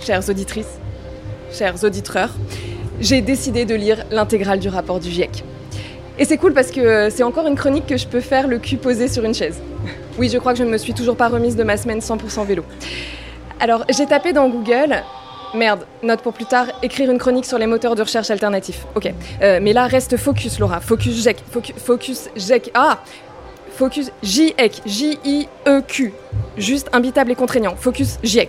chères 0.00 0.28
auditrices, 0.28 0.78
chers 1.52 1.82
auditeurs, 1.84 2.30
j'ai 3.00 3.20
décidé 3.20 3.64
de 3.64 3.74
lire 3.74 4.04
l'intégrale 4.10 4.58
du 4.58 4.68
rapport 4.68 5.00
du 5.00 5.10
GIEC. 5.10 5.44
Et 6.18 6.24
c'est 6.24 6.36
cool 6.36 6.52
parce 6.52 6.72
que 6.72 7.10
c'est 7.10 7.22
encore 7.22 7.46
une 7.46 7.54
chronique 7.54 7.86
que 7.86 7.96
je 7.96 8.06
peux 8.06 8.20
faire 8.20 8.48
le 8.48 8.58
cul 8.58 8.76
posé 8.76 9.06
sur 9.06 9.24
une 9.24 9.34
chaise. 9.34 9.60
Oui, 10.18 10.28
je 10.28 10.38
crois 10.38 10.52
que 10.52 10.58
je 10.58 10.64
ne 10.64 10.70
me 10.70 10.78
suis 10.78 10.92
toujours 10.92 11.16
pas 11.16 11.28
remise 11.28 11.54
de 11.54 11.62
ma 11.62 11.76
semaine 11.76 12.00
100% 12.00 12.44
vélo. 12.44 12.64
Alors, 13.60 13.84
j'ai 13.88 14.06
tapé 14.06 14.32
dans 14.32 14.48
Google. 14.48 15.02
Merde, 15.54 15.86
note 16.02 16.20
pour 16.20 16.32
plus 16.32 16.44
tard, 16.44 16.66
écrire 16.82 17.10
une 17.10 17.18
chronique 17.18 17.46
sur 17.46 17.58
les 17.58 17.66
moteurs 17.66 17.94
de 17.94 18.02
recherche 18.02 18.30
alternatifs. 18.30 18.86
Ok. 18.94 19.12
Euh, 19.42 19.58
mais 19.62 19.72
là, 19.72 19.86
reste 19.86 20.16
focus, 20.16 20.58
Laura. 20.58 20.80
Focus 20.80 21.22
GEC. 21.22 21.42
Focus, 21.76 22.28
GEC. 22.36 22.70
Ah 22.74 22.98
Focus 23.72 24.12
JEC. 24.22 24.82
J-I-E-Q. 24.86 26.12
Juste 26.56 26.88
imbitable 26.92 27.32
et 27.32 27.34
contraignant. 27.34 27.74
Focus. 27.76 28.18
Voilà. 28.22 28.44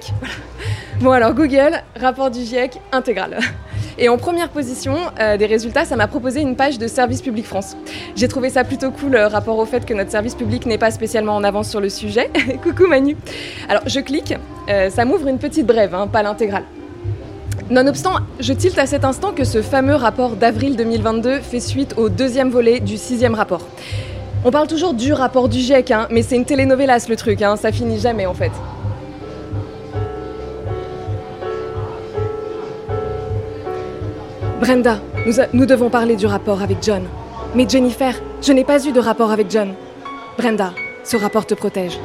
Bon, 0.99 1.11
alors, 1.11 1.33
Google, 1.33 1.81
rapport 1.99 2.29
du 2.29 2.43
GIEC 2.43 2.79
intégral. 2.91 3.39
Et 3.97 4.09
en 4.09 4.17
première 4.17 4.49
position 4.49 4.95
euh, 5.19 5.37
des 5.37 5.45
résultats, 5.45 5.85
ça 5.85 5.95
m'a 5.95 6.07
proposé 6.07 6.41
une 6.41 6.55
page 6.55 6.77
de 6.77 6.87
Service 6.87 7.21
Public 7.21 7.45
France. 7.45 7.75
J'ai 8.15 8.27
trouvé 8.27 8.49
ça 8.49 8.63
plutôt 8.63 8.91
cool, 8.91 9.15
euh, 9.15 9.27
rapport 9.27 9.57
au 9.57 9.65
fait 9.65 9.85
que 9.85 9.93
notre 9.93 10.11
service 10.11 10.35
public 10.35 10.65
n'est 10.65 10.77
pas 10.77 10.91
spécialement 10.91 11.35
en 11.35 11.43
avance 11.43 11.69
sur 11.69 11.81
le 11.81 11.89
sujet. 11.89 12.29
Coucou 12.63 12.87
Manu. 12.87 13.17
Alors 13.67 13.83
je 13.85 13.99
clique, 13.99 14.33
euh, 14.69 14.89
ça 14.89 15.05
m'ouvre 15.05 15.27
une 15.27 15.39
petite 15.39 15.65
brève, 15.65 15.95
hein, 15.95 16.07
pas 16.07 16.23
l'intégrale. 16.23 16.63
Nonobstant, 17.69 18.15
je 18.39 18.53
tilte 18.53 18.77
à 18.77 18.85
cet 18.85 19.03
instant 19.03 19.31
que 19.31 19.43
ce 19.43 19.61
fameux 19.61 19.95
rapport 19.95 20.35
d'avril 20.35 20.75
2022 20.75 21.39
fait 21.39 21.59
suite 21.59 21.95
au 21.97 22.09
deuxième 22.09 22.49
volet 22.49 22.79
du 22.79 22.97
sixième 22.97 23.35
rapport. 23.35 23.61
On 24.45 24.51
parle 24.51 24.67
toujours 24.67 24.93
du 24.93 25.13
rapport 25.13 25.49
du 25.49 25.59
GIEC, 25.59 25.91
hein, 25.91 26.07
mais 26.09 26.21
c'est 26.21 26.35
une 26.35 26.45
télénovelas 26.45 27.07
le 27.09 27.15
truc, 27.15 27.41
hein, 27.41 27.55
ça 27.57 27.71
finit 27.71 27.99
jamais 27.99 28.25
en 28.25 28.33
fait. 28.33 28.51
Brenda, 34.59 34.99
nous, 35.53 35.65
devons 35.65 35.89
parler 35.89 36.15
du 36.15 36.25
rapport 36.25 36.61
avec 36.61 36.77
John. 36.81 37.03
Mais 37.55 37.67
Jennifer, 37.67 38.13
je 38.41 38.51
n'ai 38.51 38.63
pas 38.63 38.85
eu 38.85 38.91
de 38.91 38.99
rapport 38.99 39.31
avec 39.31 39.49
John. 39.49 39.73
Brenda, 40.37 40.73
ce 41.03 41.17
rapport 41.17 41.45
te 41.45 41.53
protège. 41.53 41.99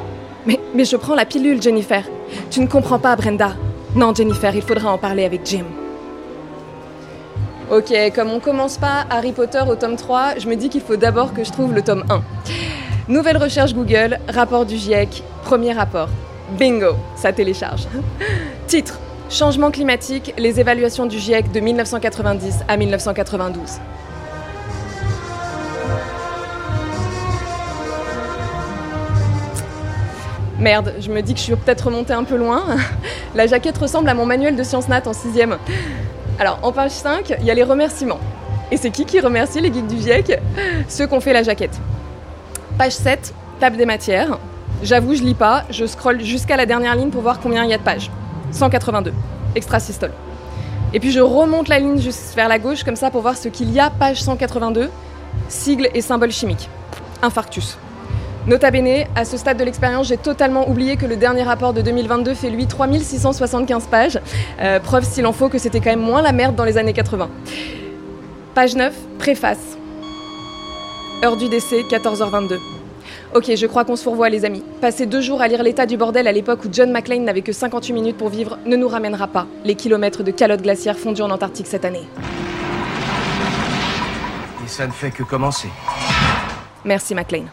Mais 0.45 0.85
je 0.85 0.95
prends 0.95 1.15
la 1.15 1.25
pilule, 1.25 1.61
Jennifer. 1.61 2.03
Tu 2.49 2.59
ne 2.59 2.67
comprends 2.67 2.99
pas, 2.99 3.15
Brenda. 3.15 3.53
Non, 3.95 4.13
Jennifer, 4.13 4.55
il 4.55 4.61
faudra 4.61 4.91
en 4.91 4.97
parler 4.97 5.25
avec 5.25 5.41
Jim. 5.45 5.65
Ok, 7.71 7.93
comme 8.13 8.29
on 8.29 8.39
commence 8.39 8.77
pas 8.77 9.05
Harry 9.09 9.31
Potter 9.31 9.61
au 9.67 9.75
tome 9.75 9.95
3, 9.95 10.37
je 10.37 10.47
me 10.47 10.55
dis 10.55 10.69
qu'il 10.69 10.81
faut 10.81 10.97
d'abord 10.97 11.33
que 11.33 11.43
je 11.43 11.51
trouve 11.51 11.73
le 11.73 11.81
tome 11.81 12.03
1. 12.09 12.21
Nouvelle 13.07 13.37
recherche 13.37 13.73
Google, 13.73 14.19
rapport 14.27 14.65
du 14.65 14.77
GIEC, 14.77 15.23
premier 15.43 15.73
rapport. 15.73 16.09
Bingo, 16.59 16.95
ça 17.15 17.33
télécharge. 17.33 17.87
Titre 18.67 18.99
Changement 19.29 19.71
climatique, 19.71 20.33
les 20.37 20.59
évaluations 20.59 21.07
du 21.07 21.17
GIEC 21.17 21.51
de 21.51 21.59
1990 21.59 22.59
à 22.67 22.77
1992. 22.77 23.79
Merde, 30.65 30.95
je 30.99 31.11
me 31.11 31.21
dis 31.21 31.33
que 31.35 31.39
je 31.39 31.43
suis 31.43 31.55
peut-être 31.55 31.85
remontée 31.85 32.13
un 32.13 32.23
peu 32.23 32.37
loin. 32.37 32.63
La 33.35 33.45
jaquette 33.45 33.77
ressemble 33.77 34.09
à 34.09 34.15
mon 34.15 34.25
manuel 34.25 34.55
de 34.55 34.63
sciences 34.63 34.87
nat 34.87 35.03
en 35.05 35.11
6ème. 35.11 35.57
Alors, 36.39 36.57
en 36.63 36.71
page 36.71 36.89
5, 36.89 37.35
il 37.39 37.45
y 37.45 37.51
a 37.51 37.53
les 37.53 37.61
remerciements. 37.61 38.17
Et 38.71 38.77
c'est 38.77 38.89
qui 38.89 39.05
qui 39.05 39.19
remercie 39.19 39.61
les 39.61 39.71
geeks 39.71 39.85
du 39.85 39.97
GIEC 39.97 40.39
Ceux 40.87 41.05
qui 41.05 41.13
ont 41.13 41.19
fait 41.19 41.33
la 41.33 41.43
jaquette. 41.43 41.79
Page 42.79 42.93
7, 42.93 43.35
table 43.59 43.77
des 43.77 43.85
matières. 43.85 44.39
J'avoue, 44.81 45.13
je 45.13 45.21
lis 45.21 45.35
pas, 45.35 45.65
je 45.69 45.85
scrolle 45.85 46.19
jusqu'à 46.21 46.57
la 46.57 46.65
dernière 46.65 46.95
ligne 46.95 47.11
pour 47.11 47.21
voir 47.21 47.39
combien 47.41 47.63
il 47.63 47.69
y 47.69 47.73
a 47.75 47.77
de 47.77 47.83
pages. 47.83 48.09
182, 48.49 49.13
extra 49.53 49.79
systole. 49.79 50.13
Et 50.95 50.99
puis 50.99 51.11
je 51.11 51.19
remonte 51.19 51.67
la 51.67 51.77
ligne 51.77 52.01
juste 52.01 52.33
vers 52.35 52.47
la 52.47 52.57
gauche 52.57 52.83
comme 52.83 52.95
ça 52.95 53.11
pour 53.11 53.21
voir 53.21 53.37
ce 53.37 53.49
qu'il 53.49 53.71
y 53.71 53.79
a, 53.79 53.91
page 53.91 54.23
182, 54.23 54.89
sigles 55.47 55.89
et 55.93 56.01
symboles 56.01 56.31
chimiques. 56.31 56.71
Infarctus. 57.21 57.77
Nota 58.47 58.69
bene, 58.69 59.07
à 59.15 59.25
ce 59.25 59.37
stade 59.37 59.57
de 59.57 59.63
l'expérience, 59.63 60.07
j'ai 60.07 60.17
totalement 60.17 60.69
oublié 60.69 60.97
que 60.97 61.07
le 61.07 61.15
dernier 61.15 61.41
rapport 61.41 61.73
de 61.73 61.81
2022 61.81 62.35
fait 62.35 62.51
lui 62.51 62.67
3675 62.67 63.87
pages. 63.87 64.19
Euh, 64.61 64.79
preuve 64.79 65.03
s'il 65.03 65.25
en 65.25 65.33
faut 65.33 65.49
que 65.49 65.57
c'était 65.57 65.79
quand 65.79 65.89
même 65.89 65.99
moins 65.99 66.21
la 66.21 66.31
merde 66.31 66.55
dans 66.55 66.63
les 66.63 66.77
années 66.77 66.93
80. 66.93 67.27
Page 68.53 68.75
9, 68.75 68.93
préface. 69.17 69.77
Heure 71.23 71.37
du 71.37 71.49
décès, 71.49 71.81
14h22. 71.89 72.59
Ok, 73.33 73.51
je 73.55 73.65
crois 73.65 73.83
qu'on 73.83 73.95
se 73.95 74.03
fourvoie, 74.03 74.29
les 74.29 74.45
amis. 74.45 74.63
Passer 74.79 75.07
deux 75.07 75.21
jours 75.21 75.41
à 75.41 75.47
lire 75.47 75.63
l'état 75.63 75.87
du 75.87 75.97
bordel 75.97 76.27
à 76.27 76.31
l'époque 76.31 76.65
où 76.65 76.67
John 76.71 76.91
McClane 76.91 77.23
n'avait 77.23 77.41
que 77.41 77.51
58 77.51 77.93
minutes 77.93 78.17
pour 78.17 78.29
vivre 78.29 78.59
ne 78.67 78.75
nous 78.75 78.87
ramènera 78.87 79.25
pas 79.25 79.47
les 79.63 79.73
kilomètres 79.73 80.21
de 80.21 80.29
calottes 80.29 80.61
glaciaires 80.61 80.99
fondues 80.99 81.23
en 81.23 81.31
Antarctique 81.31 81.65
cette 81.65 81.83
année. 81.83 82.07
Et 84.63 84.67
ça 84.67 84.85
ne 84.85 84.91
fait 84.91 85.09
que 85.09 85.23
commencer. 85.23 85.69
Merci 86.83 87.15
McLean. 87.15 87.45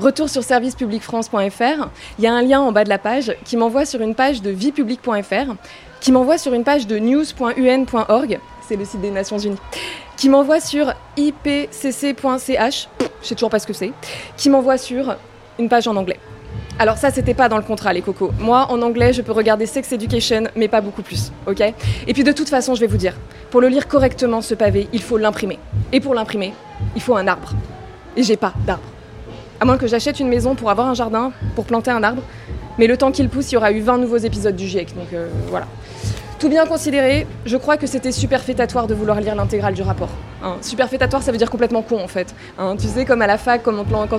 Retour 0.00 0.30
sur 0.30 0.42
servicepublicfrance.fr, 0.42 1.88
il 2.18 2.24
y 2.24 2.26
a 2.26 2.32
un 2.32 2.40
lien 2.40 2.60
en 2.60 2.72
bas 2.72 2.84
de 2.84 2.88
la 2.88 2.96
page 2.96 3.36
qui 3.44 3.58
m'envoie 3.58 3.84
sur 3.84 4.00
une 4.00 4.14
page 4.14 4.40
de 4.40 4.48
viepublic.fr, 4.48 5.54
qui 6.00 6.10
m'envoie 6.10 6.38
sur 6.38 6.54
une 6.54 6.64
page 6.64 6.86
de 6.86 6.98
news.un.org, 6.98 8.40
c'est 8.66 8.76
le 8.76 8.86
site 8.86 9.02
des 9.02 9.10
Nations 9.10 9.36
Unies, 9.36 9.58
qui 10.16 10.30
m'envoie 10.30 10.58
sur 10.58 10.94
ipcc.ch, 11.18 12.88
je 13.22 13.28
sais 13.28 13.34
toujours 13.34 13.50
pas 13.50 13.58
ce 13.58 13.66
que 13.66 13.74
c'est, 13.74 13.92
qui 14.38 14.48
m'envoie 14.48 14.78
sur 14.78 15.16
une 15.58 15.68
page 15.68 15.86
en 15.86 15.94
anglais. 15.96 16.18
Alors 16.78 16.96
ça, 16.96 17.10
c'était 17.10 17.34
pas 17.34 17.50
dans 17.50 17.58
le 17.58 17.62
contrat, 17.62 17.92
les 17.92 18.00
cocos. 18.00 18.30
Moi, 18.38 18.68
en 18.70 18.80
anglais, 18.80 19.12
je 19.12 19.20
peux 19.20 19.32
regarder 19.32 19.66
Sex 19.66 19.92
Education, 19.92 20.44
mais 20.56 20.68
pas 20.68 20.80
beaucoup 20.80 21.02
plus, 21.02 21.30
ok? 21.46 21.60
Et 22.06 22.14
puis 22.14 22.24
de 22.24 22.32
toute 22.32 22.48
façon, 22.48 22.74
je 22.74 22.80
vais 22.80 22.86
vous 22.86 22.96
dire, 22.96 23.16
pour 23.50 23.60
le 23.60 23.68
lire 23.68 23.86
correctement, 23.86 24.40
ce 24.40 24.54
pavé, 24.54 24.88
il 24.94 25.02
faut 25.02 25.18
l'imprimer. 25.18 25.58
Et 25.92 26.00
pour 26.00 26.14
l'imprimer, 26.14 26.54
il 26.96 27.02
faut 27.02 27.16
un 27.16 27.26
arbre. 27.26 27.50
Et 28.16 28.22
j'ai 28.22 28.38
pas 28.38 28.54
d'arbre. 28.64 28.84
À 29.60 29.66
moins 29.66 29.76
que 29.76 29.86
j'achète 29.86 30.20
une 30.20 30.28
maison 30.28 30.54
pour 30.54 30.70
avoir 30.70 30.88
un 30.88 30.94
jardin, 30.94 31.32
pour 31.54 31.66
planter 31.66 31.90
un 31.90 32.02
arbre. 32.02 32.22
Mais 32.78 32.86
le 32.86 32.96
temps 32.96 33.12
qu'il 33.12 33.28
pousse, 33.28 33.52
il 33.52 33.56
y 33.56 33.58
aura 33.58 33.72
eu 33.72 33.80
20 33.80 33.98
nouveaux 33.98 34.16
épisodes 34.16 34.56
du 34.56 34.66
GIEC, 34.66 34.94
donc 34.94 35.12
euh, 35.12 35.28
voilà. 35.48 35.66
Tout 36.40 36.48
bien 36.48 36.64
considéré, 36.64 37.26
je 37.44 37.58
crois 37.58 37.76
que 37.76 37.86
c'était 37.86 38.12
superfétatoire 38.12 38.86
de 38.86 38.94
vouloir 38.94 39.20
lire 39.20 39.34
l'intégrale 39.34 39.74
du 39.74 39.82
rapport. 39.82 40.08
Hein, 40.42 40.56
superfétatoire, 40.62 41.22
ça 41.22 41.32
veut 41.32 41.36
dire 41.36 41.50
complètement 41.50 41.82
con 41.82 42.02
en 42.02 42.08
fait. 42.08 42.34
Hein, 42.58 42.76
tu 42.80 42.86
sais, 42.86 43.04
comme 43.04 43.20
à 43.20 43.26
la 43.26 43.36
fac, 43.36 43.62
quand 43.62 43.74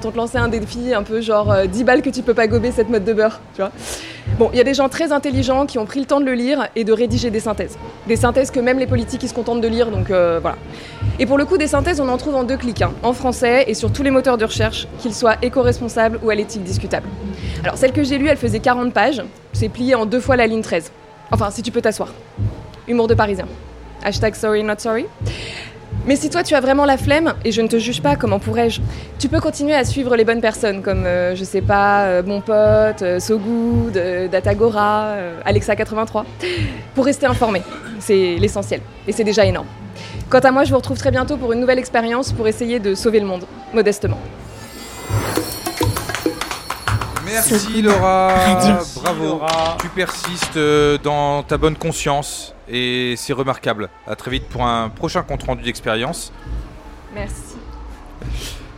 on 0.06 0.12
te 0.12 0.18
lançait 0.18 0.38
un 0.38 0.48
défi 0.48 0.94
un 0.94 1.02
peu 1.02 1.20
genre 1.20 1.52
euh, 1.52 1.66
10 1.66 1.84
balles 1.84 2.04
que 2.04 2.12
tu 2.12 2.22
peux 2.22 2.36
pas 2.36 2.46
gober 2.46 2.70
cette 2.70 2.90
mode 2.90 3.06
de 3.06 3.14
beurre. 3.14 3.42
Bon, 4.38 4.52
il 4.54 4.58
y 4.58 4.62
a 4.62 4.64
des 4.64 4.76
gens 4.76 4.88
très 4.88 5.12
intelligents 5.12 5.66
qui 5.66 5.80
ont 5.80 5.86
pris 5.88 6.00
le 6.00 6.06
temps 6.06 6.20
de 6.20 6.26
le 6.26 6.36
lire 6.36 6.68
et 6.76 6.84
de 6.84 6.94
rédiger 6.94 7.32
des 7.32 7.40
synthèses. 7.40 7.76
Des 8.08 8.18
synthèses 8.18 8.52
que 8.52 8.60
même 8.60 8.78
les 8.78 8.86
politiques 8.86 9.28
se 9.28 9.34
contentent 9.34 9.62
de 9.62 9.68
lire, 9.68 9.90
donc 9.90 10.12
euh, 10.12 10.38
voilà. 10.40 10.58
Et 11.18 11.26
pour 11.26 11.40
le 11.40 11.46
coup, 11.46 11.58
des 11.58 11.66
synthèses, 11.66 12.00
on 12.00 12.08
en 12.08 12.18
trouve 12.18 12.36
en 12.36 12.44
deux 12.44 12.58
clics, 12.58 12.84
hein, 12.84 12.94
en 13.02 13.14
français 13.14 13.66
et 13.66 13.74
sur 13.74 13.92
tous 13.92 14.04
les 14.04 14.12
moteurs 14.12 14.38
de 14.38 14.46
recherche, 14.46 14.88
qu'ils 15.00 15.16
soient 15.16 15.38
éco-responsables 15.42 16.20
ou 16.22 16.30
à 16.30 16.36
l'éthique 16.36 16.64
discutable. 16.64 17.08
Alors, 17.64 17.78
celle 17.78 17.94
que 17.94 18.04
j'ai 18.04 18.20
lue, 18.20 18.28
elle 18.28 18.38
faisait 18.38 18.60
40 18.60 18.94
pages, 18.94 19.24
c'est 19.54 19.70
plié 19.70 19.96
en 19.96 20.06
deux 20.06 20.20
fois 20.20 20.36
la 20.36 20.46
ligne 20.46 20.62
13. 20.62 20.92
Enfin, 21.32 21.50
si 21.50 21.62
tu 21.62 21.72
peux 21.72 21.82
t'asseoir. 21.82 22.10
Humour 22.88 23.08
de 23.08 23.14
parisien. 23.14 23.48
Hashtag 24.04 24.36
sorry 24.36 24.64
not 24.64 24.80
sorry. 24.80 25.06
Mais 26.06 26.16
si 26.16 26.30
toi 26.30 26.42
tu 26.42 26.56
as 26.56 26.62
vraiment 26.62 26.86
la 26.86 26.98
flemme, 26.98 27.36
et 27.46 27.52
je 27.52 27.62
ne 27.62 27.68
te 27.68 27.78
juge 27.78 28.02
pas, 28.02 28.16
comment 28.16 28.40
pourrais-je 28.40 28.82
Tu 29.20 29.28
peux 29.30 29.40
continuer 29.40 29.76
à 29.76 29.86
suivre 29.86 30.16
les 30.16 30.26
bonnes 30.26 30.42
personnes, 30.42 30.82
comme, 30.82 31.06
euh, 31.06 31.36
je 31.36 31.44
sais 31.44 31.62
pas, 31.62 32.06
euh, 32.06 32.22
Bon 32.24 32.42
Pote, 32.42 33.04
euh, 33.04 33.20
So 33.20 33.38
Good, 33.38 34.02
Datagora, 34.32 35.04
euh, 35.10 35.40
Alexa83, 35.46 36.24
pour 36.96 37.06
rester 37.06 37.28
informé. 37.28 37.62
C'est 38.00 38.38
l'essentiel, 38.38 38.82
et 39.08 39.12
c'est 39.12 39.24
déjà 39.24 39.46
énorme. 39.46 39.68
Quant 40.30 40.40
à 40.40 40.52
moi, 40.52 40.64
je 40.64 40.72
vous 40.72 40.78
retrouve 40.78 40.98
très 40.98 41.12
bientôt 41.12 41.38
pour 41.38 41.54
une 41.54 41.60
nouvelle 41.60 41.80
expérience 41.80 42.32
pour 42.32 42.48
essayer 42.48 42.80
de 42.80 42.96
sauver 42.96 43.20
le 43.20 43.28
monde, 43.28 43.44
modestement. 43.74 44.18
Merci 47.32 47.82
Laura, 47.82 48.28
Radio. 48.34 48.76
bravo. 49.02 49.24
Laura. 49.26 49.78
Tu 49.80 49.88
persistes 49.90 50.58
euh, 50.58 50.98
dans 51.04 51.44
ta 51.44 51.58
bonne 51.58 51.76
conscience 51.76 52.54
et 52.70 53.16
c'est 53.18 53.34
remarquable. 53.34 53.90
À 54.08 54.16
très 54.16 54.32
vite 54.32 54.48
pour 54.50 54.66
un 54.66 54.90
prochain 54.90 55.22
compte 55.24 55.44
rendu 55.44 55.64
d'expérience. 55.64 56.32
Merci. 57.16 57.36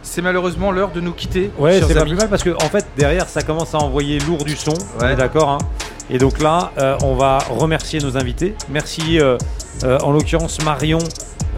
C'est 0.01 0.21
malheureusement 0.21 0.71
l'heure 0.71 0.91
de 0.91 1.01
nous 1.01 1.13
quitter. 1.13 1.51
Ouais, 1.57 1.81
c'est 1.81 1.93
pas 1.93 2.03
plus 2.05 2.15
mal 2.15 2.29
parce 2.29 2.43
que 2.43 2.51
en 2.51 2.69
fait 2.69 2.85
derrière 2.97 3.27
ça 3.27 3.41
commence 3.41 3.73
à 3.73 3.79
envoyer 3.79 4.19
lourd 4.19 4.43
du 4.43 4.55
son. 4.55 4.73
On 4.99 5.03
Ouais. 5.03 5.13
est 5.13 5.15
d'accord. 5.15 5.49
hein. 5.49 5.57
et 6.09 6.17
donc 6.19 6.39
là, 6.39 6.71
euh, 6.77 6.97
on 7.03 7.15
va 7.15 7.39
remercier 7.49 7.99
nos 7.99 8.17
invités. 8.17 8.53
Merci 8.69 9.19
euh, 9.19 9.37
euh, 9.83 9.97
en 10.03 10.11
l'occurrence 10.11 10.61
Marion. 10.63 10.99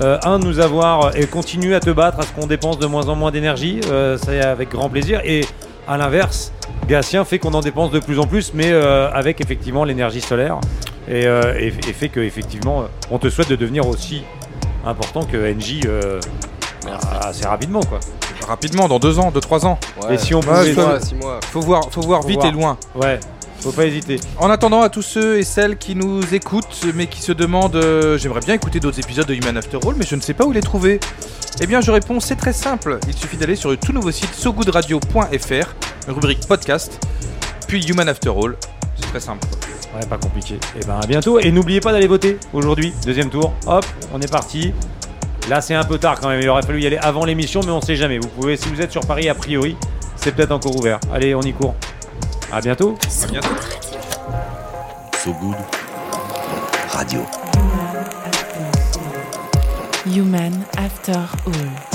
euh, 0.01 0.17
un 0.23 0.39
de 0.39 0.45
nous 0.45 0.59
avoir 0.59 1.15
et 1.17 1.25
continue 1.25 1.73
à 1.73 1.79
te 1.79 1.89
battre 1.89 2.19
à 2.19 2.23
ce 2.23 2.31
qu'on 2.33 2.47
dépense 2.47 2.79
de 2.79 2.85
moins 2.85 3.07
en 3.07 3.15
moins 3.15 3.31
d'énergie, 3.31 3.79
euh, 3.89 4.17
c'est 4.23 4.41
avec 4.41 4.69
grand 4.69 4.89
plaisir. 4.89 5.21
Et 5.23 5.45
à 5.87 5.95
l'inverse, 5.97 6.51
Gatien 6.87 7.25
fait 7.25 7.39
qu'on 7.39 7.53
en 7.53 7.61
dépense 7.61 7.91
de 7.91 7.99
plus 7.99 8.19
en 8.19 8.27
plus, 8.27 8.53
mais 8.53 8.71
euh, 8.71 9.09
avec 9.11 9.41
effectivement 9.41 9.83
l'énergie 9.83 10.21
solaire 10.21 10.59
et, 11.07 11.25
euh, 11.25 11.53
et- 11.59 11.67
et 11.67 11.93
fait 11.93 12.09
que 12.09 12.19
effectivement, 12.19 12.81
euh, 12.81 12.85
on 13.11 13.17
te 13.19 13.29
souhaite 13.29 13.49
de 13.49 13.55
devenir 13.55 13.87
aussi 13.87 14.23
important 14.85 15.23
que 15.23 15.37
NJ 15.37 15.81
euh, 15.85 16.19
assez 17.21 17.45
rapidement 17.47 17.81
quoi. 17.81 17.99
Rapidement, 18.47 18.87
dans 18.87 18.99
deux 18.99 19.17
ans, 19.17 19.31
deux, 19.31 19.39
trois 19.39 19.65
ans. 19.65 19.79
Et 20.11 20.17
si 20.19 20.35
on 20.35 20.39
Ouais, 20.41 20.45
pouvait, 20.45 20.73
je 20.73 20.79
mois, 20.79 20.99
six 20.99 21.15
mois. 21.15 21.39
Faut 21.51 21.61
voir, 21.61 21.83
faut 21.89 22.01
voir 22.01 22.21
Faut 22.21 22.27
vite 22.27 22.41
voir. 22.41 22.47
et 22.47 22.51
loin. 22.51 22.77
ouais, 22.95 23.19
faut 23.65 23.71
pas 23.71 23.85
hésiter. 23.87 24.19
En 24.37 24.51
attendant, 24.51 24.83
à 24.83 24.89
tous 24.89 25.01
ceux 25.01 25.39
et 25.39 25.43
celles 25.43 25.77
qui 25.77 25.95
nous 25.95 26.35
écoutent, 26.35 26.85
mais 26.93 27.07
qui 27.07 27.19
se 27.19 27.31
demandent 27.31 27.75
euh, 27.75 28.15
J'aimerais 28.15 28.41
bien 28.41 28.53
écouter 28.53 28.79
d'autres 28.79 28.99
épisodes 28.99 29.25
de 29.25 29.33
Human 29.33 29.57
After 29.57 29.79
All, 29.83 29.95
mais 29.97 30.05
je 30.05 30.15
ne 30.15 30.21
sais 30.21 30.35
pas 30.35 30.45
où 30.45 30.51
les 30.51 30.61
trouver. 30.61 30.99
Eh 31.59 31.65
bien, 31.65 31.81
je 31.81 31.89
réponds 31.89 32.19
C'est 32.19 32.35
très 32.35 32.53
simple. 32.53 32.99
Il 33.07 33.15
suffit 33.15 33.37
d'aller 33.37 33.55
sur 33.55 33.71
le 33.71 33.77
tout 33.77 33.91
nouveau 33.91 34.11
site 34.11 34.35
sogoodradio.fr, 34.35 36.07
rubrique 36.07 36.45
podcast, 36.47 36.99
puis 37.67 37.83
Human 37.87 38.07
After 38.07 38.29
All. 38.29 38.55
C'est 38.99 39.07
très 39.07 39.19
simple. 39.19 39.47
Ouais, 39.95 40.05
pas 40.05 40.17
compliqué. 40.17 40.59
Et 40.79 40.85
ben 40.85 40.99
à 41.01 41.07
bientôt. 41.07 41.39
Et 41.39 41.51
n'oubliez 41.51 41.79
pas 41.79 41.91
d'aller 41.91 42.07
voter 42.07 42.37
aujourd'hui, 42.53 42.93
deuxième 43.03 43.31
tour. 43.31 43.51
Hop, 43.65 43.85
on 44.13 44.21
est 44.21 44.31
parti. 44.31 44.73
Là, 45.49 45.61
c'est 45.61 45.73
un 45.73 45.83
peu 45.83 45.97
tard 45.97 46.19
quand 46.19 46.29
même. 46.29 46.39
Il 46.39 46.49
aurait 46.49 46.61
fallu 46.61 46.81
y 46.81 46.85
aller 46.85 46.97
avant 46.97 47.25
l'émission, 47.25 47.61
mais 47.65 47.71
on 47.71 47.81
sait 47.81 47.95
jamais. 47.95 48.19
Vous 48.19 48.27
pouvez, 48.27 48.57
si 48.57 48.69
vous 48.69 48.79
êtes 48.79 48.91
sur 48.91 49.07
Paris, 49.07 49.27
a 49.27 49.33
priori, 49.33 49.75
c'est 50.17 50.35
peut-être 50.35 50.51
encore 50.51 50.75
ouvert. 50.75 50.99
Allez, 51.11 51.33
on 51.33 51.41
y 51.41 51.53
court. 51.53 51.73
À 52.55 52.61
bientôt. 52.61 52.97
À 53.21 53.27
bientôt. 53.27 53.49
So 55.21 55.33
Good 55.33 55.57
Radio. 56.93 57.19
Human 60.05 60.63
After 60.77 61.19
All. 61.47 61.94